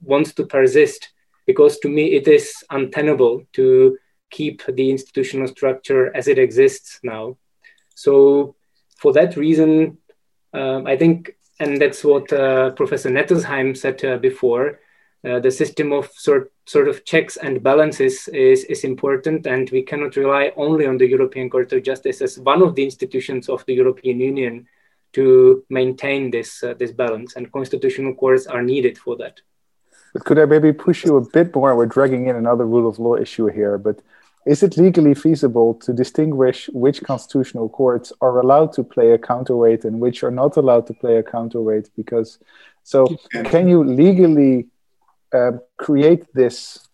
wants 0.01 0.33
to 0.33 0.45
persist. 0.45 1.09
Because 1.45 1.77
to 1.79 1.89
me, 1.89 2.15
it 2.15 2.27
is 2.27 2.51
untenable 2.69 3.43
to 3.53 3.97
keep 4.31 4.63
the 4.65 4.89
institutional 4.89 5.47
structure 5.47 6.15
as 6.15 6.27
it 6.27 6.39
exists 6.39 6.99
now. 7.03 7.37
So, 7.93 8.55
for 8.97 9.13
that 9.13 9.37
reason, 9.37 9.97
um, 10.53 10.87
I 10.87 10.97
think, 10.97 11.35
and 11.59 11.79
that's 11.79 12.03
what 12.03 12.31
uh, 12.33 12.71
Professor 12.71 13.09
Nettesheim 13.09 13.77
said 13.77 14.03
uh, 14.03 14.17
before, 14.17 14.79
uh, 15.25 15.39
the 15.39 15.51
system 15.51 15.91
of 15.91 16.11
sort, 16.13 16.51
sort 16.65 16.87
of 16.87 17.03
checks 17.03 17.37
and 17.37 17.63
balances 17.63 18.27
is, 18.27 18.63
is 18.65 18.83
important, 18.83 19.47
and 19.47 19.69
we 19.71 19.81
cannot 19.81 20.15
rely 20.15 20.51
only 20.55 20.85
on 20.85 20.97
the 20.97 21.07
European 21.07 21.49
Court 21.49 21.71
of 21.73 21.83
Justice 21.83 22.21
as 22.21 22.39
one 22.39 22.61
of 22.61 22.75
the 22.75 22.83
institutions 22.83 23.49
of 23.49 23.65
the 23.65 23.73
European 23.73 24.19
Union 24.19 24.67
to 25.13 25.63
maintain 25.69 26.29
this, 26.29 26.63
uh, 26.63 26.73
this 26.73 26.91
balance, 26.91 27.35
and 27.35 27.51
constitutional 27.51 28.13
courts 28.13 28.47
are 28.47 28.61
needed 28.61 28.97
for 28.97 29.15
that. 29.17 29.41
But 30.15 30.23
could 30.23 30.39
I 30.39 30.45
maybe 30.45 30.71
push 30.71 31.03
you 31.03 31.17
a 31.17 31.29
bit 31.29 31.53
more? 31.53 31.75
We're 31.75 31.87
dragging 31.87 32.27
in 32.27 32.37
another 32.37 32.65
rule 32.65 32.87
of 32.87 32.99
law 32.99 33.15
issue 33.17 33.47
here, 33.47 33.77
but 33.77 34.01
is 34.45 34.63
it 34.63 34.77
legally 34.77 35.13
feasible 35.13 35.73
to 35.85 35.91
distinguish 35.91 36.69
which 36.71 37.03
constitutional 37.03 37.67
courts 37.67 38.13
are 38.21 38.39
allowed 38.39 38.71
to 38.75 38.83
play 38.85 39.11
a 39.11 39.17
counterweight 39.17 39.83
and 39.83 39.99
which 39.99 40.23
are 40.23 40.31
not 40.31 40.55
allowed 40.55 40.87
to 40.87 40.93
play 40.93 41.17
a 41.17 41.23
counterweight? 41.23 41.89
Because 41.97 42.39
so, 42.83 43.07
can 43.43 43.67
you 43.67 43.83
legally 43.83 44.67
uh, 45.33 45.51
create 45.75 46.33
this 46.33 46.87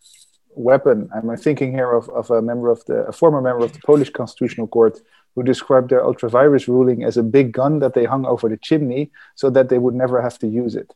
weapon? 0.55 1.07
I'm 1.13 1.37
thinking 1.37 1.73
here 1.73 1.91
of, 1.91 2.09
of 2.09 2.31
a 2.31 2.41
member 2.41 2.71
of 2.71 2.83
the 2.85 3.03
a 3.03 3.11
former 3.11 3.39
member 3.39 3.63
of 3.63 3.73
the 3.73 3.81
Polish 3.85 4.09
Constitutional 4.09 4.65
Court 4.65 4.99
who 5.35 5.43
described 5.43 5.91
their 5.91 6.03
ultra 6.03 6.27
vires 6.27 6.67
ruling 6.67 7.03
as 7.03 7.17
a 7.17 7.23
big 7.37 7.51
gun 7.51 7.77
that 7.81 7.93
they 7.93 8.05
hung 8.05 8.25
over 8.25 8.49
the 8.49 8.57
chimney 8.57 9.11
so 9.35 9.51
that 9.51 9.69
they 9.69 9.77
would 9.77 9.93
never 9.93 10.23
have 10.23 10.39
to 10.39 10.47
use 10.47 10.73
it. 10.75 10.91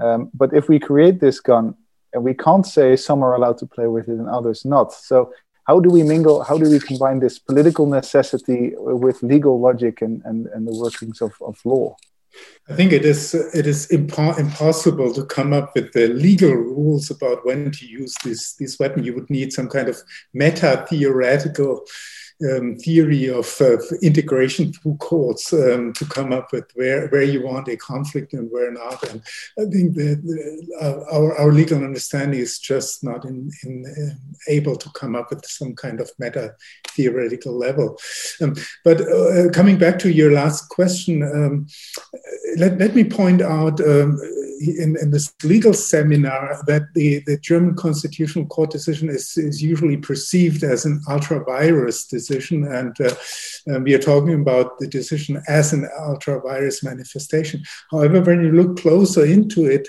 Um, 0.00 0.30
but 0.34 0.54
if 0.54 0.68
we 0.68 0.78
create 0.78 1.20
this 1.20 1.40
gun, 1.40 1.74
and 2.12 2.24
we 2.24 2.34
can't 2.34 2.66
say 2.66 2.96
some 2.96 3.22
are 3.22 3.34
allowed 3.34 3.58
to 3.58 3.66
play 3.66 3.86
with 3.86 4.08
it 4.08 4.18
and 4.18 4.28
others 4.28 4.64
not. 4.64 4.92
So 4.92 5.32
how 5.64 5.78
do 5.78 5.90
we 5.90 6.02
mingle? 6.02 6.42
How 6.42 6.58
do 6.58 6.68
we 6.68 6.80
combine 6.80 7.20
this 7.20 7.38
political 7.38 7.86
necessity 7.86 8.72
with 8.76 9.22
legal 9.22 9.60
logic 9.60 10.02
and, 10.02 10.22
and, 10.24 10.46
and 10.48 10.66
the 10.66 10.76
workings 10.76 11.20
of, 11.20 11.32
of 11.40 11.58
law? 11.64 11.96
I 12.68 12.74
think 12.74 12.92
it 12.92 13.04
is 13.04 13.34
it 13.34 13.66
is 13.66 13.88
impo- 13.88 14.38
impossible 14.38 15.12
to 15.14 15.24
come 15.24 15.52
up 15.52 15.74
with 15.74 15.92
the 15.92 16.08
legal 16.08 16.54
rules 16.54 17.10
about 17.10 17.44
when 17.44 17.72
to 17.72 17.86
use 17.86 18.14
this 18.24 18.54
this 18.54 18.78
weapon. 18.78 19.02
You 19.02 19.14
would 19.14 19.30
need 19.30 19.52
some 19.52 19.68
kind 19.68 19.88
of 19.88 20.00
meta 20.32 20.86
theoretical 20.88 21.84
um, 22.50 22.76
theory 22.76 23.28
of 23.28 23.60
uh, 23.60 23.76
integration 24.02 24.72
through 24.72 24.96
courts 24.96 25.52
um, 25.52 25.92
to 25.94 26.04
come 26.06 26.32
up 26.32 26.52
with 26.52 26.70
where, 26.74 27.08
where 27.08 27.22
you 27.22 27.44
want 27.44 27.68
a 27.68 27.76
conflict 27.76 28.32
and 28.32 28.50
where 28.50 28.72
not. 28.72 29.02
And 29.10 29.22
I 29.58 29.64
think 29.70 29.94
that 29.94 30.20
uh, 30.80 31.14
our, 31.14 31.36
our 31.38 31.52
legal 31.52 31.84
understanding 31.84 32.40
is 32.40 32.58
just 32.58 33.04
not 33.04 33.24
in, 33.24 33.50
in 33.64 33.84
um, 33.86 34.18
able 34.48 34.76
to 34.76 34.90
come 34.90 35.14
up 35.14 35.30
with 35.30 35.44
some 35.46 35.74
kind 35.74 36.00
of 36.00 36.10
meta 36.18 36.54
theoretical 36.88 37.56
level. 37.56 37.98
Um, 38.40 38.54
but 38.84 39.00
uh, 39.00 39.50
coming 39.50 39.78
back 39.78 39.98
to 40.00 40.12
your 40.12 40.32
last 40.32 40.68
question, 40.68 41.22
um, 41.22 41.66
let, 42.56 42.78
let 42.78 42.94
me 42.94 43.04
point 43.04 43.42
out 43.42 43.80
um, 43.80 44.18
in, 44.60 44.96
in, 45.00 45.10
this 45.10 45.32
legal 45.42 45.72
seminar 45.72 46.62
that 46.66 46.82
the, 46.94 47.20
the 47.26 47.38
German 47.38 47.74
Constitutional 47.74 48.46
Court 48.46 48.70
decision 48.70 49.08
is, 49.08 49.36
is 49.38 49.62
usually 49.62 49.96
perceived 49.96 50.62
as 50.62 50.84
an 50.84 51.02
ultra 51.08 51.42
vires 51.44 52.04
decision, 52.04 52.64
and 52.64 52.94
uh, 53.00 53.14
um, 53.70 53.84
we 53.84 53.94
are 53.94 53.98
talking 53.98 54.34
about 54.34 54.78
the 54.78 54.86
decision 54.86 55.42
as 55.48 55.72
an 55.72 55.88
ultra 55.98 56.40
vires 56.40 56.82
manifestation. 56.82 57.62
However, 57.90 58.20
when 58.20 58.44
you 58.44 58.52
look 58.52 58.78
closer 58.78 59.24
into 59.24 59.66
it, 59.66 59.88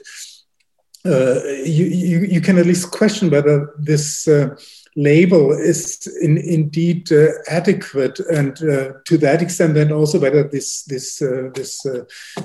uh, 1.04 1.44
you, 1.66 1.86
you, 1.86 2.20
you, 2.20 2.42
can 2.42 2.60
at 2.60 2.68
least 2.68 2.92
question 2.92 3.32
whether 3.32 3.74
this 3.80 4.28
uh, 4.28 4.56
label 4.96 5.54
is 5.54 6.08
in, 6.22 6.38
indeed 6.38 7.12
uh, 7.12 7.28
adequate, 7.48 8.20
and 8.20 8.62
uh, 8.64 8.94
to 9.06 9.18
that 9.18 9.42
extent, 9.42 9.74
then 9.74 9.92
also 9.92 10.20
whether 10.20 10.44
this 10.44 10.84
this 10.84 11.22
uh, 11.22 11.50
this 11.54 11.86
uh, 11.86 12.04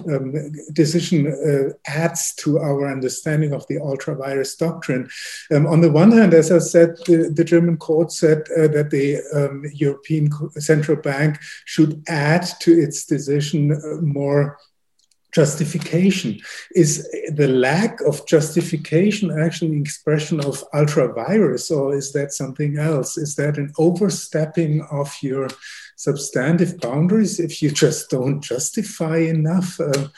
um, 0.09 0.53
decision 0.73 1.27
uh, 1.27 1.73
adds 1.87 2.35
to 2.35 2.59
our 2.59 2.91
understanding 2.91 3.53
of 3.53 3.67
the 3.67 3.79
ultra 3.79 4.15
vires 4.15 4.55
doctrine. 4.55 5.09
Um, 5.51 5.67
on 5.67 5.81
the 5.81 5.91
one 5.91 6.13
hand, 6.13 6.35
as 6.35 6.53
I 6.53 6.59
said, 6.59 6.97
the, 7.07 7.33
the 7.35 7.45
German 7.45 7.77
court 7.77 8.13
said 8.13 8.45
uh, 8.57 8.69
that 8.69 8.91
the 8.91 9.19
um, 9.35 9.65
European 9.75 10.31
Central 10.61 10.97
Bank 10.97 11.39
should 11.65 12.03
add 12.09 12.47
to 12.61 12.73
its 12.73 13.07
decision 13.07 13.81
more 14.03 14.59
justification. 15.37 16.41
Is 16.75 17.07
the 17.41 17.49
lack 17.49 18.01
of 18.01 18.27
justification 18.27 19.27
actually 19.45 19.73
an 19.73 19.83
expression 19.83 20.41
of 20.41 20.65
ultra 20.73 21.13
vires 21.13 21.71
or 21.71 21.95
is 21.95 22.13
that 22.13 22.33
something 22.33 22.79
else? 22.79 23.19
Is 23.19 23.37
that 23.37 23.59
an 23.59 23.71
overstepping 23.77 24.75
of 24.91 25.09
your 25.21 25.49
substantive 25.97 26.79
boundaries 26.81 27.41
if 27.41 27.63
you 27.63 27.71
just 27.71 28.11
don't 28.11 28.41
justify 28.43 29.19
enough? 29.19 29.81
Uh, 29.81 30.09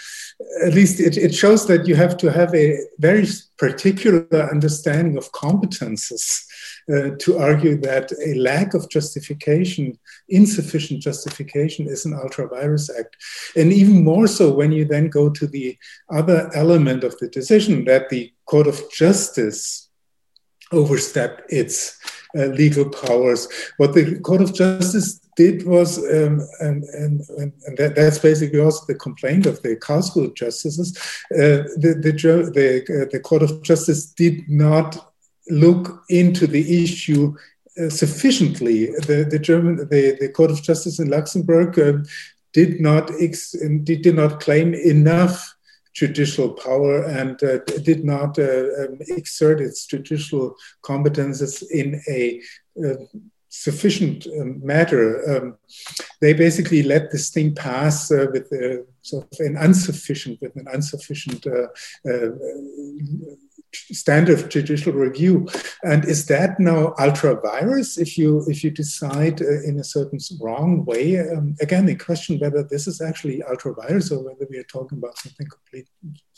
at 0.65 0.75
least 0.75 1.01
it, 1.01 1.17
it 1.17 1.35
shows 1.35 1.67
that 1.67 1.87
you 1.87 1.95
have 1.97 2.17
to 2.19 2.31
have 2.31 2.55
a 2.55 2.79
very 2.99 3.27
particular 3.57 4.51
understanding 4.51 5.17
of 5.17 5.33
competences 5.33 6.45
uh, 6.93 7.11
to 7.19 7.39
argue 7.39 7.77
that 7.77 8.13
a 8.25 8.35
lack 8.35 8.75
of 8.75 8.89
justification, 8.89 9.99
insufficient 10.29 11.03
justification, 11.03 11.87
is 11.87 12.05
an 12.05 12.15
ultra 12.15 12.49
vires 12.49 12.91
act. 12.99 13.17
And 13.57 13.73
even 13.73 14.05
more 14.05 14.27
so 14.27 14.53
when 14.53 14.73
you 14.73 14.85
then 14.85 15.09
go 15.09 15.29
to 15.31 15.47
the 15.47 15.77
other 16.11 16.51
element 16.55 17.05
of 17.05 17.19
the 17.19 17.29
decision 17.29 17.85
that 17.87 18.09
the 18.09 18.33
Court 18.47 18.67
of 18.67 18.81
Justice 18.91 19.89
overstepped 20.73 21.43
its 21.51 21.99
uh, 22.37 22.47
legal 22.47 22.89
powers. 22.89 23.49
What 23.79 23.95
the 23.95 24.21
Court 24.21 24.43
of 24.43 24.55
Justice 24.55 25.21
did 25.39 25.65
was, 25.65 25.99
um, 25.99 26.37
and, 26.59 26.83
and, 27.03 27.23
and 27.39 27.77
that, 27.79 27.95
that's 27.95 28.19
basically 28.19 28.59
also 28.59 28.85
the 28.87 28.99
complaint 28.99 29.47
of 29.47 29.63
the 29.63 29.77
Karlsruhe 29.77 30.35
justices, 30.35 30.97
uh, 31.33 31.63
the, 31.83 31.91
the, 32.03 32.13
the, 32.59 33.03
uh, 33.03 33.07
the 33.13 33.21
Court 33.21 33.45
of 33.45 33.63
Justice 33.63 34.07
did 34.07 34.49
not 34.49 35.13
look 35.49 36.03
into 36.09 36.49
the 36.49 36.83
issue 36.83 37.37
uh, 37.81 37.89
sufficiently. 37.89 38.87
The, 38.87 39.29
the 39.31 39.39
German, 39.39 39.77
the, 39.77 40.19
the 40.21 40.29
Court 40.29 40.51
of 40.51 40.61
Justice 40.61 40.99
in 40.99 41.09
Luxembourg 41.09 41.79
uh, 41.79 41.99
did 42.53 42.81
not 42.81 43.09
ex- 43.21 43.55
did 43.85 44.17
not 44.17 44.41
claim 44.41 44.75
enough 44.75 45.55
judicial 45.95 46.51
power 46.51 47.05
and 47.05 47.41
uh, 47.45 47.59
did 47.91 48.05
not 48.05 48.39
uh, 48.39 48.67
um, 48.81 48.99
exert 49.19 49.61
its 49.61 49.87
judicial 49.87 50.57
competences 50.83 51.63
in 51.71 52.01
a 52.09 52.41
uh, 52.85 53.05
sufficient 53.49 54.27
um, 54.41 54.65
matter. 54.65 55.05
Um, 55.31 55.57
they 56.21 56.33
basically 56.33 56.83
let 56.83 57.11
this 57.11 57.31
thing 57.31 57.55
pass 57.55 58.11
uh, 58.11 58.27
with 58.33 58.51
a, 58.53 58.85
sort 59.03 59.27
of 59.33 59.41
an 59.41 59.57
insufficient, 59.57 60.41
with 60.41 60.55
an 60.57 60.67
insufficient 60.73 61.47
standard 63.73 64.39
of 64.39 64.49
judicial 64.49 64.93
review. 64.93 65.47
And 65.83 66.05
is 66.05 66.27
that 66.27 66.59
now 66.59 66.95
ultra 66.99 67.41
vires 67.41 67.99
if 67.99 68.17
you 68.17 68.45
if 68.49 68.65
you 68.65 68.71
decide 68.71 69.43
uh, 69.43 69.63
in 69.63 69.79
a 69.79 69.85
certain 69.85 70.19
wrong 70.41 70.85
way? 70.85 71.19
Um, 71.19 71.57
again, 71.61 71.87
the 71.87 71.95
question 71.95 72.39
whether 72.39 72.63
this 72.63 72.87
is 72.87 73.01
actually 73.01 73.43
ultra 73.43 73.75
vires 73.75 74.11
or 74.11 74.25
whether 74.25 74.47
we 74.51 74.59
are 74.59 74.65
talking 74.65 74.99
about 74.99 75.19
something 75.19 75.47
complete, 75.47 75.89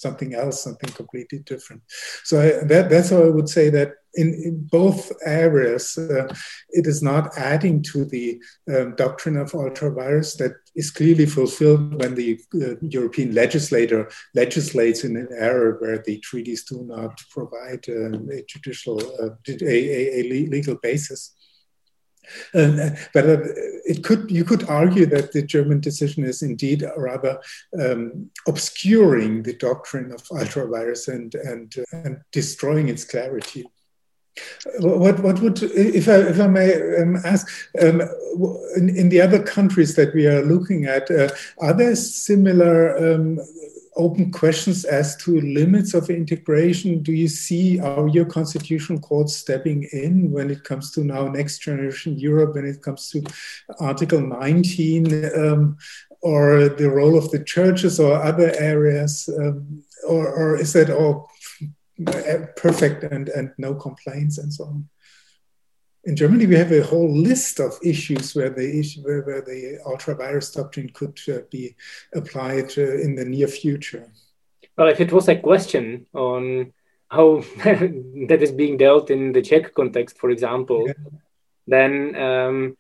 something 0.01 0.35
else, 0.35 0.63
something 0.63 0.91
completely 0.91 1.41
different. 1.41 1.83
So 2.25 2.41
I, 2.41 2.65
that, 2.67 2.89
that's 2.91 3.11
how 3.11 3.23
I 3.23 3.31
would 3.31 3.49
say 3.49 3.69
that 3.71 3.93
in, 4.15 4.29
in 4.35 4.67
both 4.71 5.13
areas, 5.25 5.97
uh, 5.97 6.27
it 6.71 6.87
is 6.87 7.03
not 7.03 7.37
adding 7.37 7.83
to 7.93 8.05
the 8.05 8.43
um, 8.75 8.95
doctrine 8.97 9.37
of 9.37 9.55
ultra 9.55 9.93
vires 9.93 10.35
that 10.35 10.53
is 10.75 10.91
clearly 10.91 11.27
fulfilled 11.27 11.95
when 12.01 12.15
the 12.15 12.41
uh, 12.55 12.75
European 12.81 13.35
legislator 13.35 14.11
legislates 14.35 15.05
in 15.05 15.17
an 15.17 15.29
area 15.37 15.75
where 15.79 16.03
the 16.05 16.19
treaties 16.21 16.65
do 16.65 16.83
not 16.85 17.21
provide 17.31 17.85
uh, 17.89 18.19
a 18.33 18.43
judicial, 18.49 18.99
uh, 19.23 19.31
a, 19.49 19.63
a, 19.63 20.21
a, 20.21 20.23
legal 20.49 20.77
basis. 20.83 21.37
Uh, 22.55 22.91
but 23.15 23.29
uh, 23.29 23.39
it 23.91 24.05
could 24.05 24.31
you 24.31 24.45
could 24.45 24.65
argue 24.69 25.07
that 25.07 25.33
the 25.33 25.43
German 25.43 25.81
decision 25.81 26.23
is 26.25 26.43
indeed 26.43 26.85
rather 26.97 27.41
um, 27.83 28.31
obscuring 28.47 29.43
the 29.43 29.57
doctrine 29.69 30.13
of 30.13 30.23
ultra 30.31 30.67
vires 30.69 31.09
and 31.09 31.35
and 31.35 31.75
and 31.93 32.21
destroying 32.31 32.89
its 32.89 33.05
clarity. 33.05 33.65
What, 34.79 35.19
what 35.21 35.41
would, 35.41 35.61
if 35.63 36.09
I, 36.09 36.19
if 36.33 36.41
I 36.41 36.47
may 36.47 36.73
um, 37.03 37.17
ask, 37.25 37.47
um, 37.83 38.01
in, 38.77 38.89
in, 38.97 39.09
the 39.09 39.21
other 39.21 39.43
countries 39.43 39.97
that 39.97 40.15
we 40.15 40.27
are 40.27 40.41
looking 40.41 40.87
at, 40.87 41.11
uh, 41.11 41.29
are 41.59 41.75
there 41.75 41.97
similar 41.97 42.97
um, 42.97 43.41
open 44.01 44.33
questions 44.33 44.85
as 44.85 45.17
to 45.17 45.41
limits 45.41 45.95
of 45.95 46.11
integration? 46.11 47.03
Do 47.03 47.13
you 47.13 47.29
see 47.29 47.79
our 47.81 48.09
your 48.09 48.25
constitutional 48.25 49.01
court 49.01 49.29
stepping 49.29 49.89
in 49.93 50.31
when 50.31 50.51
it 50.51 50.65
comes 50.65 50.91
to 50.93 51.05
now 51.05 51.29
next 51.29 51.59
generation 51.59 52.19
Europe, 52.19 52.55
when 52.55 52.67
it 52.67 52.83
comes 52.83 53.11
to 53.11 53.23
Article 53.79 54.21
19, 54.21 55.31
um, 55.37 55.77
or 56.23 56.69
the 56.69 56.91
role 56.91 57.17
of 57.17 57.31
the 57.31 57.45
churches 57.45 58.01
or 58.01 58.15
other 58.15 58.53
areas? 58.59 59.29
Um, 59.39 59.83
or, 60.09 60.29
or 60.29 60.57
is 60.57 60.73
that 60.73 60.91
all 60.91 61.29
perfect 62.57 63.05
and, 63.05 63.29
and 63.29 63.53
no 63.59 63.75
complaints 63.75 64.39
and 64.39 64.53
so 64.53 64.65
on. 64.65 64.89
In 66.05 66.17
Germany, 66.17 66.47
we 66.47 66.55
have 66.55 66.73
a 66.73 66.83
whole 66.83 67.15
list 67.15 67.61
of 67.61 67.79
issues 67.85 68.35
where 68.35 68.49
the 68.49 68.79
issue, 68.79 69.03
where, 69.03 69.23
where 69.23 69.43
the 69.43 69.79
ultra 69.85 70.15
vires 70.15 70.51
doctrine 70.51 70.89
could 70.95 71.19
uh, 71.29 71.41
be 71.51 71.75
applied 72.15 72.73
uh, 72.79 72.97
in 72.97 73.15
the 73.15 73.25
near 73.25 73.49
future. 73.49 74.11
Well, 74.79 74.89
if 74.89 75.01
it 75.01 75.13
was 75.13 75.29
a 75.29 75.37
question 75.37 76.07
on 76.15 76.73
how 77.11 77.43
that 77.65 78.39
is 78.41 78.53
being 78.53 78.79
dealt 78.79 79.11
in 79.11 79.33
the 79.33 79.43
Czech 79.43 79.75
context, 79.75 80.19
for 80.19 80.31
example, 80.31 80.87
yeah. 80.87 80.95
then 81.67 82.17
um, 82.17 82.77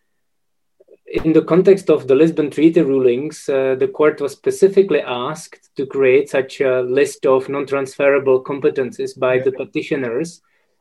in 1.10 1.32
the 1.32 1.42
context 1.42 1.90
of 1.90 2.06
the 2.06 2.14
Lisbon 2.14 2.50
Treaty 2.50 2.80
rulings, 2.82 3.48
uh, 3.48 3.74
the 3.74 3.88
court 3.88 4.20
was 4.20 4.32
specifically 4.32 5.00
asked 5.00 5.68
to 5.76 5.84
create 5.84 6.30
such 6.30 6.60
a 6.60 6.82
list 6.82 7.26
of 7.26 7.48
non 7.48 7.66
transferable 7.66 8.42
competencies 8.42 9.18
by 9.18 9.34
yeah. 9.34 9.42
the 9.42 9.52
petitioners. 9.52 10.40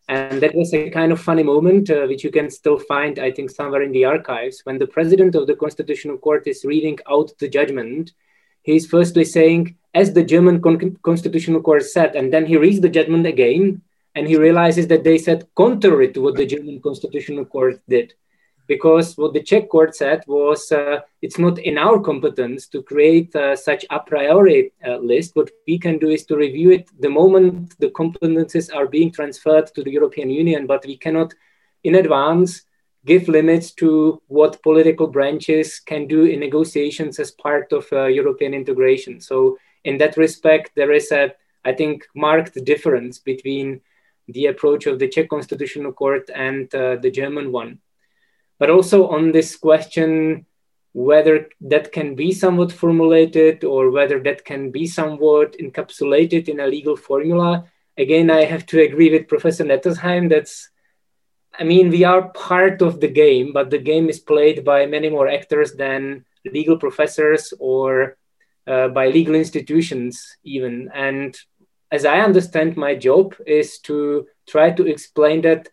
And 0.09 0.41
that 0.41 0.55
was 0.55 0.73
a 0.73 0.89
kind 0.89 1.11
of 1.11 1.21
funny 1.21 1.43
moment, 1.43 1.91
uh, 1.91 2.07
which 2.07 2.23
you 2.23 2.31
can 2.31 2.49
still 2.49 2.79
find, 2.79 3.19
I 3.19 3.29
think, 3.29 3.51
somewhere 3.51 3.83
in 3.83 3.91
the 3.91 4.05
archives. 4.05 4.61
When 4.63 4.79
the 4.79 4.87
president 4.87 5.35
of 5.35 5.45
the 5.45 5.55
Constitutional 5.55 6.17
Court 6.17 6.47
is 6.47 6.65
reading 6.65 6.97
out 7.07 7.31
the 7.37 7.47
judgment, 7.47 8.13
he's 8.63 8.87
firstly 8.87 9.23
saying, 9.23 9.75
as 9.93 10.11
the 10.11 10.23
German 10.23 10.63
Con- 10.63 10.97
Constitutional 11.03 11.61
Court 11.61 11.83
said, 11.83 12.15
and 12.15 12.33
then 12.33 12.47
he 12.47 12.57
reads 12.57 12.81
the 12.81 12.89
judgment 12.89 13.27
again, 13.27 13.83
and 14.15 14.27
he 14.27 14.35
realizes 14.35 14.87
that 14.87 15.03
they 15.03 15.19
said 15.19 15.47
contrary 15.55 16.11
to 16.13 16.21
what 16.23 16.35
the 16.37 16.45
German 16.47 16.81
Constitutional 16.81 17.45
Court 17.45 17.79
did 17.87 18.15
because 18.69 19.17
what 19.17 19.33
the 19.33 19.41
Czech 19.41 19.67
court 19.67 19.95
said 19.95 20.23
was 20.27 20.71
uh, 20.71 20.99
it's 21.23 21.39
not 21.39 21.57
in 21.57 21.75
our 21.79 21.99
competence 21.99 22.67
to 22.67 22.83
create 22.83 23.35
uh, 23.35 23.55
such 23.55 23.83
a 23.89 23.99
priori 23.99 24.71
uh, 24.87 24.97
list. 24.97 25.35
What 25.35 25.49
we 25.67 25.79
can 25.79 25.97
do 25.97 26.09
is 26.09 26.23
to 26.27 26.37
review 26.37 26.69
it 26.71 26.87
the 26.99 27.09
moment 27.09 27.73
the 27.79 27.89
competences 27.89 28.69
are 28.73 28.85
being 28.87 29.11
transferred 29.11 29.73
to 29.73 29.83
the 29.83 29.89
European 29.89 30.29
Union, 30.29 30.67
but 30.67 30.85
we 30.85 30.97
cannot 30.97 31.33
in 31.83 31.95
advance 31.95 32.61
give 33.05 33.27
limits 33.27 33.71
to 33.71 34.21
what 34.27 34.61
political 34.61 35.07
branches 35.07 35.79
can 35.79 36.05
do 36.05 36.25
in 36.25 36.39
negotiations 36.39 37.17
as 37.17 37.31
part 37.31 37.73
of 37.73 37.87
uh, 37.91 38.05
European 38.05 38.53
integration. 38.53 39.19
So, 39.19 39.57
in 39.83 39.97
that 39.97 40.15
respect, 40.15 40.71
there 40.75 40.91
is 40.91 41.11
a, 41.11 41.33
I 41.65 41.73
think, 41.73 42.05
marked 42.13 42.63
difference 42.65 43.17
between 43.17 43.81
the 44.27 44.47
approach 44.47 44.85
of 44.85 44.99
the 44.99 45.07
Czech 45.07 45.27
Constitutional 45.29 45.93
Court 45.93 46.29
and 46.35 46.73
uh, 46.75 46.97
the 46.97 47.09
German 47.09 47.51
one. 47.51 47.79
But 48.59 48.69
also 48.69 49.07
on 49.07 49.31
this 49.31 49.55
question 49.55 50.45
whether 50.93 51.47
that 51.61 51.91
can 51.91 52.15
be 52.15 52.31
somewhat 52.31 52.71
formulated 52.71 53.63
or 53.63 53.91
whether 53.91 54.19
that 54.19 54.43
can 54.43 54.71
be 54.71 54.87
somewhat 54.87 55.53
encapsulated 55.59 56.49
in 56.49 56.59
a 56.59 56.67
legal 56.67 56.95
formula. 56.95 57.63
Again, 57.97 58.31
I 58.31 58.45
have 58.45 58.65
to 58.67 58.81
agree 58.81 59.11
with 59.11 59.27
Professor 59.27 59.63
Nettesheim. 59.63 60.29
That's, 60.29 60.69
I 61.57 61.63
mean, 61.63 61.89
we 61.89 62.03
are 62.03 62.29
part 62.29 62.81
of 62.81 62.99
the 62.99 63.07
game, 63.07 63.53
but 63.53 63.69
the 63.69 63.77
game 63.77 64.09
is 64.09 64.19
played 64.19 64.65
by 64.65 64.87
many 64.87 65.09
more 65.09 65.27
actors 65.27 65.73
than 65.73 66.25
legal 66.45 66.77
professors 66.77 67.53
or 67.59 68.17
uh, 68.65 68.87
by 68.87 69.09
legal 69.09 69.35
institutions, 69.35 70.37
even. 70.43 70.89
And 70.93 71.37
as 71.91 72.03
I 72.05 72.19
understand, 72.21 72.77
my 72.77 72.95
job 72.95 73.35
is 73.45 73.79
to 73.79 74.27
try 74.47 74.71
to 74.71 74.87
explain 74.87 75.41
that 75.41 75.69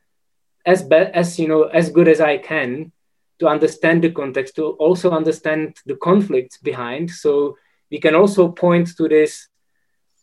as 0.66 0.82
be- 0.82 1.10
as 1.14 1.38
you 1.38 1.48
know 1.48 1.64
as 1.64 1.90
good 1.90 2.08
as 2.08 2.20
I 2.20 2.38
can 2.38 2.92
to 3.38 3.48
understand 3.48 4.02
the 4.02 4.10
context, 4.10 4.56
to 4.56 4.70
also 4.84 5.10
understand 5.10 5.76
the 5.86 5.96
conflicts 5.96 6.58
behind. 6.58 7.10
So 7.10 7.56
we 7.90 8.00
can 8.00 8.14
also 8.14 8.48
point 8.48 8.96
to 8.96 9.08
this, 9.08 9.48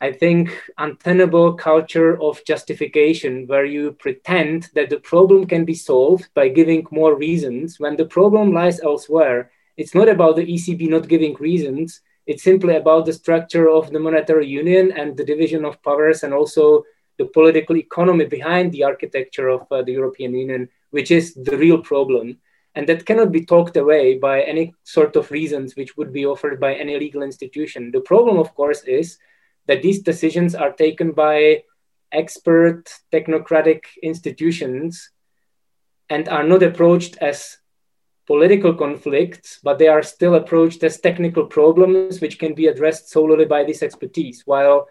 I 0.02 0.12
think, 0.12 0.50
untenable 0.78 1.54
culture 1.54 2.22
of 2.22 2.44
justification 2.46 3.46
where 3.48 3.66
you 3.66 3.92
pretend 3.94 4.70
that 4.74 4.90
the 4.90 5.00
problem 5.00 5.46
can 5.46 5.64
be 5.64 5.76
solved 5.76 6.30
by 6.34 6.50
giving 6.50 6.86
more 6.92 7.16
reasons 7.16 7.80
when 7.80 7.96
the 7.96 8.06
problem 8.06 8.52
lies 8.52 8.82
elsewhere. 8.82 9.52
It's 9.78 9.96
not 9.96 10.10
about 10.10 10.36
the 10.36 10.52
ECB 10.52 10.88
not 10.88 11.08
giving 11.08 11.36
reasons. 11.36 12.02
It's 12.26 12.44
simply 12.44 12.76
about 12.76 13.06
the 13.06 13.14
structure 13.14 13.70
of 13.70 13.92
the 13.92 14.00
monetary 14.00 14.48
union 14.48 14.92
and 14.92 15.16
the 15.16 15.26
division 15.26 15.66
of 15.66 15.82
powers 15.84 16.24
and 16.24 16.34
also 16.34 16.84
the 17.18 17.26
political 17.26 17.78
economy 17.78 18.26
behind 18.26 18.72
the 18.72 18.84
architecture 18.84 19.50
of 19.50 19.72
uh, 19.72 19.82
the 19.82 19.92
European 19.92 20.34
Union, 20.34 20.70
which 20.92 21.12
is 21.12 21.34
the 21.36 21.58
real 21.58 21.80
problem. 21.80 22.38
And 22.76 22.88
that 22.90 23.06
cannot 23.06 23.32
be 23.32 23.46
talked 23.46 23.78
away 23.78 24.18
by 24.18 24.42
any 24.42 24.74
sort 24.84 25.16
of 25.16 25.30
reasons 25.30 25.76
which 25.76 25.96
would 25.96 26.12
be 26.12 26.26
offered 26.26 26.60
by 26.60 26.74
any 26.74 26.98
legal 26.98 27.22
institution. 27.22 27.92
The 27.92 28.02
problem, 28.02 28.38
of 28.38 28.56
course, 28.56 28.84
is 28.84 29.20
that 29.68 29.82
these 29.82 30.02
decisions 30.02 30.56
are 30.56 30.72
taken 30.72 31.12
by 31.12 31.64
expert 32.12 32.86
technocratic 33.12 33.84
institutions 34.02 35.12
and 36.10 36.28
are 36.30 36.44
not 36.44 36.64
approached 36.64 37.18
as 37.18 37.58
political 38.26 38.74
conflicts, 38.74 39.60
but 39.64 39.78
they 39.78 39.88
are 39.88 40.04
still 40.04 40.36
approached 40.36 40.84
as 40.84 41.00
technical 41.00 41.46
problems 41.46 42.22
which 42.22 42.40
can 42.40 42.54
be 42.54 42.68
addressed 42.68 43.10
solely 43.10 43.46
by 43.46 43.64
this 43.64 43.84
expertise, 43.84 44.44
while 44.46 44.88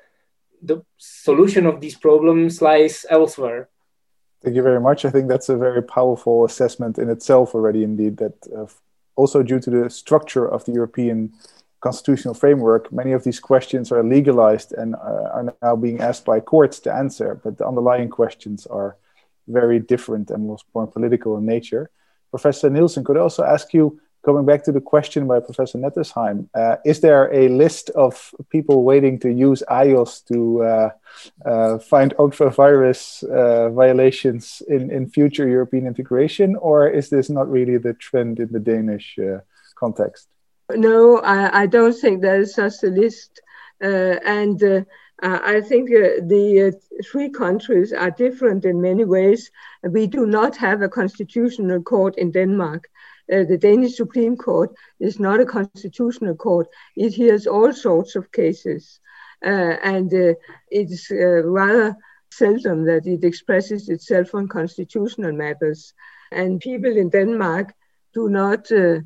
the 0.62 0.84
solution 0.96 1.66
of 1.66 1.80
these 1.80 1.96
problems 1.96 2.62
lies 2.62 3.04
elsewhere. 3.10 3.68
Thank 4.42 4.56
you 4.56 4.62
very 4.62 4.80
much. 4.80 5.04
I 5.04 5.10
think 5.10 5.28
that's 5.28 5.48
a 5.48 5.56
very 5.56 5.82
powerful 5.82 6.44
assessment 6.44 6.98
in 6.98 7.08
itself 7.10 7.54
already, 7.54 7.84
indeed, 7.84 8.16
that 8.16 8.34
uh, 8.56 8.66
also 9.16 9.42
due 9.42 9.60
to 9.60 9.70
the 9.70 9.90
structure 9.90 10.46
of 10.46 10.64
the 10.64 10.72
European 10.72 11.32
constitutional 11.80 12.34
framework, 12.34 12.92
many 12.92 13.12
of 13.12 13.24
these 13.24 13.40
questions 13.40 13.92
are 13.92 14.02
legalized 14.02 14.72
and 14.72 14.94
uh, 14.94 14.98
are 15.34 15.54
now 15.62 15.76
being 15.76 16.00
asked 16.00 16.24
by 16.24 16.40
courts 16.40 16.78
to 16.80 16.92
answer, 16.92 17.40
but 17.42 17.58
the 17.58 17.66
underlying 17.66 18.08
questions 18.08 18.66
are 18.66 18.96
very 19.48 19.78
different 19.78 20.30
and 20.30 20.46
most 20.46 20.64
more 20.74 20.86
political 20.86 21.36
in 21.36 21.44
nature. 21.44 21.90
Professor 22.30 22.70
Nielsen, 22.70 23.04
could 23.04 23.16
I 23.16 23.20
also 23.20 23.44
ask 23.44 23.74
you 23.74 24.00
Coming 24.24 24.44
back 24.44 24.62
to 24.64 24.72
the 24.72 24.80
question 24.80 25.26
by 25.26 25.40
Professor 25.40 25.78
Nettesheim, 25.78 26.48
uh, 26.54 26.76
is 26.84 27.00
there 27.00 27.32
a 27.34 27.48
list 27.48 27.90
of 27.90 28.32
people 28.50 28.84
waiting 28.84 29.18
to 29.18 29.28
use 29.28 29.64
Ajos 29.68 30.24
to 30.26 30.62
uh, 30.62 30.90
uh, 31.44 31.78
find 31.78 32.14
ultra-vires 32.20 33.24
uh, 33.24 33.70
violations 33.70 34.62
in, 34.68 34.92
in 34.92 35.10
future 35.10 35.48
European 35.48 35.88
integration, 35.88 36.54
or 36.54 36.88
is 36.88 37.10
this 37.10 37.30
not 37.30 37.50
really 37.50 37.78
the 37.78 37.94
trend 37.94 38.38
in 38.38 38.52
the 38.52 38.60
Danish 38.60 39.18
uh, 39.18 39.38
context? 39.74 40.28
No, 40.70 41.18
I, 41.18 41.62
I, 41.62 41.66
don't 41.66 41.92
think 41.92 42.22
there 42.22 42.40
is 42.40 42.54
such 42.54 42.74
a 42.84 42.90
list. 42.90 43.40
Uh, 43.82 44.20
and 44.24 44.86
I 45.20 45.60
think 45.60 45.90
the 45.90 46.80
three 47.10 47.28
countries 47.28 47.92
are 47.92 48.10
different 48.12 48.64
in 48.64 48.80
many 48.80 49.04
ways. 49.04 49.50
We 49.82 50.06
do 50.06 50.26
not 50.26 50.56
have 50.56 50.80
a 50.80 50.88
constitutional 50.88 51.82
court 51.82 52.16
in 52.16 52.30
Denmark 52.30 52.88
uh, 53.32 53.44
the 53.44 53.58
Danish 53.58 53.96
Supreme 53.96 54.36
Court 54.36 54.70
is 55.00 55.18
not 55.18 55.40
a 55.40 55.46
constitutional 55.46 56.34
court. 56.34 56.68
It 56.96 57.14
hears 57.14 57.46
all 57.46 57.72
sorts 57.72 58.16
of 58.16 58.30
cases. 58.32 59.00
Uh, 59.44 59.76
and 59.82 60.12
uh, 60.14 60.34
it's 60.70 61.10
uh, 61.10 61.42
rather 61.44 61.96
seldom 62.30 62.84
that 62.84 63.06
it 63.06 63.24
expresses 63.24 63.88
itself 63.88 64.34
on 64.34 64.48
constitutional 64.48 65.32
matters. 65.32 65.94
And 66.30 66.60
people 66.60 66.96
in 66.96 67.10
Denmark 67.10 67.74
do 68.14 68.28
not, 68.28 68.70
uh, 68.70 69.00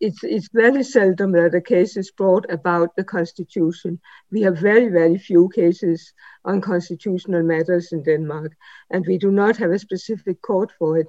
it's, 0.00 0.22
it's 0.22 0.48
very 0.52 0.82
seldom 0.82 1.32
that 1.32 1.54
a 1.54 1.60
case 1.60 1.96
is 1.96 2.10
brought 2.10 2.50
about 2.50 2.94
the 2.96 3.04
constitution. 3.04 3.98
We 4.30 4.42
have 4.42 4.58
very, 4.58 4.88
very 4.88 5.18
few 5.18 5.48
cases 5.54 6.12
on 6.44 6.60
constitutional 6.60 7.42
matters 7.42 7.92
in 7.92 8.02
Denmark, 8.02 8.52
and 8.90 9.06
we 9.06 9.18
do 9.18 9.30
not 9.30 9.56
have 9.56 9.70
a 9.70 9.78
specific 9.78 10.42
court 10.42 10.70
for 10.78 10.98
it. 10.98 11.08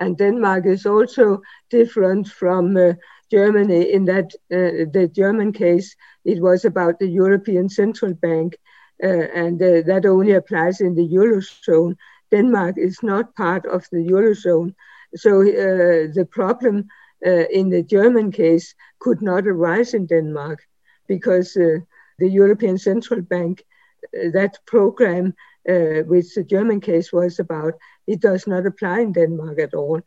And 0.00 0.16
Denmark 0.16 0.64
is 0.66 0.86
also 0.86 1.42
different 1.68 2.26
from 2.26 2.76
uh, 2.76 2.94
Germany 3.30 3.92
in 3.92 4.06
that 4.06 4.34
uh, 4.50 4.88
the 4.92 5.10
German 5.12 5.52
case, 5.52 5.94
it 6.24 6.40
was 6.40 6.64
about 6.64 6.98
the 6.98 7.06
European 7.06 7.68
Central 7.68 8.14
Bank, 8.14 8.56
uh, 9.02 9.06
and 9.34 9.62
uh, 9.62 9.82
that 9.86 10.06
only 10.06 10.32
applies 10.32 10.80
in 10.80 10.94
the 10.94 11.06
Eurozone. 11.06 11.96
Denmark 12.30 12.78
is 12.78 13.02
not 13.02 13.34
part 13.36 13.66
of 13.66 13.86
the 13.92 13.98
Eurozone. 13.98 14.74
So 15.16 15.42
the 15.42 16.28
problem 16.30 16.86
in 17.22 17.68
the 17.70 17.82
German 17.82 18.30
case 18.30 18.74
could 19.00 19.20
not 19.20 19.48
arise 19.48 19.92
in 19.94 20.06
Denmark 20.06 20.60
because 21.08 21.54
the 21.54 22.28
European 22.28 22.78
Central 22.78 23.20
Bank, 23.20 23.64
that 24.12 24.58
program 24.66 25.34
uh, 25.68 26.02
which 26.06 26.34
the 26.34 26.42
German 26.42 26.80
case 26.80 27.12
was 27.12 27.38
about, 27.38 27.74
it 28.12 28.20
does 28.20 28.46
not 28.46 28.66
apply 28.66 29.00
in 29.00 29.12
Denmark 29.12 29.58
at 29.58 29.74
all. 29.74 30.00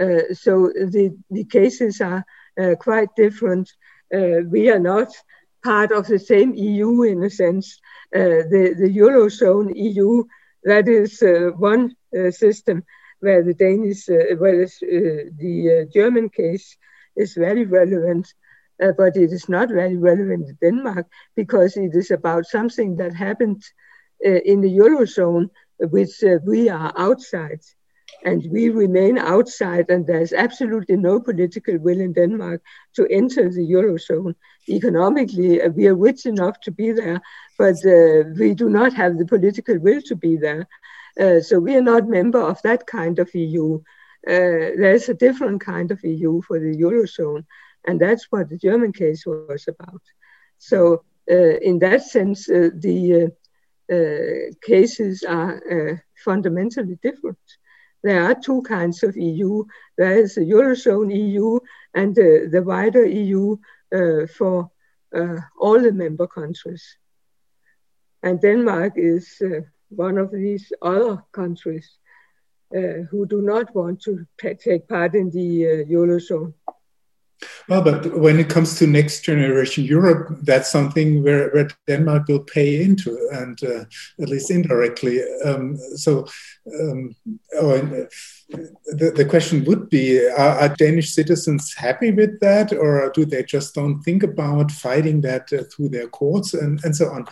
Uh, 0.00 0.22
so 0.32 0.68
the, 0.94 1.16
the 1.30 1.44
cases 1.44 2.00
are 2.00 2.24
uh, 2.60 2.74
quite 2.76 3.10
different. 3.16 3.70
Uh, 4.14 4.40
we 4.50 4.70
are 4.70 4.78
not 4.78 5.08
part 5.62 5.92
of 5.92 6.06
the 6.06 6.18
same 6.18 6.54
EU 6.54 7.02
in 7.02 7.22
a 7.22 7.30
sense. 7.30 7.80
Uh, 8.14 8.42
the, 8.52 8.74
the 8.78 8.90
Eurozone 9.02 9.72
EU, 9.74 10.24
that 10.64 10.88
is 10.88 11.22
uh, 11.22 11.50
one 11.56 11.94
system 12.30 12.82
where 13.20 13.42
the 13.42 13.54
Danish, 13.54 14.08
well, 14.08 14.64
the 15.42 15.88
German 15.92 16.28
case 16.30 16.76
is 17.16 17.34
very 17.34 17.64
relevant. 17.64 18.26
Uh, 18.82 18.92
but 18.96 19.14
it 19.14 19.30
is 19.30 19.46
not 19.46 19.68
very 19.68 19.98
relevant 19.98 20.48
in 20.48 20.56
Denmark 20.62 21.06
because 21.36 21.76
it 21.76 21.94
is 21.94 22.10
about 22.10 22.46
something 22.46 22.96
that 22.96 23.12
happened 23.12 23.62
uh, 24.24 24.40
in 24.52 24.62
the 24.62 24.74
Eurozone, 24.78 25.50
which 25.88 26.22
uh, 26.22 26.38
we 26.44 26.68
are 26.68 26.92
outside. 26.96 27.60
And 28.24 28.44
we 28.50 28.68
remain 28.68 29.16
outside, 29.18 29.88
and 29.88 30.06
there's 30.06 30.32
absolutely 30.32 30.96
no 30.96 31.20
political 31.20 31.78
will 31.78 32.00
in 32.00 32.12
Denmark 32.12 32.60
to 32.96 33.06
enter 33.06 33.48
the 33.48 33.66
Eurozone. 33.66 34.34
Economically, 34.68 35.62
uh, 35.62 35.68
we 35.68 35.86
are 35.86 35.94
rich 35.94 36.26
enough 36.26 36.60
to 36.62 36.70
be 36.70 36.92
there, 36.92 37.20
but 37.56 37.76
we 38.38 38.52
do 38.54 38.68
not 38.68 38.92
have 38.94 39.16
the 39.16 39.26
political 39.26 39.78
will 39.78 40.02
to 40.02 40.16
be 40.16 40.36
there. 40.36 40.66
so 41.40 41.58
we 41.58 41.76
are 41.76 41.88
not 41.92 42.08
member 42.08 42.40
of 42.40 42.60
that 42.62 42.86
kind 42.86 43.18
of 43.18 43.34
EU. 43.34 43.80
Uh, 44.26 44.76
there's 44.76 45.08
a 45.08 45.14
different 45.14 45.60
kind 45.62 45.90
of 45.90 46.04
EU 46.04 46.42
for 46.42 46.58
the 46.60 46.76
Eurozone, 46.76 47.44
and 47.86 47.98
that's 47.98 48.26
what 48.30 48.50
the 48.50 48.58
German 48.58 48.92
case 48.92 49.24
was 49.24 49.66
about. 49.66 50.02
So, 50.58 51.04
uh, 51.30 51.56
in 51.62 51.78
that 51.78 52.02
sense, 52.02 52.50
uh, 52.50 52.68
the 52.74 53.14
uh, 53.14 53.28
cases 54.62 55.24
are 55.24 55.56
uh, 55.70 55.96
fundamentally 56.24 56.98
different. 57.02 57.38
There 58.02 58.22
are 58.24 58.34
two 58.34 58.62
kinds 58.62 59.02
of 59.02 59.16
EU. 59.16 59.64
There 59.98 60.16
is 60.16 60.34
the 60.34 60.42
Eurozone 60.42 61.14
EU 61.14 61.58
and 61.94 62.14
the 62.14 62.62
wider 62.64 63.04
EU 63.04 63.56
for 64.36 64.70
all 65.60 65.80
the 65.80 65.92
member 65.92 66.26
countries. 66.26 66.96
And 68.22 68.40
Denmark 68.40 68.94
is 68.96 69.42
one 69.90 70.18
of 70.18 70.30
these 70.30 70.72
other 70.80 71.22
countries 71.32 71.98
uh, 72.74 73.02
who 73.10 73.26
do 73.26 73.42
not 73.42 73.74
want 73.74 74.00
to 74.00 74.24
take 74.38 74.86
part 74.88 75.14
in 75.16 75.28
the 75.30 75.66
uh, 75.66 75.70
Eurozone. 75.90 76.54
Well, 77.68 77.82
but 77.82 78.18
when 78.18 78.38
it 78.38 78.48
comes 78.48 78.76
to 78.78 78.86
next 78.86 79.20
generation 79.22 79.84
Europe, 79.84 80.38
that's 80.42 80.70
something 80.70 81.22
where, 81.22 81.50
where 81.50 81.68
Denmark 81.86 82.28
will 82.28 82.40
pay 82.40 82.82
into, 82.82 83.16
and 83.32 83.62
uh, 83.62 83.84
at 84.20 84.28
least 84.28 84.50
indirectly. 84.50 85.20
Um, 85.44 85.76
so, 85.96 86.26
um, 86.80 87.14
oh, 87.60 88.06
the, 88.48 89.12
the 89.14 89.24
question 89.24 89.64
would 89.64 89.88
be 89.88 90.26
are, 90.28 90.58
are, 90.60 90.68
Danish 90.76 91.12
citizens 91.12 91.74
happy 91.74 92.10
with 92.10 92.40
that, 92.40 92.72
or 92.72 93.10
do 93.14 93.24
they 93.24 93.42
just 93.42 93.74
don't 93.74 94.02
think 94.02 94.22
about 94.22 94.70
fighting 94.72 95.20
that 95.20 95.52
uh, 95.52 95.62
through 95.64 95.90
their 95.90 96.08
courts 96.08 96.54
and, 96.54 96.82
and 96.84 96.96
so 96.96 97.10
on? 97.10 97.26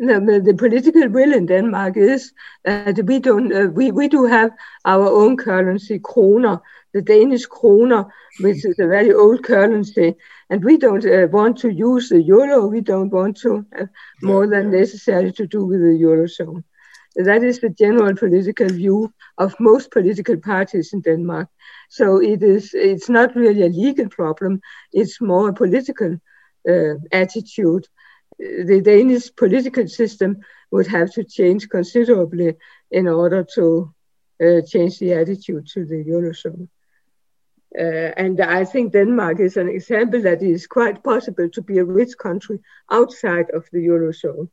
No, 0.00 0.20
the 0.20 0.54
political 0.54 1.08
will 1.08 1.32
in 1.32 1.46
Denmark 1.46 1.96
is 1.96 2.32
that 2.64 3.04
we 3.04 3.18
don't 3.18 3.52
uh, 3.52 3.66
we, 3.66 3.90
we 3.90 4.06
do 4.06 4.26
have 4.26 4.52
our 4.84 5.08
own 5.08 5.36
currency 5.36 5.98
kroner 5.98 6.60
the 6.98 7.18
Danish 7.18 7.46
kroner, 7.46 8.06
which 8.40 8.64
is 8.64 8.78
a 8.78 8.86
very 8.88 9.12
old 9.12 9.44
currency, 9.44 10.16
and 10.50 10.64
we 10.64 10.76
don't 10.76 11.06
uh, 11.06 11.28
want 11.30 11.56
to 11.58 11.70
use 11.70 12.08
the 12.08 12.20
euro. 12.20 12.66
We 12.66 12.80
don't 12.80 13.10
want 13.10 13.36
to 13.42 13.64
have 13.76 13.88
more 14.22 14.46
than 14.48 14.70
necessary 14.70 15.32
to 15.32 15.46
do 15.46 15.64
with 15.64 15.80
the 15.80 15.96
eurozone. 16.06 16.64
That 17.14 17.42
is 17.44 17.60
the 17.60 17.70
general 17.70 18.14
political 18.16 18.68
view 18.68 19.12
of 19.38 19.54
most 19.60 19.90
political 19.90 20.36
parties 20.36 20.92
in 20.92 21.00
Denmark. 21.02 21.48
So 21.88 22.20
it 22.32 22.42
is. 22.42 22.74
It's 22.74 23.08
not 23.08 23.36
really 23.36 23.62
a 23.62 23.76
legal 23.84 24.08
problem. 24.08 24.60
It's 24.92 25.20
more 25.20 25.48
a 25.50 25.58
political 25.62 26.12
uh, 26.72 26.94
attitude. 27.12 27.84
The 28.38 28.80
Danish 28.82 29.34
political 29.36 29.86
system 29.88 30.30
would 30.72 30.88
have 30.88 31.12
to 31.12 31.22
change 31.24 31.68
considerably 31.68 32.56
in 32.90 33.08
order 33.08 33.44
to 33.54 33.94
uh, 34.44 34.60
change 34.72 34.98
the 34.98 35.12
attitude 35.12 35.66
to 35.74 35.84
the 35.84 36.04
eurozone. 36.04 36.68
Uh, 37.76 38.12
and 38.16 38.40
I 38.40 38.64
think 38.64 38.92
Denmark 38.92 39.40
is 39.40 39.56
an 39.56 39.68
example 39.68 40.22
that 40.22 40.42
it 40.42 40.50
is 40.50 40.66
quite 40.66 41.04
possible 41.04 41.48
to 41.50 41.62
be 41.62 41.78
a 41.78 41.84
rich 41.84 42.16
country 42.16 42.60
outside 42.90 43.50
of 43.50 43.68
the 43.72 43.86
eurozone. 43.86 44.48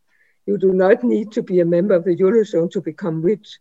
You 0.45 0.57
do 0.57 0.73
not 0.73 1.03
need 1.03 1.31
to 1.31 1.41
be 1.41 1.59
a 1.59 1.65
member 1.65 1.95
of 1.95 2.03
the 2.03 2.15
eurozone 2.15 2.69
to 2.71 2.81
become 2.81 3.21
rich. 3.21 3.57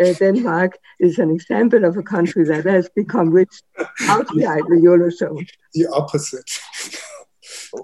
Uh, 0.00 0.12
Denmark 0.14 0.78
is 1.00 1.18
an 1.18 1.30
example 1.30 1.84
of 1.84 1.96
a 1.96 2.02
country 2.02 2.44
that 2.44 2.64
has 2.64 2.88
become 2.90 3.30
rich 3.30 3.62
outside 4.02 4.62
the 4.68 4.80
eurozone. 4.82 5.46
The 5.74 5.88
opposite. 5.92 6.50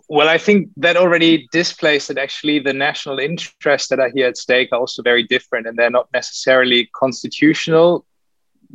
well, 0.09 0.29
I 0.29 0.39
think 0.39 0.71
that 0.77 0.97
already 0.97 1.49
displays 1.53 2.07
that 2.07 2.19
actually 2.19 2.61
the 2.61 2.73
national 2.73 3.19
interests 3.19 3.89
that 3.89 4.01
are 4.01 4.11
here 4.15 4.29
at 4.29 4.37
stake 4.37 4.69
are 4.73 4.79
also 4.79 5.03
very 5.03 5.25
different, 5.25 5.67
and 5.67 5.77
they're 5.77 5.91
not 5.91 6.09
necessarily 6.13 6.89
constitutional 6.95 8.07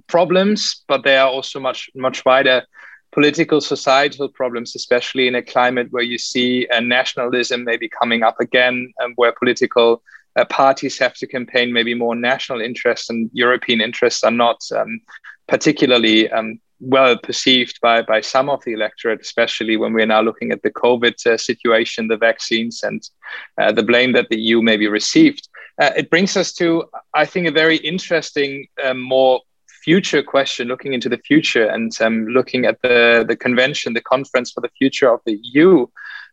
problems, 0.07 0.83
but 0.87 1.03
they 1.03 1.17
are 1.17 1.29
also 1.29 1.59
much 1.59 1.89
much 1.95 2.25
wider 2.25 2.63
political 3.11 3.61
societal 3.61 4.27
problems, 4.27 4.75
especially 4.75 5.27
in 5.27 5.35
a 5.35 5.41
climate 5.41 5.87
where 5.91 6.03
you 6.03 6.17
see 6.17 6.67
a 6.71 6.81
nationalism 6.81 7.63
maybe 7.63 7.87
coming 7.87 8.23
up 8.23 8.39
again, 8.39 8.91
and 8.99 9.13
where 9.15 9.31
political 9.31 10.01
uh, 10.35 10.45
parties 10.45 10.97
have 10.97 11.13
to 11.13 11.27
campaign 11.27 11.71
maybe 11.71 11.93
more 11.93 12.15
national 12.15 12.59
interests 12.59 13.09
and 13.09 13.29
European 13.33 13.81
interests 13.81 14.23
are 14.23 14.31
not 14.31 14.59
um, 14.75 14.99
particularly 15.47 16.29
um, 16.31 16.59
well 16.79 17.17
perceived 17.17 17.79
by 17.81 18.01
by 18.01 18.19
some 18.21 18.49
of 18.49 18.63
the 18.65 18.73
electorate, 18.73 19.21
especially 19.21 19.77
when 19.77 19.93
we're 19.93 20.05
now 20.05 20.21
looking 20.21 20.51
at 20.51 20.61
the 20.63 20.71
COVID 20.71 21.25
uh, 21.25 21.37
situation, 21.37 22.07
the 22.07 22.17
vaccines, 22.17 22.83
and 22.83 23.09
uh, 23.57 23.71
the 23.71 23.83
blame 23.83 24.13
that 24.13 24.29
the 24.29 24.39
EU 24.39 24.61
maybe 24.61 24.87
received. 24.87 25.47
Uh, 25.81 25.91
it 25.95 26.09
brings 26.09 26.37
us 26.37 26.53
to, 26.53 26.83
I 27.13 27.25
think, 27.25 27.47
a 27.47 27.51
very 27.51 27.77
interesting, 27.77 28.67
um, 28.83 29.01
more 29.01 29.41
future 29.83 30.23
question, 30.23 30.67
looking 30.67 30.93
into 30.93 31.09
the 31.09 31.17
future 31.17 31.67
and 31.67 31.91
um, 32.01 32.25
looking 32.27 32.65
at 32.65 32.81
the 32.81 33.25
the 33.27 33.35
convention, 33.35 33.93
the 33.93 34.01
conference 34.01 34.51
for 34.51 34.61
the 34.61 34.71
future 34.77 35.09
of 35.13 35.19
the 35.25 35.39
EU. 35.43 35.85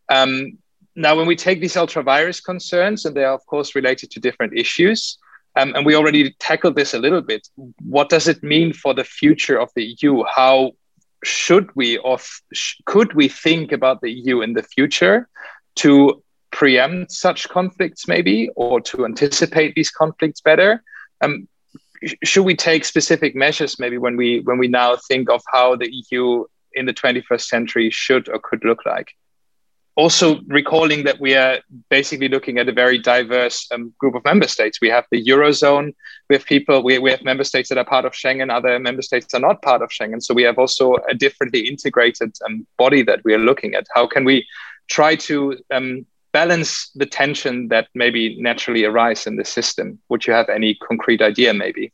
Um, 0.08 0.58
now, 0.96 1.16
when 1.16 1.26
we 1.26 1.36
take 1.36 1.60
these 1.60 1.76
ultra 1.76 2.02
vires 2.02 2.40
concerns, 2.40 3.04
and 3.04 3.14
they 3.14 3.24
are 3.24 3.34
of 3.34 3.46
course 3.46 3.74
related 3.74 4.10
to 4.12 4.20
different 4.20 4.52
issues. 4.56 5.18
Um, 5.56 5.74
and 5.74 5.84
we 5.84 5.96
already 5.96 6.32
tackled 6.38 6.76
this 6.76 6.94
a 6.94 6.98
little 6.98 7.22
bit. 7.22 7.48
What 7.82 8.08
does 8.08 8.28
it 8.28 8.40
mean 8.42 8.72
for 8.72 8.94
the 8.94 9.02
future 9.02 9.58
of 9.58 9.68
the 9.74 9.96
EU? 10.00 10.22
How 10.24 10.72
should 11.24 11.68
we 11.74 11.98
or 11.98 12.18
could 12.86 13.12
we 13.14 13.28
think 13.28 13.72
about 13.72 14.00
the 14.00 14.10
EU 14.10 14.42
in 14.42 14.52
the 14.54 14.62
future 14.62 15.28
to 15.76 16.22
preempt 16.50 17.12
such 17.12 17.48
conflicts, 17.48 18.06
maybe, 18.08 18.48
or 18.56 18.80
to 18.80 19.04
anticipate 19.04 19.74
these 19.74 19.90
conflicts 19.90 20.40
better? 20.40 20.82
Um, 21.20 21.48
should 22.24 22.44
we 22.44 22.56
take 22.56 22.84
specific 22.84 23.34
measures, 23.34 23.78
maybe, 23.78 23.98
when 23.98 24.16
we 24.16 24.40
when 24.40 24.58
we 24.58 24.68
now 24.68 24.96
think 24.96 25.30
of 25.30 25.42
how 25.52 25.76
the 25.76 25.90
EU 26.10 26.44
in 26.72 26.86
the 26.86 26.94
21st 26.94 27.42
century 27.42 27.90
should 27.90 28.28
or 28.28 28.38
could 28.38 28.64
look 28.64 28.86
like? 28.86 29.14
also 30.00 30.40
recalling 30.46 31.04
that 31.04 31.20
we 31.20 31.34
are 31.34 31.58
basically 31.90 32.28
looking 32.28 32.58
at 32.58 32.68
a 32.68 32.72
very 32.72 32.98
diverse 32.98 33.68
um, 33.70 33.92
group 33.98 34.14
of 34.14 34.24
member 34.24 34.48
states. 34.48 34.80
We 34.80 34.88
have 34.88 35.04
the 35.10 35.22
eurozone. 35.22 35.94
We 36.28 36.36
have 36.36 36.44
people. 36.44 36.82
We, 36.82 36.98
we 36.98 37.10
have 37.10 37.22
member 37.22 37.44
states 37.44 37.68
that 37.68 37.78
are 37.78 37.84
part 37.84 38.04
of 38.04 38.12
Schengen. 38.12 38.50
Other 38.50 38.78
member 38.78 39.02
states 39.02 39.34
are 39.34 39.40
not 39.40 39.60
part 39.62 39.82
of 39.82 39.90
Schengen. 39.90 40.22
So 40.22 40.32
we 40.32 40.44
have 40.44 40.58
also 40.58 40.96
a 41.08 41.14
differently 41.14 41.68
integrated 41.68 42.34
um, 42.46 42.66
body 42.78 43.02
that 43.02 43.20
we 43.24 43.34
are 43.34 43.38
looking 43.38 43.74
at. 43.74 43.86
How 43.94 44.06
can 44.06 44.24
we 44.24 44.46
try 44.88 45.16
to 45.16 45.58
um, 45.70 46.06
balance 46.32 46.90
the 46.94 47.06
tension 47.06 47.68
that 47.68 47.88
maybe 47.94 48.40
naturally 48.40 48.84
arise 48.84 49.26
in 49.26 49.36
the 49.36 49.44
system? 49.44 49.98
Would 50.08 50.26
you 50.26 50.32
have 50.32 50.48
any 50.48 50.74
concrete 50.74 51.22
idea, 51.22 51.52
maybe? 51.54 51.92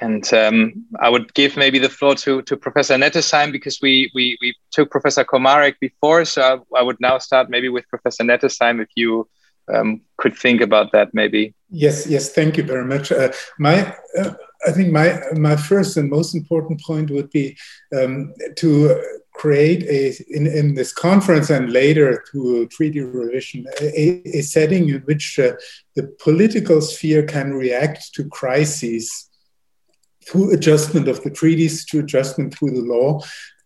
And 0.00 0.32
um, 0.34 0.84
I 1.00 1.08
would 1.08 1.32
give 1.34 1.56
maybe 1.56 1.78
the 1.78 1.88
floor 1.88 2.14
to, 2.16 2.42
to 2.42 2.56
Professor 2.56 2.94
Nettesheim 2.94 3.52
because 3.52 3.78
we, 3.80 4.10
we, 4.14 4.36
we 4.40 4.54
took 4.72 4.90
Professor 4.90 5.24
Komárek 5.24 5.74
before. 5.80 6.24
So 6.24 6.64
I, 6.74 6.80
I, 6.80 6.82
would 6.82 7.00
now 7.00 7.18
start 7.18 7.48
maybe 7.48 7.68
with 7.68 7.88
Professor 7.88 8.24
Nettesheim 8.24 8.82
if 8.82 8.88
you 8.96 9.28
um, 9.72 10.00
could 10.16 10.36
think 10.36 10.60
about 10.60 10.92
that 10.92 11.14
maybe. 11.14 11.54
Yes, 11.70 12.06
yes, 12.06 12.32
thank 12.32 12.56
you 12.56 12.64
very 12.64 12.84
much. 12.84 13.12
Uh, 13.12 13.32
my, 13.58 13.94
uh, 14.18 14.34
I 14.66 14.72
think 14.72 14.92
my, 14.92 15.20
my 15.34 15.56
first 15.56 15.96
and 15.96 16.10
most 16.10 16.34
important 16.34 16.82
point 16.82 17.10
would 17.10 17.30
be 17.30 17.56
um, 17.96 18.34
to 18.56 19.00
create 19.34 19.82
a 19.84 20.14
in, 20.30 20.46
in 20.46 20.74
this 20.74 20.92
conference 20.92 21.50
and 21.50 21.72
later 21.72 22.24
through 22.30 22.66
treaty 22.68 23.00
revision 23.00 23.66
a, 23.80 24.22
a 24.38 24.40
setting 24.40 24.88
in 24.88 25.00
which 25.02 25.38
uh, 25.38 25.52
the 25.96 26.04
political 26.20 26.80
sphere 26.80 27.24
can 27.24 27.52
react 27.52 28.14
to 28.14 28.24
crises 28.28 29.28
through 30.26 30.52
adjustment 30.52 31.08
of 31.08 31.22
the 31.22 31.30
treaties, 31.30 31.84
to 31.84 31.98
adjustment 32.00 32.54
through 32.54 32.70
the 32.70 32.80
law, 32.80 33.20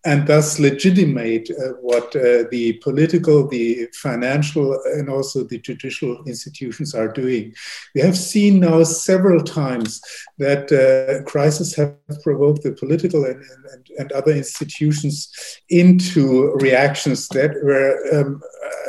and 0.04 0.26
thus 0.26 0.58
legitimate 0.58 1.50
uh, 1.50 1.72
what 1.80 2.14
uh, 2.14 2.44
the 2.50 2.78
political, 2.82 3.48
the 3.48 3.88
financial, 3.94 4.78
and 4.94 5.08
also 5.08 5.42
the 5.42 5.58
judicial 5.58 6.22
institutions 6.26 6.94
are 6.94 7.08
doing. 7.08 7.52
We 7.94 8.00
have 8.02 8.16
seen 8.16 8.60
now 8.60 8.84
several 8.84 9.42
times 9.42 10.00
that 10.38 10.70
uh, 10.72 11.24
crises 11.28 11.74
have 11.76 11.96
provoked 12.22 12.62
the 12.62 12.72
political 12.72 13.24
and, 13.24 13.42
and, 13.72 13.88
and, 13.98 14.12
other 14.12 14.32
institutions 14.32 15.30
into 15.68 16.52
reactions 16.60 17.28
that 17.28 17.54
were 17.62 17.98
um, 18.12 18.40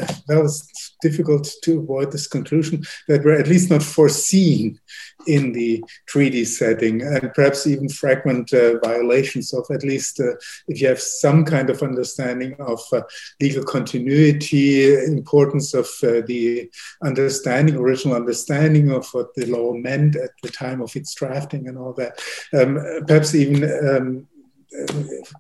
uh, 0.01 0.13
that 0.27 0.41
was 0.41 0.71
difficult 1.01 1.49
to 1.63 1.79
avoid 1.79 2.11
this 2.11 2.27
conclusion 2.27 2.83
that 3.07 3.23
were 3.23 3.33
at 3.33 3.47
least 3.47 3.69
not 3.69 3.83
foreseen 3.83 4.79
in 5.27 5.51
the 5.53 5.83
treaty 6.07 6.45
setting 6.45 7.01
and 7.01 7.33
perhaps 7.33 7.67
even 7.67 7.89
fragment 7.89 8.51
uh, 8.53 8.77
violations 8.79 9.53
of 9.53 9.65
at 9.69 9.83
least 9.83 10.19
uh, 10.19 10.33
if 10.67 10.81
you 10.81 10.87
have 10.87 10.99
some 10.99 11.43
kind 11.45 11.69
of 11.69 11.83
understanding 11.83 12.55
of 12.59 12.81
uh, 12.93 13.01
legal 13.39 13.63
continuity, 13.63 14.93
importance 15.05 15.73
of 15.73 15.87
uh, 16.03 16.21
the 16.25 16.69
understanding, 17.03 17.75
original 17.75 18.15
understanding 18.15 18.91
of 18.91 19.07
what 19.11 19.33
the 19.35 19.45
law 19.45 19.73
meant 19.73 20.15
at 20.15 20.31
the 20.43 20.49
time 20.49 20.81
of 20.81 20.95
its 20.95 21.13
drafting 21.13 21.67
and 21.67 21.77
all 21.77 21.93
that. 21.93 22.19
Um, 22.53 22.79
perhaps 23.07 23.35
even 23.35 23.63
um, 23.87 24.27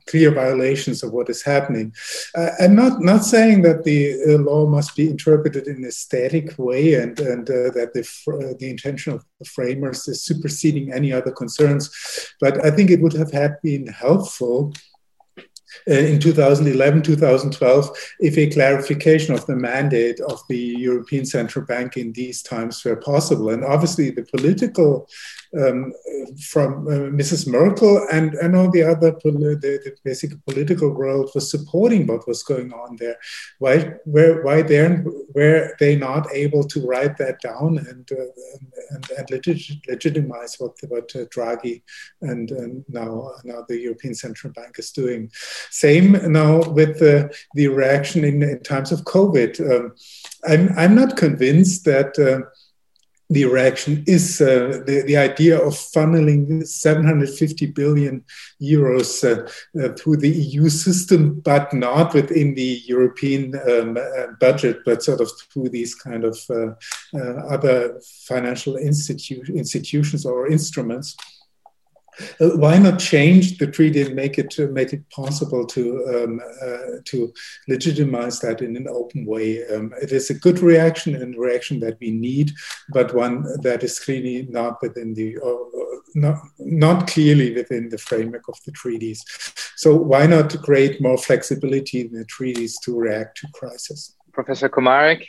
clear 0.07 0.31
violations 0.31 1.03
of 1.03 1.11
what 1.11 1.29
is 1.29 1.43
happening. 1.43 1.93
Uh, 2.35 2.49
I'm 2.59 2.75
not, 2.75 3.01
not 3.01 3.23
saying 3.23 3.61
that 3.63 3.83
the 3.83 4.13
uh, 4.27 4.37
law 4.39 4.65
must 4.65 4.95
be 4.95 5.09
interpreted 5.09 5.67
in 5.67 5.83
a 5.85 5.91
static 5.91 6.57
way 6.57 6.95
and, 6.95 7.19
and 7.19 7.49
uh, 7.49 7.69
that 7.71 7.91
the, 7.93 8.01
uh, 8.33 8.55
the 8.59 8.69
intention 8.69 9.13
of 9.13 9.25
the 9.39 9.45
framers 9.45 10.07
is 10.07 10.23
superseding 10.23 10.91
any 10.91 11.13
other 11.13 11.31
concerns, 11.31 12.33
but 12.41 12.63
I 12.65 12.71
think 12.71 12.89
it 12.89 13.01
would 13.01 13.13
have 13.13 13.31
had 13.31 13.61
been 13.61 13.87
helpful 13.87 14.73
uh, 15.87 15.93
in 15.93 16.19
2011, 16.19 17.03
2012, 17.03 17.97
if 18.19 18.37
a 18.37 18.49
clarification 18.49 19.35
of 19.35 19.45
the 19.45 19.55
mandate 19.55 20.19
of 20.21 20.41
the 20.49 20.57
European 20.57 21.25
Central 21.25 21.65
Bank 21.65 21.95
in 21.95 22.11
these 22.13 22.41
times 22.41 22.83
were 22.83 22.95
possible. 22.95 23.49
And 23.51 23.63
obviously, 23.63 24.09
the 24.09 24.23
political 24.23 25.07
um, 25.57 25.93
from 26.47 26.87
uh, 26.87 27.09
Mrs. 27.09 27.47
Merkel 27.47 28.05
and, 28.11 28.35
and 28.35 28.55
all 28.55 28.69
the 28.69 28.83
other 28.83 29.11
the, 29.23 29.57
the, 29.61 29.95
basic 30.03 30.31
political 30.45 30.93
world 30.93 31.31
was 31.33 31.49
supporting 31.49 32.05
what 32.05 32.27
was 32.27 32.43
going 32.43 32.71
on 32.71 32.95
there. 32.97 33.17
Why 33.57 33.93
where, 34.05 34.43
why 34.43 34.61
then 34.61 35.05
were 35.33 35.75
they 35.79 35.95
not 35.95 36.27
able 36.31 36.63
to 36.65 36.85
write 36.85 37.17
that 37.17 37.41
down 37.41 37.79
and 37.79 38.09
uh, 38.11 38.25
and, 38.91 39.09
and 39.17 39.29
legit, 39.31 39.61
legitimize 39.87 40.55
what 40.59 40.75
what 40.87 41.15
uh, 41.15 41.25
Draghi 41.25 41.81
and, 42.21 42.51
and, 42.51 42.85
now 42.87 43.31
now 43.43 43.65
the 43.67 43.79
European 43.79 44.13
Central 44.13 44.53
Bank 44.53 44.77
is 44.77 44.91
doing? 44.91 45.31
Same 45.71 46.11
now 46.31 46.61
with 46.69 46.99
the 46.99 47.33
the 47.55 47.67
reaction 47.67 48.23
in, 48.23 48.43
in 48.43 48.61
times 48.61 48.91
of 48.91 49.01
COVID. 49.01 49.59
Um, 49.59 49.95
I'm 50.47 50.77
I'm 50.77 50.95
not 50.95 51.17
convinced 51.17 51.85
that 51.85 52.17
uh, 52.19 52.47
the 53.29 53.45
reaction 53.45 54.03
is 54.07 54.41
uh, 54.41 54.81
the, 54.85 55.03
the 55.05 55.15
idea 55.15 55.57
of 55.59 55.73
funneling 55.73 56.65
750 56.65 57.67
billion 57.67 58.23
euros 58.59 59.23
uh, 59.23 59.47
uh, 59.79 59.93
through 59.93 60.17
the 60.17 60.29
EU 60.29 60.67
system, 60.69 61.39
but 61.41 61.71
not 61.71 62.13
within 62.15 62.55
the 62.55 62.81
European 62.85 63.55
um, 63.69 63.97
uh, 63.97 64.27
budget, 64.39 64.79
but 64.83 65.03
sort 65.03 65.21
of 65.21 65.29
through 65.53 65.69
these 65.69 65.93
kind 65.93 66.23
of 66.23 66.39
uh, 66.49 66.71
uh, 67.13 67.33
other 67.47 67.99
financial 68.01 68.73
institu 68.73 69.47
institutions 69.55 70.25
or 70.25 70.47
instruments. 70.47 71.15
Uh, 72.39 72.57
why 72.57 72.77
not 72.77 72.99
change 72.99 73.57
the 73.57 73.67
treaty 73.67 74.01
and 74.01 74.15
make 74.15 74.37
it 74.37 74.49
to 74.51 74.67
make 74.71 74.93
it 74.93 75.09
possible 75.09 75.65
to 75.65 75.83
um, 76.13 76.41
uh, 76.61 77.01
to 77.05 77.33
legitimize 77.67 78.39
that 78.39 78.61
in 78.61 78.75
an 78.75 78.87
open 78.87 79.25
way? 79.25 79.65
Um, 79.67 79.93
it 80.01 80.11
is 80.11 80.29
a 80.29 80.33
good 80.33 80.59
reaction 80.59 81.15
and 81.15 81.37
reaction 81.37 81.79
that 81.81 81.97
we 81.99 82.11
need, 82.11 82.51
but 82.89 83.13
one 83.13 83.43
that 83.61 83.83
is 83.83 83.99
clearly 83.99 84.47
not 84.49 84.81
within 84.81 85.13
the 85.13 85.37
uh, 85.37 85.99
not 86.15 86.37
not 86.59 87.07
clearly 87.07 87.53
within 87.53 87.89
the 87.89 87.97
framework 87.97 88.47
of 88.47 88.57
the 88.65 88.71
treaties. 88.71 89.23
So 89.75 89.95
why 89.95 90.25
not 90.27 90.61
create 90.61 91.01
more 91.01 91.17
flexibility 91.17 92.01
in 92.01 92.11
the 92.11 92.25
treaties 92.25 92.77
to 92.83 92.97
react 92.97 93.37
to 93.37 93.47
crisis? 93.53 94.15
Professor 94.33 94.69
Komárek, 94.69 95.25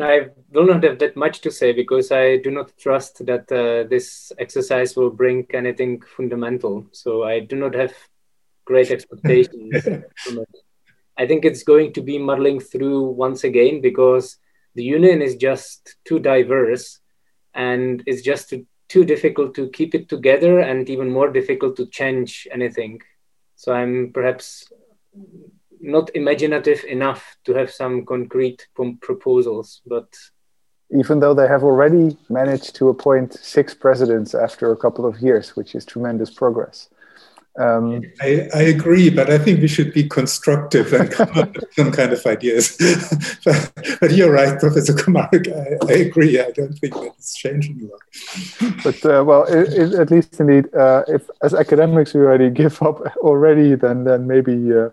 I 0.00 0.28
will 0.50 0.66
not 0.66 0.82
have 0.84 0.98
that 1.00 1.16
much 1.16 1.40
to 1.42 1.50
say 1.50 1.72
because 1.72 2.10
I 2.10 2.38
do 2.38 2.50
not 2.50 2.76
trust 2.78 3.24
that 3.26 3.50
uh, 3.52 3.88
this 3.88 4.32
exercise 4.38 4.96
will 4.96 5.10
bring 5.10 5.46
anything 5.52 6.00
fundamental. 6.16 6.86
So 6.92 7.24
I 7.24 7.40
do 7.40 7.56
not 7.56 7.74
have 7.74 7.92
great 8.64 8.90
expectations. 8.90 9.86
I 11.18 11.26
think 11.26 11.44
it's 11.44 11.64
going 11.64 11.92
to 11.94 12.00
be 12.00 12.18
muddling 12.18 12.60
through 12.60 13.02
once 13.10 13.44
again 13.44 13.80
because 13.80 14.38
the 14.74 14.84
union 14.84 15.20
is 15.20 15.34
just 15.34 15.96
too 16.04 16.20
diverse 16.20 17.00
and 17.54 18.02
it's 18.06 18.22
just 18.22 18.50
too, 18.50 18.66
too 18.88 19.04
difficult 19.04 19.54
to 19.56 19.68
keep 19.70 19.94
it 19.94 20.08
together 20.08 20.60
and 20.60 20.88
even 20.88 21.10
more 21.10 21.30
difficult 21.30 21.76
to 21.76 21.86
change 21.86 22.46
anything. 22.52 23.00
So 23.56 23.72
I'm 23.72 24.12
perhaps 24.12 24.70
not 25.80 26.10
imaginative 26.14 26.84
enough 26.84 27.36
to 27.44 27.54
have 27.54 27.70
some 27.70 28.04
concrete 28.04 28.66
proposals, 29.00 29.80
but 29.86 30.08
even 30.90 31.20
though 31.20 31.34
they 31.34 31.46
have 31.46 31.64
already 31.64 32.16
managed 32.30 32.74
to 32.76 32.88
appoint 32.88 33.34
six 33.34 33.74
presidents 33.74 34.34
after 34.34 34.72
a 34.72 34.76
couple 34.76 35.04
of 35.04 35.20
years, 35.20 35.54
which 35.56 35.74
is 35.74 35.84
tremendous 35.84 36.30
progress. 36.30 36.88
Um, 37.58 38.02
I, 38.20 38.48
I, 38.54 38.62
agree, 38.62 39.10
but 39.10 39.30
I 39.30 39.36
think 39.36 39.60
we 39.60 39.66
should 39.66 39.92
be 39.92 40.08
constructive 40.08 40.92
and 40.92 41.10
come 41.10 41.30
up 41.30 41.56
with 41.56 41.74
some 41.74 41.90
kind 41.90 42.12
of 42.12 42.24
ideas. 42.24 42.76
but, 43.44 43.72
but, 44.00 44.12
you're 44.12 44.30
right, 44.30 44.56
Professor 44.60 44.92
Komárek. 44.92 45.48
I, 45.52 45.92
I, 45.92 45.96
agree. 45.96 46.38
I 46.38 46.52
don't 46.52 46.72
think 46.74 46.94
that 46.94 47.14
it's 47.18 47.34
changing 47.34 47.80
a 47.82 47.86
lot. 47.86 48.82
But 48.84 49.04
uh, 49.04 49.24
well, 49.24 49.42
it, 49.46 49.72
it, 49.72 49.94
at 49.94 50.08
least 50.08 50.38
indeed, 50.38 50.72
uh, 50.72 51.02
if 51.08 51.28
as 51.42 51.52
academics 51.52 52.14
we 52.14 52.20
already 52.20 52.48
give 52.48 52.80
up 52.80 53.00
already, 53.16 53.74
then 53.74 54.04
then 54.04 54.28
maybe. 54.28 54.72
Uh, 54.72 54.90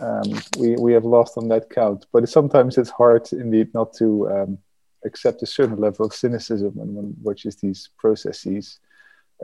um, 0.00 0.40
we 0.58 0.76
we 0.76 0.92
have 0.92 1.04
lost 1.04 1.36
on 1.36 1.48
that 1.48 1.70
count. 1.70 2.06
But 2.12 2.28
sometimes 2.28 2.78
it's 2.78 2.90
hard 2.90 3.32
indeed 3.32 3.72
not 3.74 3.94
to 3.94 4.30
um, 4.30 4.58
accept 5.04 5.42
a 5.42 5.46
certain 5.46 5.78
level 5.78 6.06
of 6.06 6.14
cynicism 6.14 6.72
when 6.74 6.94
one 6.94 7.14
watches 7.22 7.56
these 7.56 7.90
processes. 7.98 8.80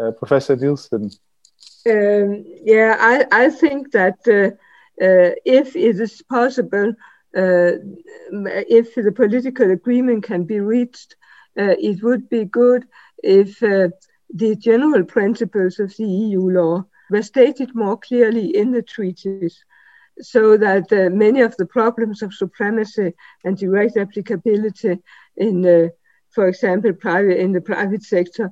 Uh, 0.01 0.13
Professor 0.13 0.57
Nielsen. 0.57 1.11
Um, 1.89 2.45
yeah, 2.63 2.97
I, 2.99 3.27
I 3.33 3.51
think 3.51 3.93
that 3.93 4.19
uh, 4.27 4.51
uh, 5.03 5.35
if 5.45 5.77
it 5.77 6.01
is 6.01 6.23
possible, 6.23 6.95
uh, 7.37 7.73
if 8.69 8.95
the 8.95 9.13
political 9.13 9.71
agreement 9.71 10.25
can 10.25 10.45
be 10.45 10.61
reached, 10.61 11.17
uh, 11.59 11.75
it 11.79 12.03
would 12.03 12.29
be 12.29 12.45
good 12.45 12.87
if 13.23 13.63
uh, 13.63 13.89
the 14.33 14.57
general 14.57 15.05
principles 15.05 15.79
of 15.81 15.95
the 15.97 16.07
EU 16.07 16.51
law 16.51 16.85
were 17.11 17.23
stated 17.23 17.75
more 17.75 17.97
clearly 17.97 18.57
in 18.57 18.71
the 18.71 18.83
treaties 18.83 19.65
so 20.21 20.57
that 20.57 20.93
uh, 20.93 21.11
many 21.11 21.41
of 21.41 21.57
the 21.57 21.67
problems 21.67 22.23
of 22.23 22.35
supremacy 22.35 23.13
and 23.45 23.57
direct 23.57 23.97
applicability 23.97 24.99
in, 25.37 25.67
uh, 25.67 25.89
for 26.31 26.49
example, 26.49 26.93
private 26.93 27.39
in 27.39 27.53
the 27.53 27.61
private 27.61 28.03
sector, 28.03 28.51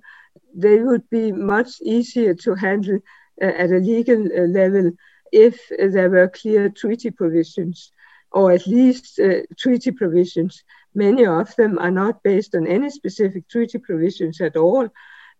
they 0.54 0.78
would 0.78 1.09
be 1.11 1.32
much 1.32 1.80
easier 1.82 2.34
to 2.34 2.54
handle 2.54 2.98
uh, 3.42 3.46
at 3.46 3.70
a 3.70 3.78
legal 3.78 4.26
uh, 4.26 4.46
level 4.46 4.90
if 5.30 5.61
there 5.78 6.11
were 6.11 6.28
clear 6.28 6.70
treaty 6.70 7.11
provisions, 7.11 7.92
or 8.32 8.50
at 8.52 8.66
least 8.66 9.18
uh, 9.20 9.42
treaty 9.59 9.90
provisions. 9.90 10.64
Many 10.94 11.26
of 11.26 11.54
them 11.56 11.78
are 11.78 11.90
not 11.90 12.22
based 12.22 12.54
on 12.54 12.66
any 12.66 12.90
specific 12.90 13.48
treaty 13.48 13.78
provisions 13.78 14.40
at 14.40 14.56
all. 14.56 14.88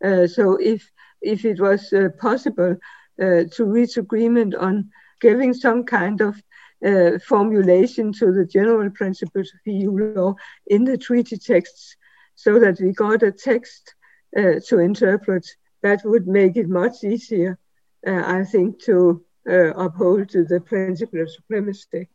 Uh, 0.05 0.27
so 0.27 0.57
if 0.57 0.91
if 1.21 1.45
it 1.45 1.59
was 1.59 1.93
possible 2.21 2.77
to 3.19 3.65
reach 3.65 3.97
agreement 3.97 4.55
on 4.55 4.89
giving 5.21 5.55
some 5.55 5.85
kind 5.85 6.21
of 6.21 6.41
uh, 6.85 7.19
formulation 7.27 8.13
to 8.13 8.33
the 8.33 8.45
general 8.45 8.91
principles 8.91 9.53
of 9.53 9.73
EU 9.73 9.91
law 10.15 10.35
in 10.67 10.85
the 10.85 10.97
treaty 10.97 11.37
texts 11.37 11.97
so 12.35 12.61
that 12.61 12.81
we 12.81 12.93
got 12.93 13.23
a 13.23 13.33
text 13.33 13.95
uh, 14.37 14.61
to 14.67 14.79
interpret 14.79 15.47
that 15.83 16.05
would 16.05 16.27
make 16.27 16.57
it 16.57 16.69
much 16.69 17.05
easier, 17.05 17.59
uh, 18.07 18.23
I 18.25 18.45
think, 18.45 18.81
to 18.85 19.25
uh, 19.49 19.73
uphold 19.75 20.31
the 20.31 20.61
principle 20.65 21.21
of 21.21 21.31
supremacy. 21.31 22.09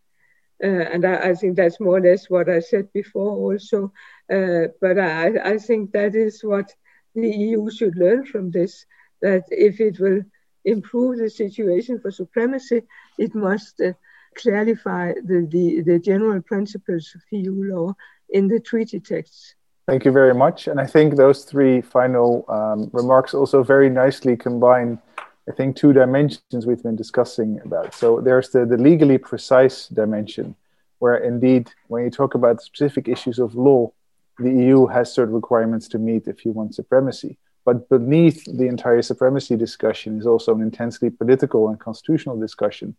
Uh, 0.63 0.67
and 0.67 1.05
I, 1.05 1.29
I, 1.29 1.33
think 1.35 1.57
that's 1.57 1.79
more 1.79 1.97
or 1.97 2.01
less 2.01 2.29
what 2.29 2.47
I 2.47 2.59
said 2.59 2.93
before 2.93 3.31
also. 3.31 3.91
Uh, 4.31 4.67
but 4.79 4.97
I, 4.97 5.53
I 5.53 5.57
think 5.57 5.91
that 5.91 6.15
is 6.15 6.43
what 6.43 6.71
the 7.15 7.29
EU 7.29 7.69
should 7.69 7.97
learn 7.97 8.25
from 8.25 8.51
this, 8.51 8.85
that 9.21 9.43
if 9.49 9.81
it 9.81 9.99
will 9.99 10.21
improve 10.65 11.17
the 11.17 11.29
situation 11.29 11.99
for 11.99 12.11
supremacy, 12.11 12.83
it 13.17 13.35
must 13.35 13.81
uh, 13.81 13.93
clarify 14.35 15.13
the, 15.13 15.47
the, 15.49 15.81
the, 15.81 15.99
general 15.99 16.41
principles 16.41 17.11
of 17.15 17.21
EU 17.31 17.53
law 17.73 17.93
in 18.29 18.47
the 18.47 18.59
treaty 18.59 18.99
texts. 18.99 19.55
Thank 19.87 20.05
you 20.05 20.11
very 20.11 20.33
much. 20.33 20.67
And 20.67 20.79
I 20.79 20.87
think 20.87 21.15
those 21.15 21.43
three 21.43 21.81
final 21.81 22.45
um, 22.47 22.89
remarks 22.93 23.33
also 23.33 23.63
very 23.63 23.89
nicely 23.89 24.37
combine, 24.37 24.99
I 25.47 25.51
think, 25.51 25.75
two 25.75 25.91
dimensions 25.91 26.65
we've 26.65 26.81
been 26.81 26.95
discussing 26.95 27.59
about. 27.65 27.93
So 27.93 28.21
there's 28.21 28.49
the, 28.49 28.65
the 28.65 28.77
legally 28.77 29.17
precise 29.17 29.87
dimension, 29.87 30.55
where 30.99 31.17
indeed, 31.17 31.69
when 31.87 32.05
you 32.05 32.09
talk 32.09 32.33
about 32.33 32.61
specific 32.61 33.09
issues 33.09 33.39
of 33.39 33.55
law, 33.55 33.91
the 34.39 34.49
EU 34.49 34.87
has 34.87 35.13
certain 35.13 35.35
requirements 35.35 35.87
to 35.89 35.99
meet 35.99 36.27
if 36.27 36.45
you 36.45 36.53
want 36.53 36.73
supremacy. 36.73 37.37
But 37.65 37.87
beneath 37.89 38.43
the 38.45 38.67
entire 38.67 39.01
supremacy 39.01 39.55
discussion 39.55 40.19
is 40.19 40.25
also 40.25 40.53
an 40.53 40.61
intensely 40.61 41.09
political 41.09 41.69
and 41.69 41.79
constitutional 41.79 42.37
discussion 42.37 42.95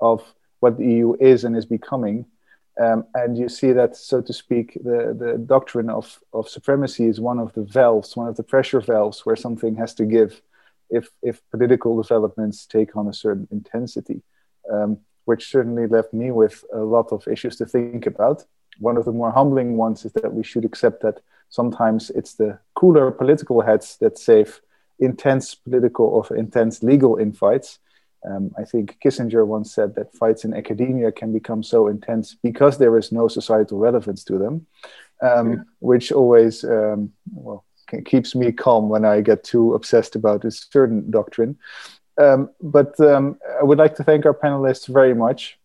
of 0.00 0.34
what 0.60 0.76
the 0.78 0.84
EU 0.84 1.16
is 1.20 1.44
and 1.44 1.56
is 1.56 1.66
becoming. 1.66 2.26
Um, 2.80 3.04
and 3.14 3.38
you 3.38 3.48
see 3.48 3.72
that, 3.72 3.96
so 3.96 4.20
to 4.20 4.32
speak, 4.32 4.74
the, 4.82 5.16
the 5.18 5.38
doctrine 5.38 5.88
of, 5.88 6.18
of 6.32 6.48
supremacy 6.48 7.06
is 7.06 7.20
one 7.20 7.38
of 7.38 7.52
the 7.54 7.62
valves, 7.62 8.16
one 8.16 8.28
of 8.28 8.36
the 8.36 8.42
pressure 8.42 8.80
valves 8.80 9.24
where 9.24 9.36
something 9.36 9.76
has 9.76 9.94
to 9.94 10.04
give 10.04 10.42
if, 10.90 11.08
if 11.22 11.40
political 11.50 12.00
developments 12.00 12.66
take 12.66 12.96
on 12.96 13.08
a 13.08 13.14
certain 13.14 13.48
intensity, 13.50 14.22
um, 14.70 14.98
which 15.24 15.50
certainly 15.50 15.86
left 15.86 16.12
me 16.12 16.30
with 16.30 16.64
a 16.74 16.78
lot 16.78 17.12
of 17.12 17.26
issues 17.28 17.56
to 17.56 17.66
think 17.66 18.06
about. 18.06 18.44
One 18.80 18.96
of 18.96 19.04
the 19.04 19.12
more 19.12 19.30
humbling 19.30 19.76
ones 19.76 20.04
is 20.04 20.12
that 20.14 20.34
we 20.34 20.42
should 20.42 20.64
accept 20.64 21.02
that 21.02 21.20
sometimes 21.48 22.10
it's 22.10 22.34
the 22.34 22.58
cooler 22.74 23.10
political 23.10 23.60
heads 23.60 23.96
that 24.00 24.18
save 24.18 24.60
intense 24.98 25.54
political 25.54 26.06
or 26.06 26.36
intense 26.36 26.82
legal 26.82 27.16
infights. 27.16 27.78
Um, 28.28 28.52
I 28.58 28.64
think 28.64 28.98
Kissinger 29.04 29.46
once 29.46 29.74
said 29.74 29.94
that 29.96 30.16
fights 30.16 30.44
in 30.44 30.54
academia 30.54 31.12
can 31.12 31.32
become 31.32 31.62
so 31.62 31.88
intense 31.88 32.36
because 32.42 32.78
there 32.78 32.96
is 32.96 33.12
no 33.12 33.28
societal 33.28 33.78
relevance 33.78 34.24
to 34.24 34.38
them, 34.38 34.66
um, 35.20 35.52
yeah. 35.52 35.58
which 35.80 36.10
always 36.10 36.64
um, 36.64 37.12
well 37.32 37.64
keeps 38.06 38.34
me 38.34 38.50
calm 38.50 38.88
when 38.88 39.04
I 39.04 39.20
get 39.20 39.44
too 39.44 39.74
obsessed 39.74 40.16
about 40.16 40.44
a 40.44 40.50
certain 40.50 41.10
doctrine. 41.10 41.58
Um, 42.16 42.50
but 42.62 42.98
um, 43.00 43.38
I 43.60 43.64
would 43.64 43.78
like 43.78 43.96
to 43.96 44.04
thank 44.04 44.24
our 44.24 44.34
panelists 44.34 44.86
very 44.86 45.14
much 45.14 45.58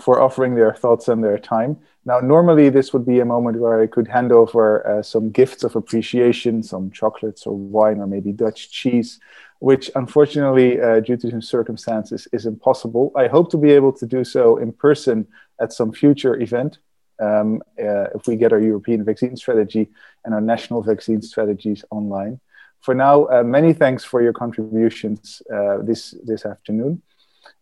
for 0.00 0.20
offering 0.20 0.54
their 0.54 0.74
thoughts 0.74 1.08
and 1.08 1.22
their 1.22 1.38
time. 1.38 1.78
Now, 2.04 2.20
normally 2.20 2.68
this 2.68 2.92
would 2.92 3.06
be 3.06 3.20
a 3.20 3.24
moment 3.24 3.60
where 3.60 3.80
I 3.80 3.86
could 3.86 4.08
hand 4.08 4.32
over 4.32 4.86
uh, 4.86 5.02
some 5.02 5.30
gifts 5.30 5.64
of 5.64 5.76
appreciation, 5.76 6.62
some 6.62 6.90
chocolates 6.90 7.46
or 7.46 7.56
wine 7.56 8.00
or 8.00 8.06
maybe 8.06 8.32
Dutch 8.32 8.70
cheese, 8.70 9.20
which 9.60 9.90
unfortunately, 9.94 10.80
uh, 10.80 11.00
due 11.00 11.16
to 11.16 11.30
some 11.30 11.42
circumstances, 11.42 12.28
is 12.32 12.46
impossible. 12.46 13.12
I 13.16 13.28
hope 13.28 13.50
to 13.52 13.56
be 13.56 13.72
able 13.72 13.92
to 13.94 14.06
do 14.06 14.24
so 14.24 14.56
in 14.56 14.72
person 14.72 15.26
at 15.60 15.72
some 15.72 15.92
future 15.92 16.40
event 16.40 16.78
um, 17.20 17.62
uh, 17.78 18.08
if 18.14 18.26
we 18.26 18.36
get 18.36 18.52
our 18.52 18.60
European 18.60 19.04
vaccine 19.04 19.36
strategy 19.36 19.88
and 20.24 20.34
our 20.34 20.40
national 20.40 20.82
vaccine 20.82 21.22
strategies 21.22 21.84
online. 21.90 22.40
For 22.80 22.94
now, 22.94 23.26
uh, 23.26 23.42
many 23.42 23.72
thanks 23.72 24.04
for 24.04 24.22
your 24.22 24.32
contributions 24.32 25.42
uh, 25.52 25.78
this, 25.78 26.14
this 26.24 26.44
afternoon. 26.44 27.02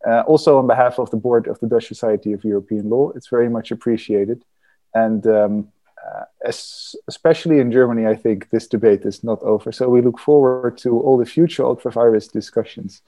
Uh, 0.06 0.20
also, 0.26 0.58
on 0.58 0.66
behalf 0.66 0.98
of 0.98 1.10
the 1.10 1.16
board 1.16 1.46
of 1.46 1.58
the 1.60 1.66
Dutch 1.66 1.88
Society 1.88 2.32
of 2.32 2.44
European 2.44 2.90
Law, 2.90 3.10
it's 3.16 3.28
very 3.28 3.48
much 3.48 3.70
appreciated. 3.70 4.44
And 4.94 5.26
um, 5.26 5.68
uh, 6.04 6.24
as, 6.44 6.94
especially 7.08 7.58
in 7.60 7.72
Germany, 7.72 8.06
I 8.06 8.14
think 8.14 8.50
this 8.50 8.66
debate 8.66 9.02
is 9.04 9.24
not 9.24 9.42
over. 9.42 9.72
So 9.72 9.88
we 9.88 10.02
look 10.02 10.18
forward 10.18 10.78
to 10.78 11.00
all 11.00 11.16
the 11.16 11.26
future 11.26 11.64
ultra-vires 11.64 12.28
discussions, 12.28 13.02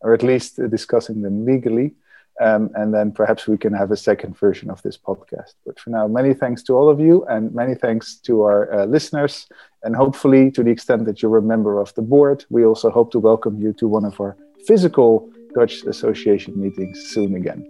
or 0.00 0.14
at 0.14 0.22
least 0.22 0.58
uh, 0.58 0.66
discussing 0.68 1.22
them 1.22 1.44
legally. 1.44 1.94
Um, 2.38 2.70
and 2.74 2.92
then 2.92 3.12
perhaps 3.12 3.48
we 3.48 3.56
can 3.56 3.72
have 3.72 3.90
a 3.90 3.96
second 3.96 4.36
version 4.38 4.70
of 4.70 4.82
this 4.82 4.98
podcast. 4.98 5.54
But 5.64 5.80
for 5.80 5.88
now, 5.88 6.06
many 6.06 6.34
thanks 6.34 6.62
to 6.64 6.74
all 6.74 6.90
of 6.90 7.00
you, 7.00 7.24
and 7.26 7.54
many 7.54 7.74
thanks 7.74 8.16
to 8.26 8.42
our 8.42 8.72
uh, 8.72 8.84
listeners. 8.84 9.48
And 9.82 9.96
hopefully, 9.96 10.50
to 10.50 10.62
the 10.62 10.70
extent 10.70 11.06
that 11.06 11.22
you're 11.22 11.38
a 11.38 11.42
member 11.42 11.80
of 11.80 11.94
the 11.94 12.02
board, 12.02 12.44
we 12.50 12.66
also 12.66 12.90
hope 12.90 13.10
to 13.12 13.18
welcome 13.18 13.58
you 13.58 13.72
to 13.74 13.88
one 13.88 14.04
of 14.04 14.20
our 14.20 14.36
physical 14.66 15.30
Dutch 15.56 15.84
Association 15.84 16.52
meetings 16.60 17.02
soon 17.08 17.34
again. 17.34 17.64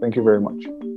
Thank 0.00 0.16
you 0.16 0.22
very 0.22 0.40
much. 0.40 0.95